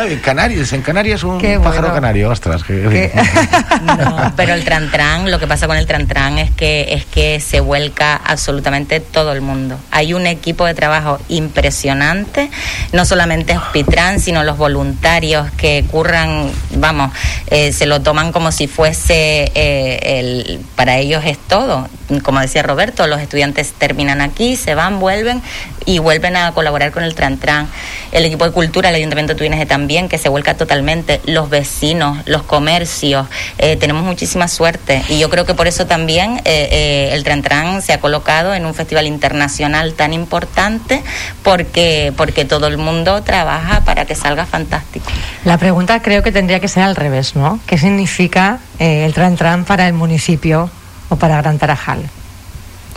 En 0.09 0.18
Canarias, 0.20 0.72
en 0.72 0.80
Canarias 0.80 1.22
un 1.24 1.38
Qué 1.38 1.59
pájaro 1.59 1.82
bueno. 1.88 1.95
canario, 1.95 2.30
ostras. 2.30 2.64
que- 2.64 3.12
No, 3.84 4.32
pero 4.34 4.55
el 4.55 4.64
Tran 4.64 4.90
Tran, 4.90 5.30
lo 5.30 5.38
que 5.38 5.47
pasa 5.47 5.66
con 5.66 5.76
el 5.76 5.86
Tran 5.86 6.07
Tran 6.07 6.38
es 6.38 6.51
que, 6.53 6.95
es 6.95 7.05
que 7.05 7.38
se 7.40 7.61
vuelca 7.61 8.16
absolutamente 8.16 9.01
todo 9.01 9.32
el 9.32 9.42
mundo. 9.42 9.78
Hay 9.90 10.14
un 10.14 10.26
equipo 10.26 10.64
de 10.64 10.72
trabajo 10.74 11.18
impresionante, 11.28 12.51
no 12.92 13.05
solamente 13.05 13.57
Hospitran, 13.57 14.20
sino 14.20 14.42
los 14.42 14.57
voluntarios 14.57 15.51
que 15.59 15.84
curran, 15.90 16.51
vamos, 16.76 17.12
eh, 17.49 17.72
se 17.72 17.84
lo 17.86 18.01
toman 18.01 18.32
como 18.32 18.53
si 18.53 18.68
fuese, 18.68 19.53
eh, 19.55 19.99
el, 20.20 20.61
para 20.76 20.97
ellos 20.97 21.22
es 21.26 21.36
todo. 21.47 21.88
Como 22.22 22.40
decía 22.40 22.62
Roberto, 22.62 23.07
los 23.07 23.20
estudiantes 23.20 23.72
terminan 23.72 24.20
aquí, 24.20 24.57
se 24.57 24.74
van, 24.74 25.00
vuelven 25.00 25.42
y 25.86 25.98
vuelven 25.98 26.36
a 26.36 26.52
colaborar 26.52 26.92
con 26.92 27.02
el 27.02 27.14
Tran 27.14 27.38
Tran. 27.38 27.68
El 28.12 28.24
equipo 28.24 28.44
de 28.44 28.52
cultura, 28.52 28.90
el 28.90 28.94
Ayuntamiento 28.94 29.32
de 29.32 29.38
Tuineje 29.38 29.66
también, 29.66 30.09
que 30.09 30.18
se 30.18 30.28
vuelca 30.28 30.55
totalmente, 30.55 31.20
los 31.24 31.48
vecinos, 31.48 32.18
los 32.26 32.42
comercios, 32.42 33.26
eh, 33.59 33.76
tenemos 33.76 34.05
muchísima 34.05 34.48
suerte 34.48 35.02
y 35.09 35.18
yo 35.18 35.30
creo 35.30 35.46
que 35.46 35.55
por 35.55 35.66
eso 35.66 35.86
también 35.86 36.38
eh, 36.44 36.68
eh, 36.70 37.11
el 37.12 37.24
Tran 37.24 37.42
Tran 37.42 37.82
se 37.82 37.92
ha 37.92 38.00
colocado 38.00 38.55
en 38.55 38.66
un 38.66 38.74
festival 38.74 39.07
internacional 39.07 39.94
tan 39.94 40.12
importante 40.12 41.02
porque, 41.42 42.12
porque 42.16 42.44
todo 42.44 42.66
el 42.66 42.76
mundo 42.76 43.22
trabaja 43.22 43.80
para 43.80 44.05
que 44.05 44.14
salga 44.14 44.46
fantástico. 44.46 45.07
La 45.44 45.59
pregunta 45.59 46.00
creo 46.02 46.22
que 46.22 46.32
tendría 46.32 46.61
que 46.61 46.68
ser 46.68 46.82
al 46.82 46.96
revés, 46.96 47.34
¿no? 47.34 47.61
¿Qué 47.66 47.78
significa 47.78 48.59
el 48.78 49.14
Tran 49.14 49.36
Tran 49.36 49.64
para 49.64 49.86
el 49.86 49.94
municipio 49.94 50.70
o 51.15 51.17
para 51.17 51.41
Gran 51.41 51.59
Tarajal? 51.59 52.03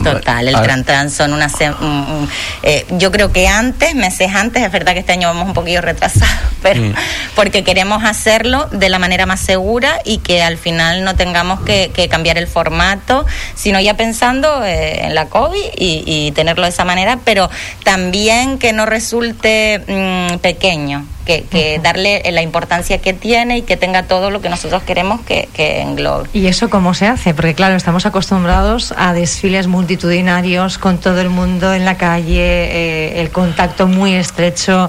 Total, 0.02 0.46
el. 0.46 0.54
Tran 0.62 0.84
Tran 0.84 1.10
son 1.10 1.32
una... 1.32 1.48
se- 1.48 1.70
un- 1.72 1.76
un- 1.82 2.28
eh, 2.62 2.86
yo 2.98 3.10
creo 3.10 3.32
que 3.32 3.48
antes, 3.48 3.96
meses 3.96 4.30
antes, 4.32 4.62
es 4.62 4.70
verdad 4.70 4.92
que 4.92 5.00
este 5.00 5.10
año 5.12 5.26
vamos 5.26 5.48
un 5.48 5.54
poquillo 5.54 5.80
retrasados, 5.80 6.28
pero 6.62 6.80
Mm. 6.82 6.94
porque 7.34 7.64
queremos 7.64 8.04
hacerlo 8.04 8.66
de 8.70 8.90
la 8.90 9.00
manera 9.00 9.26
más 9.26 9.40
segura 9.40 9.98
y 10.04 10.18
que 10.18 10.40
al 10.40 10.56
final 10.56 11.02
no 11.02 11.16
tengamos 11.16 11.60
que, 11.62 11.90
que 11.92 12.08
cambiar 12.08 12.38
el 12.38 12.46
formato, 12.46 13.26
sino 13.56 13.80
ya 13.80 13.94
pensando 13.94 14.64
eh, 14.64 15.04
en 15.06 15.16
la 15.16 15.26
COVID 15.26 15.58
y, 15.76 16.04
y 16.06 16.30
tenerlo 16.30 16.62
de 16.62 16.70
esa 16.70 16.84
manera, 16.84 17.18
pero 17.24 17.50
también 17.82 18.58
que 18.60 18.72
no 18.72 18.86
resulte 18.86 19.82
mm, 19.88 20.38
pequeño 20.38 21.04
que, 21.28 21.42
que 21.44 21.78
darle 21.82 22.22
la 22.32 22.40
importancia 22.40 22.96
que 23.02 23.12
tiene 23.12 23.58
y 23.58 23.62
que 23.62 23.76
tenga 23.76 24.04
todo 24.04 24.30
lo 24.30 24.40
que 24.40 24.48
nosotros 24.48 24.82
queremos 24.82 25.20
que, 25.20 25.46
que 25.52 25.82
englobe. 25.82 26.26
¿Y 26.32 26.46
eso 26.46 26.70
cómo 26.70 26.94
se 26.94 27.06
hace? 27.06 27.34
Porque 27.34 27.52
claro, 27.54 27.76
estamos 27.76 28.06
acostumbrados 28.06 28.94
a 28.96 29.12
desfiles 29.12 29.66
multitudinarios 29.66 30.78
con 30.78 30.96
todo 30.96 31.20
el 31.20 31.28
mundo 31.28 31.74
en 31.74 31.84
la 31.84 31.98
calle, 31.98 32.38
eh, 32.40 33.20
el 33.20 33.30
contacto 33.30 33.86
muy 33.86 34.14
estrecho, 34.14 34.88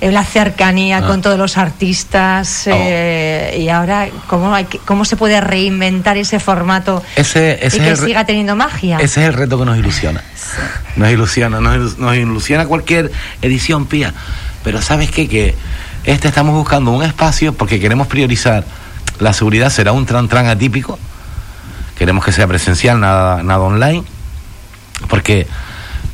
eh, 0.00 0.12
la 0.12 0.24
cercanía 0.24 0.98
Ah. 0.98 1.06
con 1.08 1.20
todos 1.20 1.36
los 1.36 1.58
artistas. 1.58 2.68
eh, 2.68 3.56
y 3.58 3.68
ahora, 3.68 4.06
¿cómo, 4.28 4.54
hay 4.54 4.66
que- 4.66 4.78
¿cómo 4.78 5.04
se 5.04 5.16
puede 5.16 5.40
reinventar 5.40 6.16
ese 6.16 6.38
formato 6.38 7.02
Ese, 7.16 7.58
ese 7.66 7.78
y 7.78 7.80
es 7.88 7.98
que 8.00 8.06
siga 8.06 8.24
teniendo 8.24 8.54
magia? 8.54 8.98
Ese 8.98 9.22
es 9.22 9.26
el 9.28 9.34
reto 9.34 9.58
que 9.58 9.64
nos 9.64 9.76
ilusiona. 9.76 10.22
Nos 10.94 11.10
ilusiona, 11.10 11.60
nos, 11.60 11.76
ilus- 11.76 11.96
nos 11.98 12.14
ilusiona 12.16 12.66
cualquier 12.66 13.10
edición 13.42 13.86
pía. 13.86 14.14
Pero 14.64 14.80
¿sabes 14.82 15.10
qué? 15.10 15.28
Que 15.28 15.54
este 16.04 16.28
estamos 16.28 16.54
buscando 16.54 16.90
un 16.92 17.02
espacio 17.02 17.52
porque 17.54 17.80
queremos 17.80 18.06
priorizar 18.06 18.64
la 19.18 19.32
seguridad, 19.32 19.70
será 19.70 19.92
un 19.92 20.06
tran 20.06 20.28
tran 20.28 20.46
atípico. 20.46 20.98
Queremos 21.98 22.24
que 22.24 22.32
sea 22.32 22.46
presencial, 22.46 22.98
nada, 23.00 23.42
nada 23.42 23.60
online. 23.60 24.02
Porque, 25.08 25.46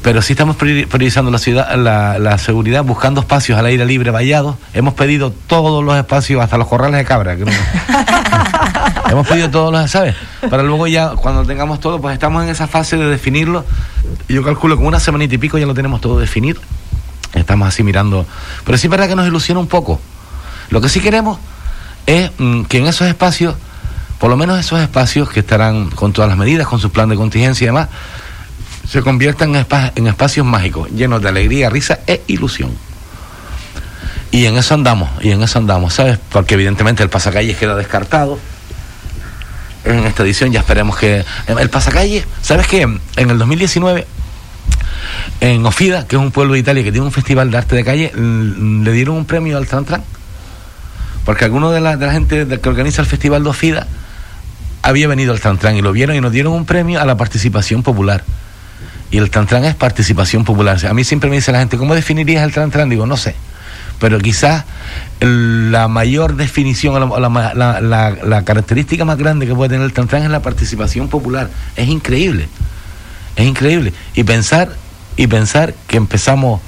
pero 0.02 0.20
sí 0.22 0.32
estamos 0.34 0.56
priori- 0.56 0.86
priorizando 0.86 1.30
la, 1.30 1.38
ciudad, 1.38 1.74
la, 1.76 2.18
la 2.18 2.36
seguridad, 2.38 2.84
buscando 2.84 3.20
espacios 3.20 3.58
al 3.58 3.66
aire 3.66 3.84
libre 3.86 4.10
vallados. 4.10 4.56
Hemos 4.74 4.94
pedido 4.94 5.30
todos 5.30 5.84
los 5.84 5.96
espacios, 5.96 6.42
hasta 6.42 6.58
los 6.58 6.66
corrales 6.68 6.98
de 6.98 7.04
cabra. 7.04 7.36
no- 7.36 7.46
Hemos 9.10 9.26
pedido 9.26 9.48
todos 9.50 9.72
los, 9.72 9.90
¿sabes? 9.90 10.14
Para 10.50 10.62
luego 10.62 10.86
ya, 10.86 11.10
cuando 11.10 11.44
tengamos 11.44 11.80
todo, 11.80 12.00
pues 12.00 12.12
estamos 12.14 12.42
en 12.44 12.50
esa 12.50 12.66
fase 12.66 12.96
de 12.98 13.06
definirlo. 13.06 13.64
Yo 14.28 14.42
calculo 14.42 14.76
que 14.76 14.84
una 14.84 15.00
semanita 15.00 15.34
y 15.34 15.38
pico 15.38 15.56
ya 15.58 15.66
lo 15.66 15.72
tenemos 15.74 16.00
todo 16.00 16.18
definido. 16.18 16.60
Estamos 17.38 17.68
así 17.68 17.82
mirando. 17.82 18.26
Pero 18.64 18.78
sí 18.78 18.88
verdad 18.88 19.08
que 19.08 19.16
nos 19.16 19.26
ilusiona 19.26 19.60
un 19.60 19.68
poco. 19.68 20.00
Lo 20.70 20.80
que 20.80 20.88
sí 20.88 21.00
queremos 21.00 21.38
es 22.06 22.30
mm, 22.38 22.62
que 22.64 22.78
en 22.78 22.86
esos 22.86 23.06
espacios, 23.06 23.54
por 24.18 24.30
lo 24.30 24.36
menos 24.36 24.58
esos 24.58 24.80
espacios 24.80 25.28
que 25.30 25.40
estarán 25.40 25.90
con 25.90 26.12
todas 26.12 26.28
las 26.28 26.38
medidas, 26.38 26.66
con 26.66 26.80
su 26.80 26.90
plan 26.90 27.08
de 27.08 27.16
contingencia 27.16 27.64
y 27.64 27.68
demás, 27.68 27.88
se 28.88 29.02
conviertan 29.02 29.54
en, 29.54 29.66
en 29.96 30.06
espacios 30.06 30.46
mágicos, 30.46 30.90
llenos 30.90 31.20
de 31.22 31.28
alegría, 31.28 31.68
risa 31.68 32.00
e 32.06 32.22
ilusión. 32.26 32.70
Y 34.30 34.46
en 34.46 34.56
eso 34.56 34.74
andamos, 34.74 35.10
y 35.22 35.30
en 35.30 35.42
eso 35.42 35.58
andamos, 35.58 35.94
¿sabes? 35.94 36.18
Porque 36.30 36.54
evidentemente 36.54 37.02
el 37.02 37.08
pasacalles 37.08 37.56
queda 37.56 37.74
descartado. 37.74 38.38
En 39.84 40.04
esta 40.04 40.22
edición 40.22 40.52
ya 40.52 40.60
esperemos 40.60 40.96
que... 40.96 41.24
El 41.46 41.70
pasacalle, 41.70 42.24
¿sabes 42.42 42.66
qué? 42.66 42.82
En 42.82 43.30
el 43.30 43.38
2019, 43.38 44.06
en 45.40 45.64
Ofida, 45.64 46.06
que 46.06 46.16
es 46.16 46.22
un 46.22 46.30
pueblo 46.30 46.54
de 46.54 46.60
Italia 46.60 46.82
que 46.82 46.92
tiene 46.92 47.06
un 47.06 47.12
festival 47.12 47.50
de 47.50 47.58
arte 47.58 47.76
de 47.76 47.84
calle, 47.84 48.12
le 48.14 48.92
dieron 48.92 49.16
un 49.16 49.24
premio 49.24 49.56
al 49.56 49.66
Tran 49.66 49.84
Tran. 49.84 50.02
Porque 51.24 51.44
alguno 51.44 51.70
de 51.70 51.80
la, 51.80 51.98
gente 52.10 52.46
que 52.60 52.68
organiza 52.68 53.02
el 53.02 53.06
festival 53.06 53.44
de 53.44 53.50
Ofida 53.50 53.86
había 54.82 55.08
venido 55.08 55.32
al 55.32 55.40
Tran 55.40 55.58
Tran 55.58 55.76
y 55.76 55.82
lo 55.82 55.92
vieron 55.92 56.16
y 56.16 56.20
nos 56.20 56.32
dieron 56.32 56.54
un 56.54 56.64
premio 56.64 57.00
a 57.00 57.04
la 57.04 57.16
participación 57.16 57.82
popular. 57.82 58.24
Y 59.10 59.18
el 59.18 59.30
Tran 59.30 59.46
Tran 59.46 59.64
es 59.64 59.74
participación 59.74 60.44
popular. 60.44 60.84
A 60.86 60.94
mí 60.94 61.04
siempre 61.04 61.30
me 61.30 61.36
dice 61.36 61.52
la 61.52 61.58
gente, 61.58 61.76
¿cómo 61.76 61.94
definirías 61.94 62.42
el 62.44 62.52
Tran 62.52 62.70
Tran? 62.70 62.88
Digo, 62.88 63.06
no 63.06 63.16
sé. 63.16 63.34
Pero 64.00 64.18
quizás 64.20 64.64
la 65.20 65.88
mayor 65.88 66.36
definición, 66.36 67.10
la, 67.20 68.16
la 68.24 68.44
característica 68.44 69.04
más 69.04 69.18
grande 69.18 69.46
que 69.46 69.54
puede 69.54 69.70
tener 69.70 69.84
el 69.84 69.92
Tran 69.92 70.08
Tran 70.08 70.22
es 70.22 70.30
la 70.30 70.40
participación 70.40 71.08
popular. 71.08 71.50
Es 71.76 71.88
increíble. 71.88 72.48
Es 73.36 73.46
increíble. 73.46 73.92
Y 74.14 74.24
pensar, 74.24 74.70
y 75.18 75.26
pensar 75.26 75.74
que 75.86 75.98
empezamos... 75.98 76.62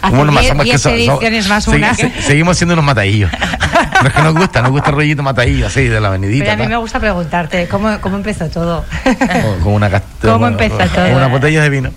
Hace 0.00 0.10
¿Cómo 0.10 0.24
nos 0.26 0.34
diez- 0.36 0.42
pasamos? 0.42 0.66
Es 0.66 0.70
que 0.70 0.72
diez 0.72 0.82
so- 0.82 0.88
so- 0.90 0.94
ediciones 0.94 1.48
más 1.48 1.68
una. 1.68 1.94
se- 1.94 2.22
seguimos 2.22 2.56
siendo 2.56 2.74
unos 2.74 2.84
matadillos. 2.84 3.30
Pero 3.98 4.08
es 4.08 4.14
que 4.14 4.22
nos 4.22 4.34
gusta, 4.34 4.62
nos 4.62 4.70
gusta 4.70 4.90
el 4.90 4.96
rollito 4.96 5.22
matadillo 5.24 5.66
así 5.66 5.84
de 5.88 6.00
la 6.00 6.08
avenidita. 6.08 6.44
Pero 6.44 6.52
a 6.52 6.56
mí 6.56 6.62
tal. 6.62 6.70
me 6.70 6.76
gusta 6.76 7.00
preguntarte, 7.00 7.66
¿cómo, 7.68 8.00
cómo 8.00 8.16
empezó 8.16 8.48
todo? 8.48 8.84
Con- 9.02 9.60
con 9.60 9.72
una, 9.72 9.90
¿Cómo 9.90 10.38
bueno, 10.38 10.46
empezó 10.48 10.76
con 10.78 10.88
todo? 10.90 11.16
Una 11.16 11.26
botella 11.26 11.62
de 11.62 11.70
vino. 11.70 11.90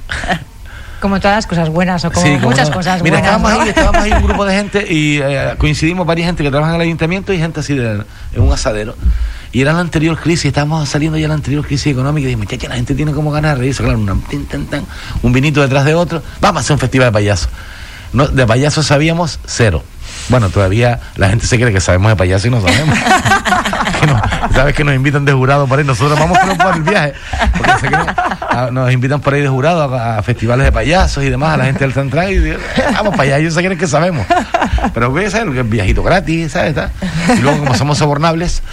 Como 0.99 1.19
todas 1.19 1.37
las 1.37 1.47
cosas 1.47 1.69
buenas 1.69 2.03
o 2.05 2.11
como 2.11 2.25
Sí, 2.25 2.33
como 2.35 2.49
muchas 2.49 2.69
no. 2.69 2.75
cosas 2.75 3.01
Mira, 3.03 3.17
buenas. 3.19 3.31
estábamos 3.35 3.51
¿no? 3.53 3.61
ahí, 3.61 3.69
estábamos 3.69 4.01
ahí 4.03 4.11
un 4.13 4.23
grupo 4.23 4.45
de 4.45 4.55
gente 4.55 4.85
y 4.93 5.19
eh, 5.21 5.53
coincidimos 5.57 6.05
varias 6.05 6.27
gente 6.27 6.43
que 6.43 6.49
trabaja 6.51 6.71
en 6.71 6.75
el 6.77 6.81
ayuntamiento 6.87 7.33
y 7.33 7.37
gente 7.39 7.59
así 7.59 7.75
de, 7.75 8.03
en 8.33 8.41
un 8.41 8.51
asadero. 8.53 8.95
Y 9.53 9.61
era 9.61 9.73
la 9.73 9.79
anterior 9.79 10.17
crisis, 10.19 10.45
estábamos 10.45 10.87
saliendo 10.87 11.17
ya 11.17 11.23
de 11.23 11.27
la 11.29 11.33
anterior 11.33 11.65
crisis 11.65 11.87
económica 11.91 12.23
y 12.23 12.27
dije, 12.27 12.37
muchacha, 12.37 12.69
la 12.69 12.75
gente 12.75 12.95
tiene 12.95 13.11
como 13.11 13.31
ganas 13.31 13.55
de 13.55 13.59
reírse, 13.61 13.83
claro, 13.83 13.99
una- 13.99 14.15
tin, 14.29 14.45
tan, 14.45 14.65
tan, 14.67 14.85
un 15.23 15.33
vinito 15.33 15.61
detrás 15.61 15.83
de 15.85 15.93
otro, 15.93 16.23
vamos 16.39 16.57
a 16.57 16.61
hacer 16.61 16.73
un 16.73 16.79
festival 16.79 17.07
de 17.09 17.11
payasos. 17.11 17.49
No, 18.13 18.27
de 18.27 18.45
payasos 18.45 18.85
sabíamos 18.87 19.39
cero. 19.45 19.83
Bueno, 20.29 20.49
todavía 20.49 20.99
la 21.15 21.29
gente 21.29 21.45
se 21.47 21.59
cree 21.59 21.73
que 21.73 21.81
sabemos 21.81 22.09
de 22.11 22.15
payasos 22.15 22.45
y 22.45 22.49
no 22.49 22.61
sabemos. 22.61 22.97
Que 24.01 24.07
Sabes 24.55 24.73
que 24.73 24.83
nos 24.83 24.95
invitan 24.95 25.25
de 25.25 25.31
jurado 25.31 25.67
por 25.67 25.77
ahí, 25.77 25.85
nosotros 25.85 26.17
vamos 26.17 26.35
pero 26.41 26.55
por 26.57 26.75
el 26.75 26.81
viaje. 26.81 27.13
Porque 27.55 27.71
se 27.81 27.87
creen- 27.87 28.15
a- 28.49 28.69
nos 28.71 28.91
invitan 28.91 29.19
por 29.21 29.35
ahí 29.35 29.41
de 29.41 29.47
jurado 29.47 29.95
a, 29.95 30.17
a 30.17 30.23
festivales 30.23 30.65
de 30.65 30.71
payasos 30.71 31.23
y 31.23 31.29
demás, 31.29 31.53
a 31.53 31.57
la 31.57 31.65
gente 31.65 31.81
del 31.83 31.93
Central 31.93 32.31
y 32.31 32.39
digo, 32.39 32.57
"Eh, 32.77 32.83
vamos 32.95 33.11
para 33.11 33.23
allá, 33.23 33.37
ellos 33.37 33.53
se 33.53 33.59
creen 33.63 33.77
que 33.77 33.85
sabemos. 33.85 34.25
Pero 34.95 35.11
voy 35.11 35.25
a 35.25 35.29
saber 35.29 35.53
que 35.53 35.59
es 35.59 35.69
viajito 35.69 36.01
gratis, 36.01 36.51
¿sabes? 36.51 36.75
Y 37.37 37.41
luego 37.41 37.59
como 37.59 37.75
somos 37.75 37.99
sobornables, 37.99 38.63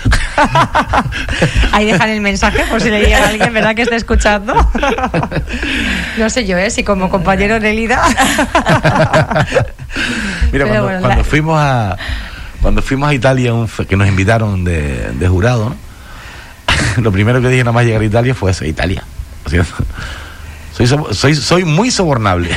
Ahí 1.72 1.84
dejan 1.92 2.08
el 2.08 2.22
mensaje 2.22 2.64
por 2.70 2.80
si 2.80 2.88
le 2.90 3.00
llega 3.00 3.18
a 3.24 3.28
alguien, 3.28 3.52
¿verdad? 3.52 3.74
Que 3.74 3.82
está 3.82 3.96
escuchando. 3.96 4.54
No 6.16 6.30
sé 6.30 6.46
yo, 6.46 6.56
¿eh? 6.56 6.70
Si 6.70 6.84
como 6.84 7.10
compañero 7.10 7.60
de 7.60 7.74
Lida. 7.74 8.02
Mira, 10.52 10.64
Pero 10.64 10.66
cuando, 10.68 10.82
bueno, 10.84 11.00
cuando 11.00 11.17
la- 11.18 11.24
fuimos 11.24 11.58
a 11.60 11.96
cuando 12.62 12.82
fuimos 12.82 13.08
a 13.08 13.14
Italia, 13.14 13.54
un 13.54 13.68
que 13.68 13.96
nos 13.96 14.08
invitaron 14.08 14.64
de, 14.64 15.12
de 15.12 15.28
jurado, 15.28 15.70
¿no? 15.70 15.76
lo 17.02 17.12
primero 17.12 17.40
que 17.40 17.48
dije 17.48 17.62
nada 17.62 17.72
más 17.72 17.84
llegar 17.84 18.02
a 18.02 18.04
Italia 18.04 18.34
fue 18.34 18.50
eso, 18.50 18.64
Italia. 18.64 19.02
¿no 19.44 19.46
es 19.46 19.52
cierto? 19.52 19.84
Soy, 20.76 20.86
so- 20.86 21.12
soy, 21.12 21.34
soy 21.34 21.64
muy 21.64 21.90
sobornable. 21.90 22.50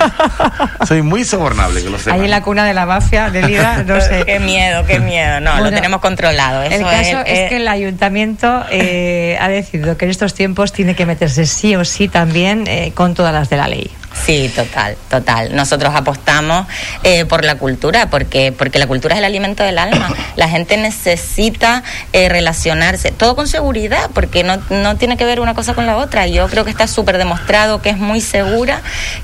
soy 0.86 1.02
muy 1.02 1.24
sobornable, 1.24 1.82
que 1.82 1.88
lo 1.90 1.98
sepan. 1.98 2.14
Ahí 2.18 2.24
en 2.26 2.30
la 2.30 2.42
cuna 2.42 2.64
de 2.66 2.74
la 2.74 2.84
mafia 2.86 3.30
de 3.30 3.42
Lida, 3.46 3.84
no 3.84 4.00
sé. 4.02 4.24
Qué 4.26 4.38
miedo, 4.38 4.84
qué 4.86 5.00
miedo. 5.00 5.40
No, 5.40 5.52
Bueno, 5.52 5.66
lo 5.70 5.72
tenemos 5.76 6.00
controlado. 6.00 6.62
Eso 6.62 6.74
El 6.74 6.82
caso 6.82 7.20
es, 7.20 7.32
es, 7.32 7.38
eh, 7.38 7.46
que 7.48 7.56
el 7.56 7.68
ayuntamiento 7.68 8.64
eh, 8.70 9.38
ha 9.40 9.48
decidido 9.48 9.96
que 9.96 10.04
en 10.06 10.10
estos 10.10 10.34
tiempos 10.34 10.72
tiene 10.72 10.94
que 10.94 11.06
meterse 11.06 11.46
sí 11.46 11.74
o 11.76 11.84
sí 11.84 12.08
también 12.08 12.64
eh, 12.66 12.92
con 12.94 13.14
todas 13.14 13.32
las 13.32 13.48
de 13.48 13.56
la 13.56 13.68
ley. 13.68 13.90
Sí, 14.24 14.50
total, 14.54 14.96
total. 15.08 15.54
Nosotros 15.56 15.94
apostamos 15.94 16.66
eh, 17.02 17.24
por 17.24 17.44
la 17.44 17.54
cultura, 17.54 18.10
porque, 18.10 18.52
porque 18.52 18.78
la 18.78 18.86
cultura 18.86 19.14
es 19.14 19.18
el 19.18 19.24
alimento 19.24 19.62
del 19.62 19.78
alma. 19.78 20.10
La 20.36 20.48
gente 20.48 20.76
necesita 20.76 21.82
eh, 22.12 22.28
relacionarse, 22.28 23.10
todo 23.10 23.34
con 23.36 23.48
seguridad, 23.48 24.10
porque 24.12 24.44
no, 24.44 24.58
no 24.70 24.96
tiene 24.96 25.16
que 25.16 25.24
ver 25.24 25.40
una 25.40 25.54
cosa 25.54 25.74
con 25.74 25.86
la 25.86 25.96
otra. 25.96 26.26
Yo 26.26 26.46
creo 26.48 26.64
que 26.64 26.70
está 26.70 26.86
súper 26.86 27.16
demostrado 27.18 27.80
que 27.80 27.90
es 27.90 27.96
muy 27.96 28.20
segura, 28.20 28.82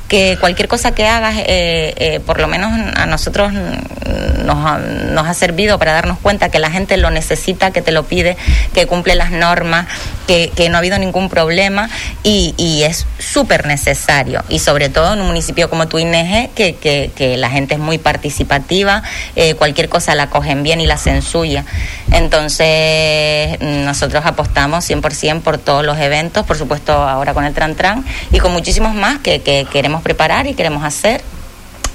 que 0.09 0.39
cualquier 0.41 0.69
cosa 0.69 0.93
que 0.93 1.07
hagas, 1.07 1.37
eh, 1.39 1.95
eh, 1.97 2.21
por 2.25 2.41
lo 2.41 2.49
menos 2.49 2.73
a 2.97 3.07
nosotros 3.07 3.53
nos 3.53 4.67
ha, 4.67 4.79
nos 4.79 5.27
ha 5.27 5.35
servido 5.35 5.79
para 5.79 5.93
darnos 5.93 6.19
cuenta 6.19 6.49
que 6.51 6.59
la 6.59 6.71
gente 6.71 6.97
lo 6.97 7.11
necesita, 7.11 7.71
que 7.71 7.83
te 7.83 7.93
lo 7.93 8.05
pide, 8.05 8.37
que 8.73 8.87
cumple 8.87 9.15
las 9.15 9.31
normas, 9.31 9.87
que, 10.27 10.51
que 10.55 10.69
no 10.69 10.77
ha 10.77 10.79
habido 10.79 10.99
ningún 10.99 11.29
problema 11.29 11.89
y, 12.23 12.55
y 12.57 12.83
es 12.85 13.07
súper 13.19 13.67
necesario. 13.67 14.45
Y 14.49 14.59
sobre 14.59 14.84
todo 14.89 15.13
en 15.15 15.21
un 15.21 15.27
municipio 15.27 15.69
como 15.71 15.89
Tuineje, 15.89 16.51
que, 16.55 16.75
que, 16.75 17.37
la 17.37 17.51
gente 17.51 17.75
es 17.75 17.81
muy 17.81 17.99
participativa, 17.99 19.03
eh, 19.37 19.55
cualquier 19.55 19.89
cosa 19.89 20.15
la 20.15 20.31
cogen 20.31 20.63
bien 20.63 20.81
y 20.81 20.87
la 20.87 20.95
hacen 20.95 21.23
suya. 21.23 21.65
Entonces, 22.13 23.61
nosotros 23.61 24.25
apostamos 24.25 24.89
100% 24.89 25.41
por 25.41 25.59
todos 25.59 25.85
los 25.85 25.99
eventos, 25.99 26.47
por 26.47 26.57
supuesto 26.57 26.93
ahora 26.93 27.35
con 27.35 27.45
el 27.45 27.55
Tran 27.55 27.75
Tran 27.75 28.05
y 28.31 28.39
con 28.39 28.53
muchísimos 28.53 28.95
más 28.95 29.19
que, 29.19 29.41
que 29.41 29.67
queremos 29.71 30.03
preparar 30.03 30.47
y 30.47 30.55
queremos 30.55 30.85
hacer. 30.85 31.23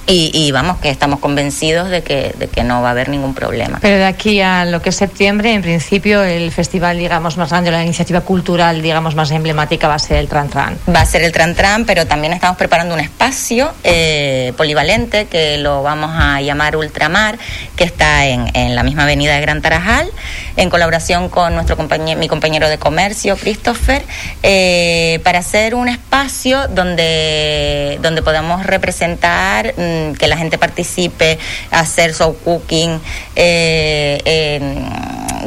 Y, 0.06 0.30
y 0.34 0.50
vamos, 0.50 0.78
que 0.78 0.90
estamos 0.90 1.20
convencidos 1.20 1.88
de 1.88 2.02
que, 2.02 2.34
de 2.36 2.48
que 2.48 2.64
no 2.64 2.82
va 2.82 2.88
a 2.88 2.90
haber 2.90 3.08
ningún 3.08 3.34
problema. 3.34 3.78
Pero 3.80 3.96
de 3.96 4.06
aquí 4.06 4.40
a 4.40 4.64
lo 4.64 4.82
que 4.82 4.88
es 4.88 4.96
septiembre, 4.96 5.52
en 5.52 5.62
principio, 5.62 6.22
el 6.22 6.50
festival, 6.50 6.98
digamos, 6.98 7.36
más 7.36 7.50
grande, 7.50 7.70
la 7.70 7.84
iniciativa 7.84 8.22
cultural, 8.22 8.82
digamos, 8.82 9.14
más 9.14 9.30
emblemática 9.30 9.86
va 9.86 9.94
a 9.94 9.98
ser 9.98 10.16
el 10.18 10.28
Tran 10.28 10.48
Tran. 10.48 10.78
Va 10.94 11.02
a 11.02 11.06
ser 11.06 11.22
el 11.22 11.32
Tran 11.32 11.54
Tran, 11.54 11.84
pero 11.84 12.06
también 12.06 12.32
estamos 12.32 12.56
preparando 12.56 12.94
un 12.94 13.00
espacio 13.00 13.72
eh, 13.84 14.52
polivalente 14.56 15.26
que 15.26 15.58
lo 15.58 15.82
vamos 15.82 16.10
a 16.12 16.40
llamar 16.40 16.76
Ultramar, 16.76 17.38
que 17.76 17.84
está 17.84 18.26
en, 18.26 18.50
en 18.54 18.74
la 18.74 18.82
misma 18.82 19.04
avenida 19.04 19.34
de 19.34 19.40
Gran 19.40 19.62
Tarajal, 19.62 20.10
en 20.56 20.70
colaboración 20.70 21.28
con 21.28 21.54
nuestro 21.54 21.76
compañero, 21.76 22.18
mi 22.18 22.28
compañero 22.28 22.68
de 22.68 22.78
comercio, 22.78 23.36
Christopher, 23.36 24.04
eh, 24.42 25.20
para 25.22 25.38
hacer 25.38 25.74
un 25.74 25.88
espacio 25.88 26.68
donde, 26.68 27.98
donde 28.02 28.22
podamos 28.22 28.66
representar, 28.66 29.74
que 30.18 30.28
la 30.28 30.36
gente 30.36 30.58
participe, 30.58 31.38
hacer 31.70 32.14
show 32.14 32.36
cooking, 32.44 33.00
eh, 33.36 34.20
eh, 34.24 34.84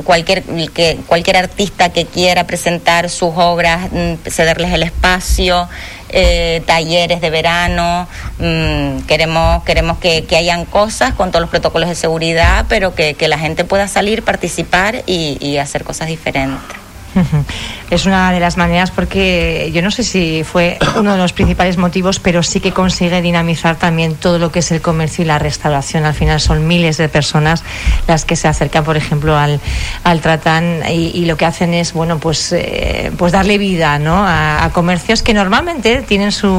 cualquier, 0.04 0.44
que, 0.74 1.00
cualquier 1.08 1.38
artista 1.38 1.90
que 1.90 2.06
quiera 2.06 2.46
presentar 2.46 3.10
sus 3.10 3.34
obras, 3.36 3.92
mm, 3.92 4.30
cederles 4.30 4.72
el 4.74 4.84
espacio. 4.84 5.68
eh, 6.16 6.62
talleres 6.68 7.22
de 7.22 7.32
verano, 7.32 8.08
mm, 8.38 9.00
queremos, 9.08 9.64
queremos 9.64 9.98
que, 9.98 10.26
que 10.26 10.38
hayan 10.38 10.66
cosas 10.66 11.16
con 11.16 11.32
todos 11.32 11.42
los 11.42 11.50
protocolos 11.50 11.90
de 11.90 11.96
seguridad, 11.96 12.66
pero 12.70 12.94
que, 12.94 13.16
que 13.16 13.28
la 13.28 13.40
gente 13.40 13.64
pueda 13.66 13.88
salir, 13.88 14.22
participar 14.22 15.02
y, 15.08 15.40
y 15.42 15.58
hacer 15.58 15.84
cosas 15.84 16.10
diferentes. 16.10 16.78
Es 17.90 18.08
una 18.08 18.32
de 18.32 18.40
las 18.40 18.58
maneras 18.58 18.90
porque 18.90 19.70
yo 19.72 19.84
no 19.84 19.92
sé 19.92 20.04
si 20.04 20.44
fue 20.44 20.80
uno 20.98 21.12
de 21.12 21.18
los 21.20 21.32
principales 21.32 21.78
motivos, 21.78 22.20
pero 22.20 22.42
sí 22.42 22.60
que 22.60 22.72
consigue 22.72 23.22
dinamizar 23.22 23.76
también 23.76 24.16
todo 24.16 24.40
lo 24.40 24.52
que 24.52 24.60
es 24.60 24.72
el 24.72 24.82
comercio 24.82 25.24
y 25.24 25.28
la 25.28 25.38
restauración. 25.38 26.06
Al 26.06 26.16
final 26.16 26.42
son 26.42 26.66
miles 26.66 26.98
de 26.98 27.08
personas 27.10 27.64
las 28.08 28.26
que 28.26 28.36
se 28.36 28.48
acercan, 28.48 28.84
por 28.84 28.98
ejemplo, 28.98 29.38
al, 29.38 29.60
al 30.04 30.22
Tratán 30.22 30.82
y, 30.90 31.12
y 31.14 31.26
lo 31.26 31.38
que 31.38 31.46
hacen 31.46 31.76
es, 31.76 31.94
bueno, 31.94 32.18
pues, 32.18 32.52
eh, 32.52 33.12
pues 33.16 33.32
darle 33.32 33.60
vida 33.60 34.00
¿no? 34.00 34.26
a, 34.26 34.64
a 34.64 34.70
comercios 34.72 35.22
que 35.22 35.36
normalmente 35.36 36.02
tienen 36.02 36.32
su, 36.32 36.50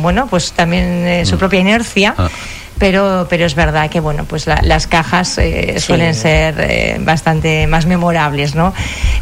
bueno, 0.00 0.26
pues 0.26 0.52
también 0.52 1.06
eh, 1.06 1.26
su 1.26 1.38
propia 1.38 1.60
inercia. 1.60 2.14
Pero, 2.80 3.26
pero 3.30 3.46
es 3.46 3.54
verdad 3.54 3.88
que 3.90 4.00
bueno 4.00 4.24
pues 4.24 4.46
la- 4.48 4.60
las 4.62 4.88
cajas 4.88 5.38
eh, 5.38 5.74
Sí. 5.76 5.80
suelen 5.80 6.14
ser 6.14 6.54
eh, 6.58 6.96
bastante 7.00 7.66
más 7.68 7.86
memorables 7.86 8.54
¿no? 8.56 8.74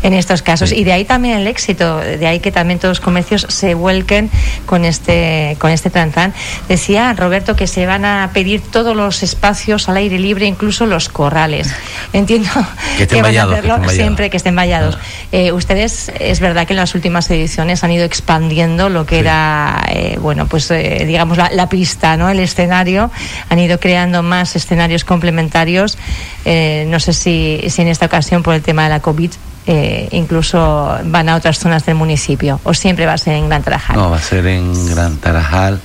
en 0.03 0.15
estos 0.15 0.41
casos. 0.43 0.73
Y 0.73 0.85
de 0.85 0.93
ahí 0.95 1.05
también 1.05 1.37
el 1.39 1.47
éxito 1.47 1.99
de 1.99 2.27
ahí 2.27 2.41
que 2.41 2.53
también 2.53 2.79
todos 2.79 2.99
los 2.99 3.05
comercios 3.05 3.45
se 3.51 3.75
vuelquen 3.75 4.31
con 4.65 4.85
este 4.87 5.57
con 5.59 5.71
este 5.73 5.91
trantán. 5.91 6.33
Decía 6.69 7.13
Roberto 7.15 7.55
que 7.57 7.67
se 7.67 7.85
van 7.85 8.05
a 8.07 8.31
pedir 8.33 8.63
todos 8.63 8.97
los 8.97 9.23
espacios 9.23 9.89
al 9.89 9.97
aire 9.99 10.19
libre 10.19 10.47
incluso 10.47 10.87
los 10.87 11.09
corrales. 11.09 11.75
Entiendo 12.13 12.49
Que 12.97 13.03
estén 13.03 13.23
van 13.23 13.33
vallados, 13.33 13.55
que 13.55 13.59
hacerlo 13.67 13.89
siempre 13.91 14.31
que 14.31 14.37
estén 14.37 14.55
vallados. 14.57 14.97
Eh, 15.33 15.51
ustedes 15.53 16.13
es 16.21 16.41
verdad 16.41 16.67
que 16.67 16.73
en 16.75 16.79
las 16.79 16.95
últimas 16.95 17.29
ediciones 17.31 17.83
han 17.83 17.91
ido 17.91 18.05
expandiendo 18.05 18.89
lo 18.89 19.05
que 19.05 19.19
era 19.19 19.83
eh, 19.91 20.17
bueno 20.21 20.47
pues 20.47 20.71
eh, 20.71 21.03
digamos 21.07 21.37
la, 21.37 21.51
la 21.53 21.69
pista 21.69 22.17
no 22.17 22.29
el 22.31 22.39
escenario 22.39 23.11
han 23.51 23.59
ido 23.59 23.78
creando 23.80 24.22
más 24.22 24.57
escenarios 24.57 25.05
complementarios 25.05 25.99
Eh, 26.44 26.86
no 26.88 26.99
sé 27.01 27.12
si, 27.12 27.61
si 27.68 27.82
en 27.82 27.88
esta 27.88 28.07
ocasión 28.07 28.42
por 28.42 28.55
el 28.55 28.62
tema 28.62 28.84
de 28.84 28.88
la 28.90 29.01
covid 29.01 29.30
eh, 29.66 30.09
incluso 30.12 30.96
van 31.05 31.28
a 31.28 31.36
otras 31.36 31.59
zonas 31.59 31.84
del 31.84 31.94
municipio 31.94 32.59
o 32.64 32.72
siempre 32.72 33.05
va 33.05 33.12
a 33.12 33.18
ser 33.18 33.34
en 33.34 33.49
Gran 33.49 33.62
Tarajal 33.62 33.96
No, 33.96 34.11
va 34.11 34.16
a 34.16 34.22
ser 34.22 34.46
en 34.46 34.86
Gran 34.88 35.18
Tarajal, 35.18 35.78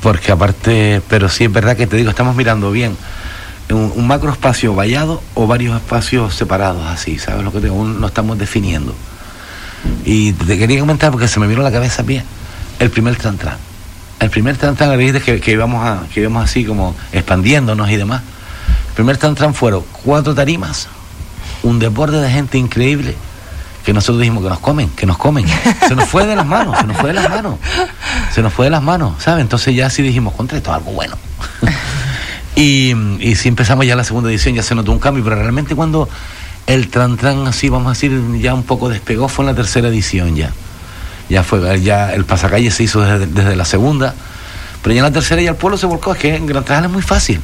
porque 0.00 0.30
aparte, 0.30 1.00
pero 1.08 1.28
sí 1.28 1.44
es 1.44 1.52
verdad 1.52 1.76
que 1.76 1.86
te 1.86 1.96
digo, 1.96 2.10
estamos 2.10 2.36
mirando 2.36 2.70
bien 2.70 2.96
un, 3.70 3.92
un 3.96 4.06
macro 4.06 4.30
espacio 4.30 4.74
vallado 4.74 5.22
o 5.34 5.46
varios 5.46 5.74
espacios 5.74 6.34
separados, 6.34 6.86
así, 6.86 7.18
¿sabes 7.18 7.42
lo 7.42 7.50
que 7.50 7.60
te? 7.60 7.68
Aún 7.68 8.00
no 8.00 8.06
estamos 8.06 8.38
definiendo. 8.38 8.94
Y 10.04 10.32
te 10.32 10.56
quería 10.58 10.78
comentar 10.80 11.10
porque 11.10 11.26
se 11.28 11.40
me 11.40 11.46
vino 11.46 11.62
la 11.62 11.72
cabeza 11.72 12.02
bien 12.02 12.24
el 12.78 12.90
primer 12.90 13.16
Trantran. 13.16 13.56
El 14.20 14.30
primer 14.30 14.56
le 14.62 14.96
dijiste 14.96 15.20
que, 15.20 15.40
que 15.40 15.52
íbamos 15.52 15.84
a, 15.84 16.04
que 16.12 16.20
íbamos 16.20 16.44
así 16.44 16.64
como 16.64 16.94
expandiéndonos 17.12 17.90
y 17.90 17.96
demás. 17.96 18.22
El 18.88 18.94
primer 18.94 19.16
Trantran 19.16 19.54
fueron 19.54 19.84
cuatro 20.04 20.34
tarimas, 20.34 20.88
un 21.62 21.78
deporte 21.78 22.16
de 22.16 22.30
gente 22.30 22.58
increíble 22.58 23.16
que 23.84 23.92
nosotros 23.92 24.20
dijimos 24.20 24.42
que 24.42 24.48
nos 24.48 24.60
comen, 24.60 24.88
que 24.90 25.06
nos 25.06 25.18
comen. 25.18 25.46
Se 25.88 25.94
nos 25.94 26.08
fue 26.08 26.26
de 26.26 26.34
las 26.36 26.46
manos, 26.46 26.78
se 26.78 26.86
nos 26.86 26.96
fue 26.96 27.08
de 27.08 27.14
las 27.14 27.28
manos. 27.28 27.56
Se 28.32 28.40
nos 28.40 28.52
fue 28.52 28.66
de 28.66 28.70
las 28.70 28.82
manos, 28.82 29.22
¿sabes? 29.22 29.42
Entonces 29.42 29.74
ya 29.74 29.90
sí 29.90 30.02
dijimos, 30.02 30.32
contra 30.34 30.56
esto 30.56 30.70
es 30.70 30.76
algo 30.76 30.92
bueno. 30.92 31.16
y, 32.56 32.94
y 33.20 33.34
sí 33.34 33.48
empezamos 33.48 33.84
ya 33.86 33.94
la 33.94 34.04
segunda 34.04 34.30
edición, 34.30 34.54
ya 34.54 34.62
se 34.62 34.74
notó 34.74 34.90
un 34.90 34.98
cambio, 34.98 35.22
pero 35.22 35.36
realmente 35.36 35.74
cuando 35.74 36.08
el 36.66 36.88
Tran 36.88 37.16
Tran 37.18 37.46
así, 37.46 37.68
vamos 37.68 37.88
a 37.88 37.90
decir, 37.90 38.18
ya 38.40 38.54
un 38.54 38.62
poco 38.62 38.88
despegó 38.88 39.28
fue 39.28 39.44
en 39.44 39.50
la 39.50 39.54
tercera 39.54 39.88
edición 39.88 40.34
ya. 40.34 40.50
Ya 41.28 41.42
fue, 41.42 41.80
ya 41.80 42.12
el 42.12 42.24
pasacalle 42.24 42.70
se 42.70 42.82
hizo 42.82 43.00
desde, 43.00 43.26
desde 43.26 43.56
la 43.56 43.64
segunda, 43.64 44.14
pero 44.82 44.94
ya 44.94 44.98
en 44.98 45.04
la 45.04 45.12
tercera 45.12 45.40
ya 45.40 45.50
el 45.50 45.56
pueblo 45.56 45.78
se 45.78 45.86
volcó, 45.86 46.12
es 46.12 46.18
que 46.18 46.36
en 46.36 46.46
Gran 46.46 46.64
Trajal 46.64 46.84
es 46.84 46.90
muy 46.90 47.02
fácil. 47.02 47.40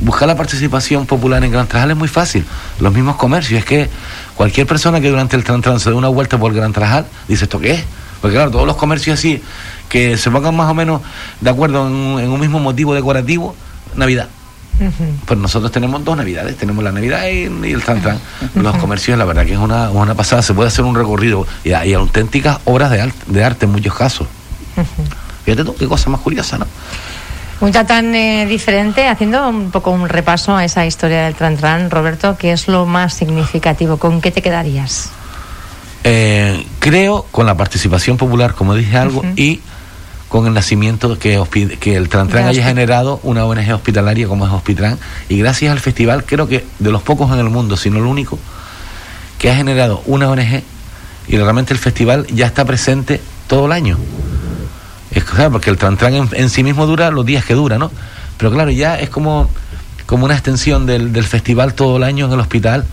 Buscar 0.00 0.28
la 0.28 0.36
participación 0.36 1.06
popular 1.06 1.42
en 1.44 1.50
Gran 1.50 1.66
Trajal 1.66 1.90
es 1.92 1.96
muy 1.96 2.08
fácil. 2.08 2.44
Los 2.80 2.92
mismos 2.92 3.16
comercios, 3.16 3.60
es 3.60 3.64
que 3.64 3.88
cualquier 4.36 4.66
persona 4.66 5.00
que 5.00 5.08
durante 5.08 5.36
el 5.36 5.44
Tran 5.44 5.80
se 5.80 5.90
dé 5.90 5.96
una 5.96 6.08
vuelta 6.08 6.38
por 6.38 6.52
Gran 6.52 6.72
Trajal, 6.72 7.06
dice, 7.26 7.44
¿esto 7.44 7.60
qué 7.60 7.72
es? 7.72 7.84
Porque 8.20 8.36
claro, 8.36 8.50
todos 8.50 8.66
los 8.66 8.76
comercios 8.76 9.18
así, 9.18 9.42
que 9.88 10.16
se 10.16 10.30
pongan 10.30 10.56
más 10.56 10.70
o 10.70 10.74
menos 10.74 11.02
de 11.40 11.50
acuerdo 11.50 11.86
en, 11.86 12.24
en 12.24 12.30
un 12.30 12.40
mismo 12.40 12.58
motivo 12.58 12.94
decorativo, 12.94 13.54
Navidad. 13.94 14.28
Pues 15.26 15.38
nosotros 15.38 15.72
tenemos 15.72 16.04
dos 16.04 16.16
navidades, 16.16 16.56
tenemos 16.56 16.84
la 16.84 16.92
Navidad 16.92 17.26
y, 17.26 17.48
y 17.66 17.72
el 17.72 17.82
Tran 17.82 18.00
Tran. 18.00 18.18
Los 18.54 18.76
comercios, 18.76 19.18
la 19.18 19.24
verdad 19.24 19.44
que 19.44 19.52
es 19.54 19.58
una, 19.58 19.90
una 19.90 20.14
pasada, 20.14 20.40
se 20.42 20.54
puede 20.54 20.68
hacer 20.68 20.84
un 20.84 20.94
recorrido 20.94 21.46
y 21.64 21.72
hay 21.72 21.94
auténticas 21.94 22.58
obras 22.64 22.90
de, 22.90 23.02
arte- 23.02 23.24
de 23.26 23.44
arte 23.44 23.64
en 23.66 23.72
muchos 23.72 23.94
casos. 23.94 24.26
Fíjate 25.44 25.64
tú, 25.64 25.74
qué 25.74 25.86
cosa 25.88 26.10
más 26.10 26.20
curiosa, 26.20 26.58
¿no? 26.58 26.66
Un 27.60 27.72
tan 27.72 28.14
eh, 28.14 28.46
diferente, 28.46 29.08
haciendo 29.08 29.48
un 29.48 29.72
poco 29.72 29.90
un 29.90 30.08
repaso 30.08 30.54
a 30.56 30.64
esa 30.64 30.86
historia 30.86 31.24
del 31.24 31.34
Tran 31.34 31.56
Tran, 31.56 31.90
Roberto, 31.90 32.36
¿qué 32.38 32.52
es 32.52 32.68
lo 32.68 32.86
más 32.86 33.14
significativo? 33.14 33.96
¿Con 33.96 34.20
qué 34.20 34.30
te 34.30 34.42
quedarías? 34.42 35.10
Eh, 36.04 36.64
creo 36.78 37.26
con 37.32 37.46
la 37.46 37.56
participación 37.56 38.16
popular, 38.16 38.54
como 38.54 38.76
dije 38.76 38.96
algo, 38.96 39.24
y 39.34 39.60
con 40.28 40.46
el 40.46 40.54
nacimiento 40.54 41.18
que, 41.18 41.42
que 41.80 41.96
el 41.96 42.08
Tran 42.08 42.28
Tran 42.28 42.44
De 42.44 42.50
haya 42.50 42.64
generado 42.64 43.18
una 43.22 43.46
ONG 43.46 43.72
hospitalaria 43.72 44.28
como 44.28 44.46
es 44.46 44.52
Hospitran. 44.52 44.98
Y 45.28 45.38
gracias 45.38 45.72
al 45.72 45.80
festival, 45.80 46.24
creo 46.24 46.46
que 46.46 46.64
de 46.78 46.90
los 46.90 47.02
pocos 47.02 47.32
en 47.32 47.38
el 47.38 47.50
mundo, 47.50 47.76
si 47.76 47.90
no 47.90 47.98
el 47.98 48.04
único, 48.04 48.38
que 49.38 49.50
ha 49.50 49.56
generado 49.56 50.02
una 50.06 50.28
ONG 50.28 50.62
y 51.28 51.36
realmente 51.36 51.72
el 51.72 51.78
festival 51.78 52.26
ya 52.26 52.46
está 52.46 52.64
presente 52.64 53.20
todo 53.46 53.66
el 53.66 53.72
año. 53.72 53.98
Es 55.10 55.24
claro, 55.24 55.52
porque 55.52 55.70
el 55.70 55.78
Tran 55.78 55.96
Tran 55.96 56.14
en, 56.14 56.28
en 56.32 56.50
sí 56.50 56.62
mismo 56.62 56.86
dura 56.86 57.10
los 57.10 57.24
días 57.24 57.44
que 57.44 57.54
dura, 57.54 57.78
¿no? 57.78 57.90
Pero 58.36 58.52
claro, 58.52 58.70
ya 58.70 58.98
es 58.98 59.08
como, 59.08 59.48
como 60.04 60.26
una 60.26 60.34
extensión 60.34 60.84
del, 60.84 61.12
del 61.12 61.24
festival 61.24 61.74
todo 61.74 61.96
el 61.96 62.02
año 62.02 62.26
en 62.26 62.32
el 62.32 62.40
hospital 62.40 62.84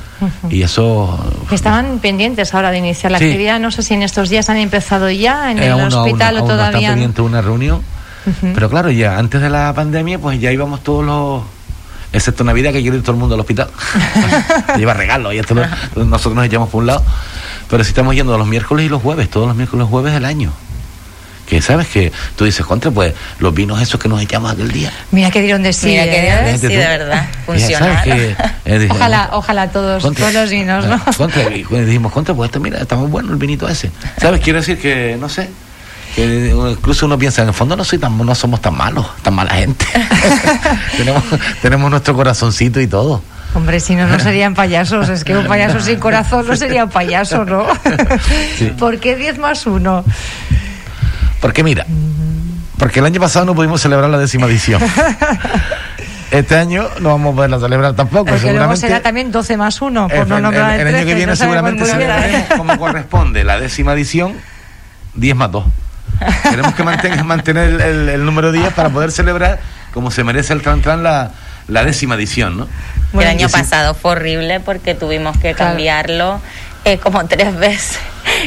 y 0.49 0.61
eso 0.63 1.19
Estaban 1.51 1.99
pendientes 1.99 2.53
ahora 2.53 2.71
de 2.71 2.77
iniciar 2.79 3.11
la 3.11 3.19
Sí. 3.19 3.25
actividad. 3.25 3.59
No 3.59 3.69
sé 3.71 3.83
si 3.83 3.93
en 3.93 4.03
estos 4.03 4.29
días 4.29 4.49
han 4.49 4.57
empezado 4.57 5.09
ya 5.09 5.51
en 5.51 5.59
Eh, 5.59 5.65
el 5.67 5.71
aún 5.73 5.89
no, 5.89 5.97
aún 5.97 6.05
hospital 6.07 6.35
o 6.35 6.39
aún 6.39 6.49
está 6.51 6.55
todavía. 6.69 6.87
no? 6.89 6.93
pendiente 6.93 7.21
una 7.21 7.41
reunión. 7.41 7.81
Ujú. 8.25 8.51
Pero 8.53 8.69
claro, 8.69 8.89
ya 8.91 9.17
antes 9.19 9.41
de 9.41 9.49
la 9.49 9.73
pandemia, 9.73 10.17
pues 10.19 10.39
ya 10.39 10.51
íbamos 10.51 10.81
todos 10.83 11.05
los. 11.05 11.43
Excepto 12.13 12.43
Navidad, 12.45 12.71
que 12.71 12.81
quiere 12.81 12.97
ir 12.97 13.03
todo 13.03 13.11
el 13.11 13.19
mundo 13.19 13.35
al 13.35 13.41
hospital. 13.41 13.69
Lleva 14.77 14.93
regalos 14.93 15.33
y 15.33 15.37
esto 15.39 15.53
lo- 15.53 16.05
nosotros 16.05 16.35
nos 16.35 16.45
echamos 16.45 16.69
por 16.69 16.81
un 16.81 16.87
lado. 16.87 17.03
Pero 17.69 17.83
si 17.83 17.89
estamos 17.89 18.15
yendo 18.15 18.37
los 18.37 18.47
miércoles 18.47 18.85
y 18.85 18.89
los 18.89 19.01
jueves, 19.01 19.29
todos 19.29 19.47
los 19.47 19.55
miércoles 19.55 19.85
y 19.85 19.89
jueves 19.89 20.13
del 20.13 20.23
año. 20.25 20.51
Que 21.45 21.61
sabes 21.61 21.87
que 21.87 22.11
tú 22.35 22.45
dices, 22.45 22.65
contra, 22.65 22.89
pues 22.89 23.13
los 23.39 23.53
vinos 23.53 23.79
esos 23.81 23.99
que 23.99 24.09
nos 24.09 24.21
echamos 24.21 24.51
aquel 24.51 24.71
día. 24.71 24.91
Mira 25.11 25.29
que 25.29 25.41
dieron 25.41 25.61
de 25.61 25.73
sí. 25.73 25.87
Mira 25.87 26.05
que 26.05 26.17
¿eh? 26.17 26.21
dieron 26.21 26.45
de 26.45 26.57
sí, 26.57 26.67
de 26.67 26.77
verdad. 26.77 27.29
Funcionaron. 27.45 27.97
sabes 27.97 28.13
que, 28.13 28.35
eh, 28.65 28.87
Ojalá, 28.89 29.29
ojalá 29.33 29.69
todos, 29.69 30.01
Contra. 30.01 30.21
todos 30.21 30.33
los 30.33 30.49
vinos, 30.49 30.85
¿no? 30.85 30.99
Contra, 31.17 31.55
y 31.55 31.63
cuando 31.63 31.85
dijimos 31.85 32.11
contra, 32.11 32.33
pues 32.33 32.49
esto, 32.49 32.59
mira, 32.59 32.79
está 32.79 32.95
muy 32.95 33.09
bueno 33.09 33.31
el 33.31 33.37
vinito 33.37 33.67
ese. 33.69 33.91
¿Sabes? 34.19 34.41
Quiero 34.41 34.59
decir 34.59 34.79
que, 34.79 35.17
no 35.19 35.29
sé, 35.29 35.49
que 36.15 36.49
incluso 36.49 37.05
uno 37.05 37.17
piensa, 37.19 37.41
en 37.41 37.49
el 37.49 37.53
fondo 37.53 37.75
no 37.75 37.83
soy 37.83 37.99
tan, 37.99 38.17
no 38.17 38.33
somos 38.35 38.61
tan 38.61 38.75
malos, 38.75 39.05
tan 39.21 39.33
mala 39.35 39.53
gente. 39.53 39.85
tenemos, 40.97 41.23
tenemos 41.61 41.91
nuestro 41.91 42.15
corazoncito 42.15 42.79
y 42.79 42.87
todo. 42.87 43.21
Hombre, 43.53 43.79
si 43.79 43.95
no, 43.95 44.05
no 44.05 44.19
serían 44.19 44.53
payasos. 44.53 45.07
Es 45.07 45.23
que 45.23 45.35
un 45.37 45.47
payaso 45.47 45.79
sin 45.79 45.97
corazón 45.97 46.45
no 46.45 46.55
sería 46.57 46.83
un 46.83 46.89
payaso, 46.89 47.45
¿no? 47.45 47.65
Sí. 48.57 48.65
¿Por 48.77 48.99
qué 48.99 49.15
10 49.15 49.37
más 49.37 49.65
1? 49.65 50.03
Porque 51.45 51.63
mira, 51.63 51.85
porque 52.79 53.01
el 53.01 53.05
año 53.05 53.21
pasado 53.21 53.45
no 53.45 53.53
pudimos 53.53 53.79
celebrar 53.79 54.09
la 54.09 54.17
décima 54.17 54.47
edición. 54.47 54.81
Este 56.31 56.57
año 56.57 56.89
no 56.99 57.09
vamos 57.09 57.33
a 57.33 57.35
poderla 57.35 57.59
celebrar 57.59 57.93
tampoco, 57.93 58.25
luego 58.31 58.39
seguramente. 58.39 58.81
será 58.87 58.99
también 59.01 59.31
12 59.31 59.57
más 59.57 59.79
1, 59.81 60.07
por 60.09 60.17
Eh, 60.17 60.25
no 60.27 60.37
el- 60.37 60.43
nombrar 60.43 60.73
el, 60.73 60.81
el, 60.81 60.87
el 60.87 60.95
año 60.95 60.97
13, 60.97 61.05
que 61.05 61.15
viene 61.15 61.31
no 61.31 61.35
seguramente 61.35 61.85
celebraremos 61.85 62.47
como 62.57 62.77
corresponde 62.77 63.43
la 63.43 63.59
décima 63.59 63.93
edición 63.93 64.33
10 65.13 65.35
más 65.35 65.51
2. 65.51 65.65
Tenemos 66.49 66.73
que 66.73 66.83
mantener, 66.83 67.23
mantener 67.23 67.69
el, 67.69 67.79
el- 67.81 68.09
el 68.09 68.25
número 68.25 68.51
10 68.51 68.73
para 68.73 68.89
poder 68.89 69.11
celebrar 69.11 69.59
como 69.93 70.09
se 70.11 70.23
merece 70.23 70.51
el 70.53 70.61
Tran 70.63 70.81
Tran 70.81 71.03
la, 71.03 71.31
la 71.67 71.85
décima 71.85 72.15
edición, 72.15 72.57
¿no? 72.57 72.67
el 73.13 73.27
año 73.27 73.47
pasado 73.47 73.93
fue 73.93 74.11
horrible 74.13 74.59
porque 74.59 74.93
tuvimos 74.95 75.37
que 75.37 75.53
cambiarlo 75.53 76.41
eh, 76.93 76.97
como 76.97 77.25
tres 77.25 77.55
veces. 77.57 77.99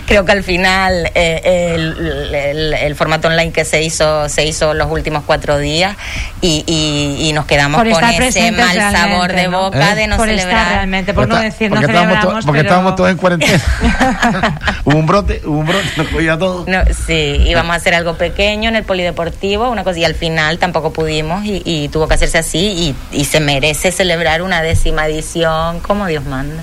Creo 0.06 0.24
que 0.24 0.32
al 0.32 0.42
final 0.44 1.10
eh, 1.14 1.72
el, 1.74 2.34
el- 2.34 2.74
el 2.74 2.94
formato 2.96 3.28
online 3.28 3.52
que 3.52 3.64
se 3.64 3.82
hizo 3.82 4.28
se 4.28 4.44
hizo 4.44 4.74
los 4.74 4.90
últimos 4.90 5.22
cuatro 5.24 5.56
días 5.58 5.96
y, 6.40 6.62
y- 6.66 7.28
y 7.28 7.32
nos 7.32 7.46
quedamos 7.46 7.82
Por 7.82 7.90
con 7.92 8.04
ese 8.04 8.52
mal 8.52 8.76
sabor 8.92 9.32
de 9.32 9.48
¿no? 9.48 9.62
boca 9.62 9.92
¿Eh? 9.92 9.94
de 9.94 10.06
no 10.08 10.16
Por 10.16 10.28
estar 10.28 10.40
celebrar. 10.46 10.72
realmente, 10.74 11.14
por 11.14 11.28
no 11.28 11.34
Porque 11.36 11.50
decir 11.50 11.70
no 11.70 11.76
porque 11.76 11.86
estábamos, 11.92 12.14
to- 12.14 12.20
celebramos, 12.20 12.44
porque 12.44 12.58
pero... 12.60 12.68
estábamos 12.68 12.96
todos 12.96 13.10
en 13.10 13.16
cuarentena. 13.16 13.62
hubo 14.84 14.96
un 14.98 15.06
brote, 15.06 15.40
hubo 15.44 15.58
un 15.58 15.66
brote, 15.66 15.88
nos 15.96 16.08
cogía 16.08 16.32
a 16.34 16.38
todos. 16.38 16.66
No, 16.68 16.80
sí, 17.06 17.42
íbamos 17.46 17.72
a 17.72 17.76
hacer 17.76 17.94
algo 17.94 18.14
pequeño 18.14 18.68
en 18.68 18.76
el 18.76 18.84
polideportivo, 18.84 19.70
una 19.70 19.84
cosa, 19.84 19.98
y 20.00 20.04
al 20.04 20.14
final 20.14 20.58
tampoco 20.58 20.92
pudimos 20.92 21.44
y, 21.44 21.62
y 21.64 21.88
tuvo 21.88 22.08
que 22.08 22.14
hacerse 22.14 22.38
así 22.38 22.94
y, 23.12 23.16
y 23.20 23.24
se 23.24 23.40
merece 23.40 23.90
celebrar 23.92 24.42
una 24.42 24.60
décima 24.62 25.06
edición 25.06 25.80
como 25.80 26.06
Dios 26.06 26.24
manda. 26.24 26.62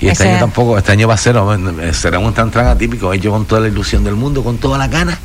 Y 0.00 0.08
este 0.08 0.28
año 0.28 0.38
tampoco, 0.38 0.78
este 0.78 0.92
año 0.92 1.08
va 1.08 1.14
a 1.14 1.16
ser, 1.16 1.36
eh, 1.36 1.92
será 1.92 2.18
un 2.18 2.32
tan 2.32 2.66
atípico, 2.66 3.12
ellos 3.12 3.32
con 3.32 3.44
toda 3.44 3.62
la 3.62 3.68
ilusión 3.68 4.04
del 4.04 4.14
mundo, 4.14 4.42
con 4.42 4.58
toda 4.58 4.78
la 4.78 4.88
gana, 4.88 5.18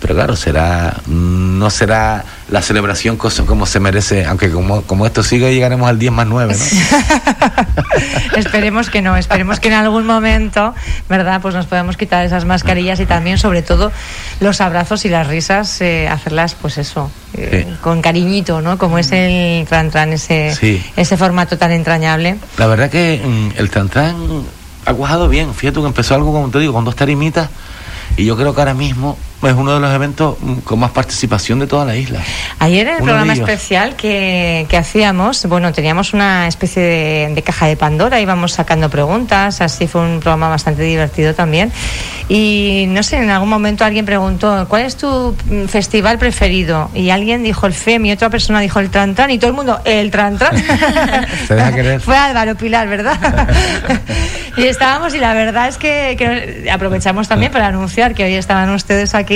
Pero 0.00 0.14
claro, 0.14 0.34
será 0.34 0.96
no 1.06 1.68
será 1.68 2.24
la 2.48 2.62
celebración 2.62 3.18
cos- 3.18 3.44
como 3.44 3.66
se 3.66 3.80
merece, 3.80 4.24
aunque 4.24 4.50
como, 4.50 4.82
como 4.82 5.04
esto 5.06 5.22
sigue 5.22 5.52
llegaremos 5.52 5.88
al 5.90 5.98
10 5.98 6.10
más 6.12 6.26
9, 6.26 6.56
¿no? 6.58 8.36
esperemos 8.36 8.90
que 8.90 9.02
no, 9.02 9.16
esperemos 9.16 9.60
que 9.60 9.68
en 9.68 9.74
algún 9.74 10.06
momento, 10.06 10.74
¿verdad? 11.08 11.40
Pues 11.40 11.54
nos 11.54 11.66
podamos 11.66 11.96
quitar 11.96 12.24
esas 12.24 12.44
mascarillas 12.44 13.00
y 13.00 13.06
también, 13.06 13.38
sobre 13.38 13.62
todo, 13.62 13.92
los 14.40 14.60
abrazos 14.60 15.04
y 15.04 15.08
las 15.08 15.26
risas, 15.26 15.80
eh, 15.80 16.08
hacerlas, 16.08 16.54
pues 16.54 16.78
eso, 16.78 17.10
eh, 17.34 17.66
con 17.82 18.00
cariñito, 18.02 18.60
¿no? 18.62 18.78
Como 18.78 18.98
es 18.98 19.12
el 19.12 19.66
Tran 19.66 19.90
Tran, 19.90 20.12
ese, 20.12 20.54
Sí. 20.54 20.82
ese 20.96 21.16
formato 21.16 21.58
tan 21.58 21.72
entrañable. 21.72 22.36
La 22.58 22.66
verdad 22.66 22.90
que 22.90 23.20
mm, 23.24 23.58
el 23.58 23.70
Tantán 23.70 24.16
ha 24.86 24.94
cuajado 24.94 25.28
bien. 25.28 25.54
Fíjate 25.54 25.80
que 25.80 25.86
empezó 25.86 26.14
algo, 26.14 26.32
como 26.32 26.48
te 26.50 26.58
digo, 26.58 26.72
con 26.72 26.84
dos 26.84 26.96
tarimitas. 26.96 27.48
Y 28.16 28.24
yo 28.24 28.36
creo 28.36 28.54
que 28.54 28.60
ahora 28.60 28.74
mismo 28.74 29.18
es 29.42 29.54
uno 29.54 29.74
de 29.74 29.80
los 29.80 29.94
eventos 29.94 30.36
mm, 30.40 30.54
con 30.60 30.78
más 30.78 30.90
participación 30.90 31.58
de 31.58 31.66
toda 31.66 31.84
la 31.84 31.96
isla. 31.96 32.20
Ayer 32.58 32.86
en 32.86 32.94
el 32.96 33.02
Uno 33.02 33.12
programa 33.12 33.32
especial 33.32 33.96
que, 33.96 34.66
que 34.68 34.76
hacíamos, 34.76 35.46
bueno, 35.46 35.72
teníamos 35.72 36.12
una 36.12 36.46
especie 36.46 36.82
de, 36.82 37.32
de 37.34 37.42
caja 37.42 37.66
de 37.66 37.76
Pandora, 37.76 38.20
íbamos 38.20 38.52
sacando 38.52 38.90
preguntas, 38.90 39.60
así 39.60 39.86
fue 39.86 40.02
un 40.02 40.20
programa 40.20 40.48
bastante 40.48 40.82
divertido 40.82 41.34
también. 41.34 41.72
Y 42.28 42.84
no 42.88 43.02
sé, 43.02 43.16
en 43.16 43.30
algún 43.30 43.48
momento 43.48 43.84
alguien 43.84 44.06
preguntó, 44.06 44.66
¿cuál 44.68 44.82
es 44.82 44.96
tu 44.96 45.36
mm, 45.46 45.66
festival 45.66 46.18
preferido? 46.18 46.90
Y 46.94 47.10
alguien 47.10 47.42
dijo 47.42 47.66
el 47.66 47.74
FEM 47.74 48.06
y 48.06 48.12
otra 48.12 48.30
persona 48.30 48.60
dijo 48.60 48.78
el 48.78 48.90
Tran 48.90 49.14
Tran 49.14 49.30
y 49.30 49.38
todo 49.38 49.50
el 49.50 49.56
mundo, 49.56 49.80
el 49.84 50.10
Tran 50.10 50.38
Tran. 50.38 50.56
Fue 52.00 52.16
Álvaro 52.16 52.54
Pilar, 52.56 52.88
¿verdad? 52.88 53.18
y 54.56 54.64
estábamos, 54.66 55.14
y 55.14 55.18
la 55.18 55.34
verdad 55.34 55.68
es 55.68 55.76
que, 55.76 56.14
que 56.16 56.70
aprovechamos 56.70 57.28
también 57.28 57.50
para 57.50 57.66
anunciar 57.68 58.14
que 58.14 58.24
hoy 58.24 58.34
estaban 58.34 58.70
ustedes 58.70 59.14
aquí, 59.14 59.29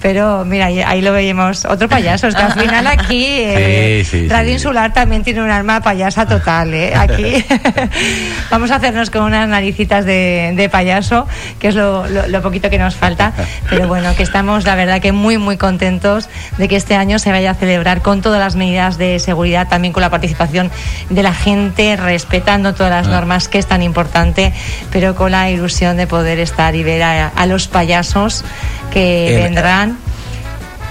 pero 0.00 0.44
mira, 0.44 0.66
ahí, 0.66 0.80
ahí 0.80 1.00
lo 1.02 1.12
veíamos, 1.12 1.64
otro 1.64 1.88
payaso, 1.88 2.28
es 2.28 2.34
que 2.34 2.42
al 2.42 2.52
final 2.60 2.86
aquí 2.86 3.24
eh, 3.28 4.02
Sí, 4.04 4.20
sí, 4.22 4.28
Radio 4.28 4.52
Insular 4.52 4.92
también 4.92 5.22
tiene 5.22 5.42
un 5.42 5.50
alma 5.50 5.80
payasa 5.80 6.26
total, 6.26 6.72
¿eh? 6.74 6.92
Aquí 6.94 7.44
vamos 8.50 8.70
a 8.70 8.76
hacernos 8.76 9.10
con 9.10 9.22
unas 9.22 9.48
naricitas 9.48 10.04
de, 10.04 10.52
de 10.56 10.68
payaso, 10.68 11.26
que 11.58 11.68
es 11.68 11.74
lo, 11.74 12.06
lo- 12.08 12.26
lo 12.28 12.42
poquito 12.42 12.70
que 12.70 12.78
nos 12.78 12.94
falta, 12.94 13.32
pero 13.68 13.88
bueno, 13.88 14.14
que 14.16 14.22
estamos 14.22 14.64
la 14.64 14.74
verdad 14.74 15.00
que 15.00 15.12
muy, 15.12 15.38
muy 15.38 15.56
contentos 15.56 16.28
de 16.58 16.68
que 16.68 16.76
este 16.76 16.96
año 16.96 17.18
se 17.18 17.30
vaya 17.30 17.50
a 17.52 17.54
celebrar 17.54 18.02
con 18.02 18.22
todas 18.22 18.40
las 18.40 18.56
medidas 18.56 18.98
de 18.98 19.18
seguridad, 19.18 19.68
también 19.68 19.92
con 19.92 20.00
la 20.00 20.10
participación 20.10 20.70
de 21.10 21.22
la 21.22 21.34
gente, 21.34 21.96
respetando 21.96 22.74
todas 22.74 22.90
las 22.92 23.06
Ah. 23.08 23.10
normas, 23.10 23.48
que 23.48 23.58
es 23.58 23.66
tan 23.66 23.82
importante, 23.82 24.52
pero 24.90 25.14
con 25.14 25.32
la 25.32 25.50
ilusión 25.50 25.96
de 25.96 26.06
poder 26.06 26.38
estar 26.38 26.74
y 26.74 26.82
ver 26.82 27.02
a, 27.02 27.28
a 27.28 27.46
los 27.46 27.68
payasos 27.68 28.44
que 28.92 29.33
Vendrán. 29.36 29.98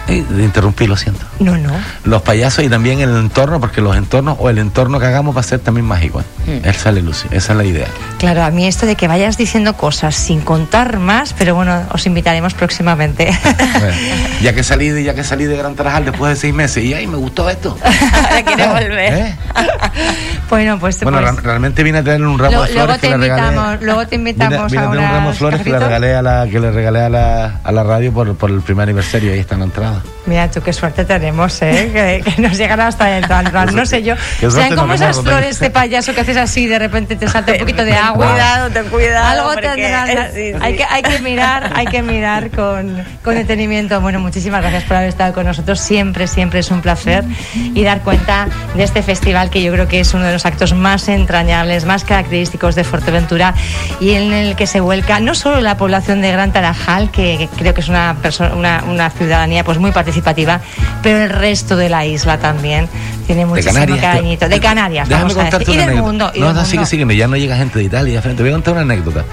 Eh, 0.08 0.24
de 0.28 0.44
interrumpir, 0.44 0.90
lo 0.90 0.98
siento. 0.98 1.26
No, 1.40 1.58
no. 1.58 1.72
Los 2.04 2.22
payasos 2.22 2.64
y 2.64 2.70
también 2.70 3.00
el 3.02 3.10
entorno, 3.18 3.60
porque 3.60 3.82
los 3.82 3.96
entornos 3.98 4.38
o 4.40 4.50
el 4.50 4.60
entorno 4.60 5.00
que 5.00 5.08
hagamos 5.08 5.36
va 5.36 5.40
a 5.42 5.44
ser 5.44 5.60
también 5.60 5.86
mágico. 5.86 6.22
¿eh? 6.22 6.62
Mm. 6.64 6.68
Esa 6.68 6.90
es 6.90 6.94
la 6.96 7.00
ilusión, 7.00 7.34
esa 7.34 7.54
es 7.54 7.58
la 7.58 7.64
idea. 7.64 7.88
Claro, 8.20 8.44
a 8.44 8.52
mí 8.52 8.68
esto 8.68 8.86
de 8.86 8.96
que 8.96 9.08
vayas 9.08 9.36
diciendo 9.38 9.74
cosas 9.76 10.16
sin 10.16 10.42
contar 10.42 11.00
más, 11.00 11.34
pero 11.34 11.56
bueno, 11.56 11.82
os 11.92 12.06
invitaremos 12.06 12.54
próximamente. 12.54 13.32
Bueno, 13.74 13.98
ya 14.42 14.54
que 14.54 14.64
salí 14.64 14.90
de, 14.90 15.04
ya 15.04 15.14
que 15.14 15.24
salí 15.24 15.46
de 15.46 15.58
Gran 15.58 15.76
Tarajal 15.76 16.06
después 16.06 16.30
de 16.34 16.36
seis 16.40 16.54
meses 16.54 16.84
y 16.84 16.94
ay 16.94 17.08
me 17.08 17.18
gustó 17.18 17.50
esto. 17.50 17.78
Ahora 18.14 18.44
quiere 18.44 18.68
volver. 18.68 19.14
¿Eh? 19.14 19.36
bueno, 20.50 20.80
pues, 20.80 21.02
Bueno, 21.02 21.20
pues, 21.22 21.44
realmente 21.44 21.84
vine 21.84 21.98
a 22.00 22.04
traerle 22.04 22.28
un 22.28 22.38
ramo 22.40 22.58
lo- 22.58 22.64
de 22.64 22.74
luego 22.74 22.86
flores 22.86 23.02
te 23.02 23.08
que 23.10 23.18
le 23.18 23.28
regalé. 23.28 23.86
luego 23.86 24.08
te 24.08 24.16
invitamos 24.16 24.72
vine 24.72 24.84
a 24.84 24.88
a 24.88 24.92
traer 24.92 25.06
un 25.06 25.12
ramo 25.16 25.30
de 25.30 25.36
flores 25.36 25.62
que 25.62 25.70
le 25.72 25.80
regalé 25.80 26.16
a 26.16 26.22
la, 26.22 26.48
que 26.48 26.60
le 26.60 26.72
regalé 26.72 27.02
a 27.02 27.10
la, 27.10 27.60
a 27.64 27.72
la 27.72 27.84
radio 27.84 28.14
por, 28.14 28.36
por 28.36 28.50
el 28.52 28.62
primer 28.62 28.84
aniversario, 28.84 29.34
ahí 29.34 29.40
está 29.40 29.56
en 29.56 29.60
la 29.62 29.66
entrada. 29.66 30.02
Mira 30.26 30.50
tú 30.50 30.62
qué 30.62 30.72
suerte 30.72 31.04
tenemos, 31.24 31.62
¿eh? 31.62 32.22
que, 32.26 32.32
que 32.32 32.42
nos 32.42 32.58
llegan 32.58 32.82
hasta 32.82 33.18
el 33.18 33.26
Tran. 33.26 33.74
No 33.74 33.86
sé 33.86 34.04
yo. 34.04 34.16
Sean 34.50 34.76
como 34.76 34.94
esas 34.94 35.22
flores 35.22 35.58
de 35.58 35.70
payaso 35.70 36.14
que 36.14 36.20
haces 36.20 36.36
así 36.36 36.68
de 36.68 36.78
repente 36.78 37.16
te 37.16 37.30
salta 37.30 37.54
un 37.54 37.60
poquito 37.60 37.86
de 37.86 37.94
agua. 37.94 38.32
cuidado, 38.32 38.70
ten 38.72 38.90
cuidado, 38.90 39.26
Algo 39.26 39.62
tendrán. 39.62 40.08
sí, 40.34 40.52
sí. 40.52 40.54
Hay, 40.60 40.76
que, 40.76 40.84
hay 40.84 41.02
que 41.02 41.20
mirar, 41.20 41.72
hay 41.76 41.86
que 41.86 42.02
mirar 42.02 42.50
con, 42.50 43.06
con 43.24 43.36
detenimiento. 43.36 44.02
Bueno, 44.02 44.20
muchísimas 44.20 44.62
gracias 44.62 44.84
por 44.84 44.98
haber 44.98 45.08
estado 45.08 45.34
con 45.34 45.46
nosotros. 45.46 45.80
Siempre, 45.80 46.28
siempre 46.28 46.60
es 46.60 46.70
un 46.72 46.82
placer 46.82 47.24
y 47.54 47.84
dar 47.84 48.02
cuenta 48.02 48.50
de 48.76 48.84
este 48.84 49.02
festival 49.02 49.50
que 49.50 49.64
yo 49.64 49.72
creo 49.72 49.88
que 49.88 50.02
es 50.02 50.14
uno 50.14 50.26
de 50.26 50.34
los 50.34 50.46
actos 50.46 50.74
más 50.74 51.08
entrañables, 51.08 51.86
más 51.86 52.04
característicos 52.04 52.76
de 52.76 52.84
Fuerteventura 52.84 53.54
y 54.02 54.12
en 54.12 54.34
el 54.34 54.58
que 54.58 54.68
se 54.68 54.82
vuelca 54.82 55.22
no 55.22 55.36
solo 55.36 55.62
la 55.62 55.78
población 55.78 56.20
de 56.20 56.34
Gran 56.34 56.52
Tarajal, 56.52 57.12
que, 57.12 57.38
que 57.38 57.48
creo 57.48 57.74
que 57.74 57.80
es 57.80 57.88
una, 57.88 58.18
persona, 58.22 58.56
una, 58.56 58.84
una 58.90 59.10
ciudadanía 59.10 59.64
pues 59.64 59.78
muy 59.78 59.92
participativa, 59.92 60.60
pero 61.02 61.13
el 61.18 61.30
resto 61.30 61.76
de 61.76 61.90
la 61.90 62.06
isla 62.06 62.40
también 62.40 62.88
tiene 63.26 63.42
De 63.42 63.46
muchísimo 63.48 63.74
Canarias. 63.74 64.02
cariñito. 64.02 64.50
De 64.50 64.60
Canarias, 64.60 65.08
Déjame 65.10 65.24
vamos 65.34 65.38
a 65.38 65.42
contarte 65.42 65.66
decir. 65.66 65.74
Y 65.74 65.78
una 65.78 65.82
del 65.82 65.90
anécdota. 65.98 66.12
mundo. 66.12 66.32
Y 66.34 66.40
no, 66.40 66.46
del 66.48 66.56
no, 66.56 66.66
sigue, 66.66 66.78
mundo. 66.78 66.90
sigue, 66.90 67.18
ya 67.18 67.28
no 67.28 67.38
llega 67.38 67.56
gente 67.58 67.80
de 67.80 67.86
Italia. 67.86 68.22
Te 68.22 68.34
voy 68.34 68.50
a 68.50 68.54
contar 68.54 68.74
una 68.74 68.82
anécdota. 68.82 69.26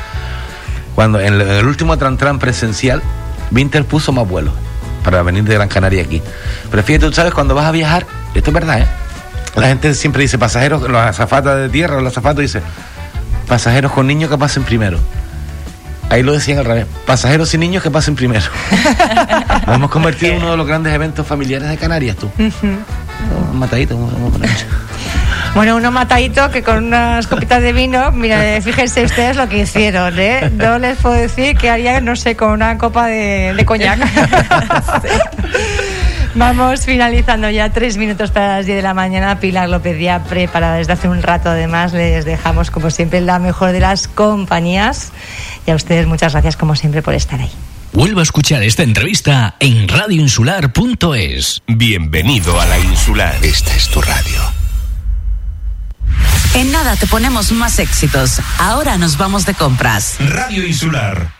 Cuando 0.94 1.20
en 1.20 1.40
el, 1.40 1.66
último 1.66 1.96
Tran 1.96 2.16
Tran 2.16 2.38
presencial, 2.38 3.02
Winter 3.50 3.84
puso 3.84 4.12
más 4.12 4.28
vuelos 4.28 4.52
para 5.04 5.22
venir 5.22 5.44
de 5.44 5.54
Gran 5.54 5.68
Canaria 5.68 6.02
aquí. 6.02 6.20
Pero 6.70 6.82
fíjate, 6.82 7.06
tú 7.06 7.12
sabes, 7.12 7.32
cuando 7.32 7.54
vas 7.54 7.66
a 7.66 7.70
viajar, 7.70 8.06
esto 8.34 8.50
es 8.50 8.54
verdad, 8.54 8.80
¿eh? 8.80 8.86
La 9.56 9.68
gente 9.68 9.94
siempre 9.94 10.22
dice 10.22 10.38
pasajeros, 10.38 10.82
los 10.82 11.00
azafatas 11.00 11.56
de 11.56 11.68
tierra, 11.68 12.00
los 12.00 12.12
azafatos 12.12 12.42
dice 12.42 12.62
pasajeros 13.48 13.90
con 13.92 14.06
niños 14.06 14.30
que 14.30 14.38
pasen 14.38 14.62
primero. 14.62 14.98
Ahí 16.10 16.22
lo 16.22 16.32
decían 16.32 16.58
al 16.58 16.64
revés, 16.64 16.86
pasajeros 17.06 17.54
y 17.54 17.58
niños 17.58 17.82
que 17.82 17.90
pasen 17.90 18.16
primero. 18.16 18.44
Nos 19.66 19.76
hemos 19.76 19.90
convertido 19.90 20.32
en 20.32 20.38
uno 20.38 20.50
de 20.50 20.56
los 20.56 20.66
grandes 20.66 20.92
eventos 20.92 21.26
familiares 21.26 21.68
de 21.68 21.76
Canarias, 21.78 22.16
tú. 22.16 22.28
Un 22.38 23.58
matadito, 23.58 23.96
un- 23.96 24.12
un- 24.14 24.22
un- 24.34 24.42
Bueno, 25.54 25.76
uno 25.76 25.90
matadito 25.92 26.50
que 26.50 26.62
con 26.62 26.84
unas 26.86 27.26
copitas 27.28 27.62
de 27.62 27.72
vino, 27.72 28.10
mira, 28.12 28.40
fíjense 28.60 29.04
ustedes 29.04 29.36
lo 29.36 29.48
que 29.48 29.58
hicieron, 29.58 30.18
¿eh? 30.18 30.50
No 30.52 30.78
les 30.78 30.96
puedo 30.98 31.14
decir 31.14 31.56
que 31.56 31.70
harían, 31.70 32.04
no 32.04 32.16
sé, 32.16 32.34
con 32.36 32.50
una 32.50 32.76
copa 32.76 33.06
de, 33.06 33.54
de 33.54 33.64
coñac. 33.64 33.98
Vamos 36.34 36.84
finalizando 36.84 37.50
ya 37.50 37.70
tres 37.70 37.96
minutos 37.96 38.30
para 38.30 38.56
las 38.58 38.66
10 38.66 38.76
de 38.76 38.82
la 38.82 38.94
mañana. 38.94 39.40
Pilar 39.40 39.68
López 39.68 39.98
ya 40.00 40.22
preparada 40.22 40.76
desde 40.76 40.92
hace 40.92 41.08
un 41.08 41.22
rato. 41.22 41.50
Además, 41.50 41.92
les 41.92 42.24
dejamos, 42.24 42.70
como 42.70 42.90
siempre, 42.90 43.20
la 43.20 43.38
mejor 43.38 43.72
de 43.72 43.80
las 43.80 44.06
compañías. 44.06 45.12
Y 45.66 45.72
a 45.72 45.74
ustedes, 45.74 46.06
muchas 46.06 46.32
gracias, 46.32 46.56
como 46.56 46.76
siempre, 46.76 47.02
por 47.02 47.14
estar 47.14 47.40
ahí. 47.40 47.50
Vuelva 47.92 48.20
a 48.20 48.22
escuchar 48.22 48.62
esta 48.62 48.84
entrevista 48.84 49.56
en 49.58 49.88
radioinsular.es. 49.88 51.62
Bienvenido 51.66 52.60
a 52.60 52.66
la 52.66 52.78
insular. 52.78 53.34
Esta 53.42 53.74
es 53.74 53.88
tu 53.88 54.00
radio. 54.00 54.40
En 56.54 56.70
nada 56.70 56.94
te 56.96 57.06
ponemos 57.06 57.50
más 57.52 57.78
éxitos. 57.80 58.40
Ahora 58.58 58.96
nos 58.98 59.16
vamos 59.16 59.46
de 59.46 59.54
compras. 59.54 60.16
Radio 60.20 60.66
Insular. 60.66 61.39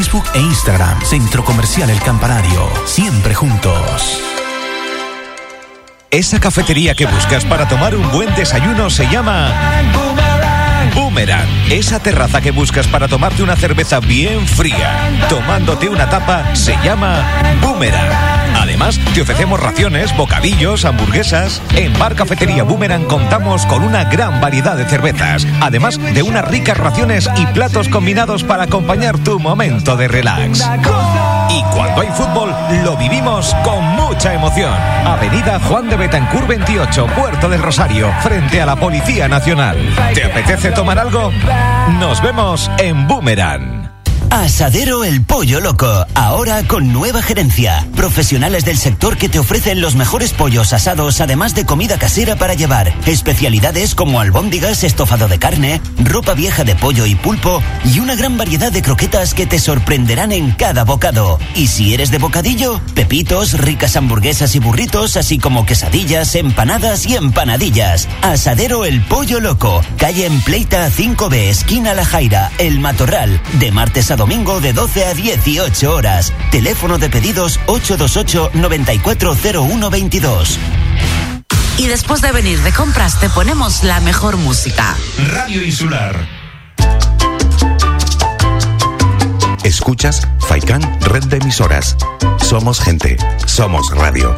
e 0.33 0.39
Instagram. 0.39 0.99
Centro 1.03 1.45
Comercial 1.45 1.87
El 1.91 1.99
Campanario. 2.01 2.67
Siempre 2.85 3.35
juntos. 3.35 4.19
Esa 6.09 6.39
cafetería 6.39 6.95
que 6.95 7.05
buscas 7.05 7.45
para 7.45 7.67
tomar 7.67 7.95
un 7.95 8.09
buen 8.09 8.33
desayuno 8.33 8.89
se 8.89 9.07
llama 9.09 9.53
Boomerang. 10.95 11.47
Esa 11.69 11.99
terraza 11.99 12.41
que 12.41 12.49
buscas 12.49 12.87
para 12.87 13.07
tomarte 13.07 13.43
una 13.43 13.55
cerveza 13.55 13.99
bien 13.99 14.47
fría, 14.47 15.27
tomándote 15.29 15.87
una 15.87 16.09
tapa, 16.09 16.55
se 16.55 16.75
llama 16.83 17.23
Boomerang. 17.61 18.40
Además, 18.59 18.99
te 19.13 19.21
ofrecemos 19.21 19.59
raciones, 19.59 20.15
bocadillos, 20.15 20.85
hamburguesas. 20.85 21.61
En 21.75 21.97
Bar 21.97 22.15
Cafetería 22.15 22.63
Boomerang 22.63 23.05
contamos 23.05 23.65
con 23.65 23.83
una 23.83 24.05
gran 24.05 24.41
variedad 24.41 24.75
de 24.75 24.85
cervezas, 24.85 25.45
además 25.61 25.99
de 26.13 26.23
unas 26.23 26.47
ricas 26.47 26.77
raciones 26.77 27.29
y 27.37 27.45
platos 27.47 27.89
combinados 27.89 28.43
para 28.43 28.63
acompañar 28.63 29.17
tu 29.19 29.39
momento 29.39 29.95
de 29.95 30.07
relax. 30.07 30.67
Y 31.49 31.63
cuando 31.73 32.01
hay 32.01 32.07
fútbol, 32.09 32.53
lo 32.83 32.95
vivimos 32.95 33.53
con 33.63 33.83
mucha 33.95 34.33
emoción. 34.33 34.73
Avenida 35.05 35.59
Juan 35.59 35.89
de 35.89 35.97
Betancur 35.97 36.47
28, 36.47 37.07
Puerto 37.07 37.49
del 37.49 37.61
Rosario, 37.61 38.09
frente 38.21 38.61
a 38.61 38.65
la 38.65 38.75
Policía 38.75 39.27
Nacional. 39.27 39.77
¿Te 40.13 40.23
apetece 40.23 40.71
tomar 40.71 40.97
algo? 40.97 41.31
Nos 41.99 42.21
vemos 42.21 42.71
en 42.77 43.07
Boomerang. 43.07 43.80
Asadero 44.31 45.03
El 45.03 45.25
Pollo 45.25 45.59
Loco, 45.59 46.05
ahora 46.15 46.63
con 46.63 46.93
nueva 46.93 47.21
gerencia. 47.21 47.85
Profesionales 47.97 48.63
del 48.63 48.77
sector 48.77 49.17
que 49.17 49.27
te 49.27 49.39
ofrecen 49.39 49.81
los 49.81 49.95
mejores 49.95 50.31
pollos 50.31 50.71
asados, 50.71 51.19
además 51.19 51.53
de 51.53 51.65
comida 51.65 51.99
casera 51.99 52.37
para 52.37 52.53
llevar. 52.53 52.93
Especialidades 53.05 53.93
como 53.93 54.21
albóndigas, 54.21 54.85
estofado 54.85 55.27
de 55.27 55.37
carne, 55.37 55.81
ropa 56.01 56.33
vieja 56.33 56.63
de 56.63 56.75
pollo 56.75 57.05
y 57.05 57.15
pulpo 57.15 57.61
y 57.83 57.99
una 57.99 58.15
gran 58.15 58.37
variedad 58.37 58.71
de 58.71 58.81
croquetas 58.81 59.33
que 59.33 59.45
te 59.45 59.59
sorprenderán 59.59 60.31
en 60.31 60.51
cada 60.51 60.85
bocado. 60.85 61.37
Y 61.53 61.67
si 61.67 61.93
eres 61.93 62.09
de 62.09 62.17
bocadillo, 62.17 62.79
pepitos, 62.95 63.59
ricas 63.59 63.97
hamburguesas 63.97 64.55
y 64.55 64.59
burritos, 64.59 65.17
así 65.17 65.39
como 65.39 65.65
quesadillas, 65.65 66.35
empanadas 66.35 67.05
y 67.05 67.17
empanadillas. 67.17 68.07
Asadero 68.21 68.85
El 68.85 69.01
Pollo 69.01 69.41
Loco, 69.41 69.81
calle 69.97 70.25
en 70.25 70.41
Pleita 70.41 70.89
5B, 70.89 71.49
esquina 71.49 71.93
La 71.93 72.05
Jaira, 72.05 72.49
El 72.59 72.79
Matorral, 72.79 73.41
de 73.59 73.71
martes 73.73 74.09
a 74.09 74.20
domingo 74.21 74.61
de 74.61 74.71
12 74.71 75.05
a 75.05 75.13
18 75.15 75.91
horas. 75.91 76.31
Teléfono 76.51 76.99
de 76.99 77.09
pedidos 77.09 77.59
828 77.65 78.51
940122. 78.53 80.59
Y 81.79 81.87
después 81.87 82.21
de 82.21 82.31
venir 82.31 82.61
de 82.61 82.71
compras 82.71 83.19
te 83.19 83.31
ponemos 83.31 83.83
la 83.83 83.99
mejor 83.99 84.37
música. 84.37 84.95
Radio 85.33 85.65
Insular. 85.65 86.15
Escuchas 89.63 90.21
Faikan 90.41 90.83
Red 91.01 91.23
de 91.23 91.37
Emisoras. 91.37 91.97
Somos 92.37 92.79
gente, 92.79 93.17
somos 93.47 93.89
radio. 93.89 94.35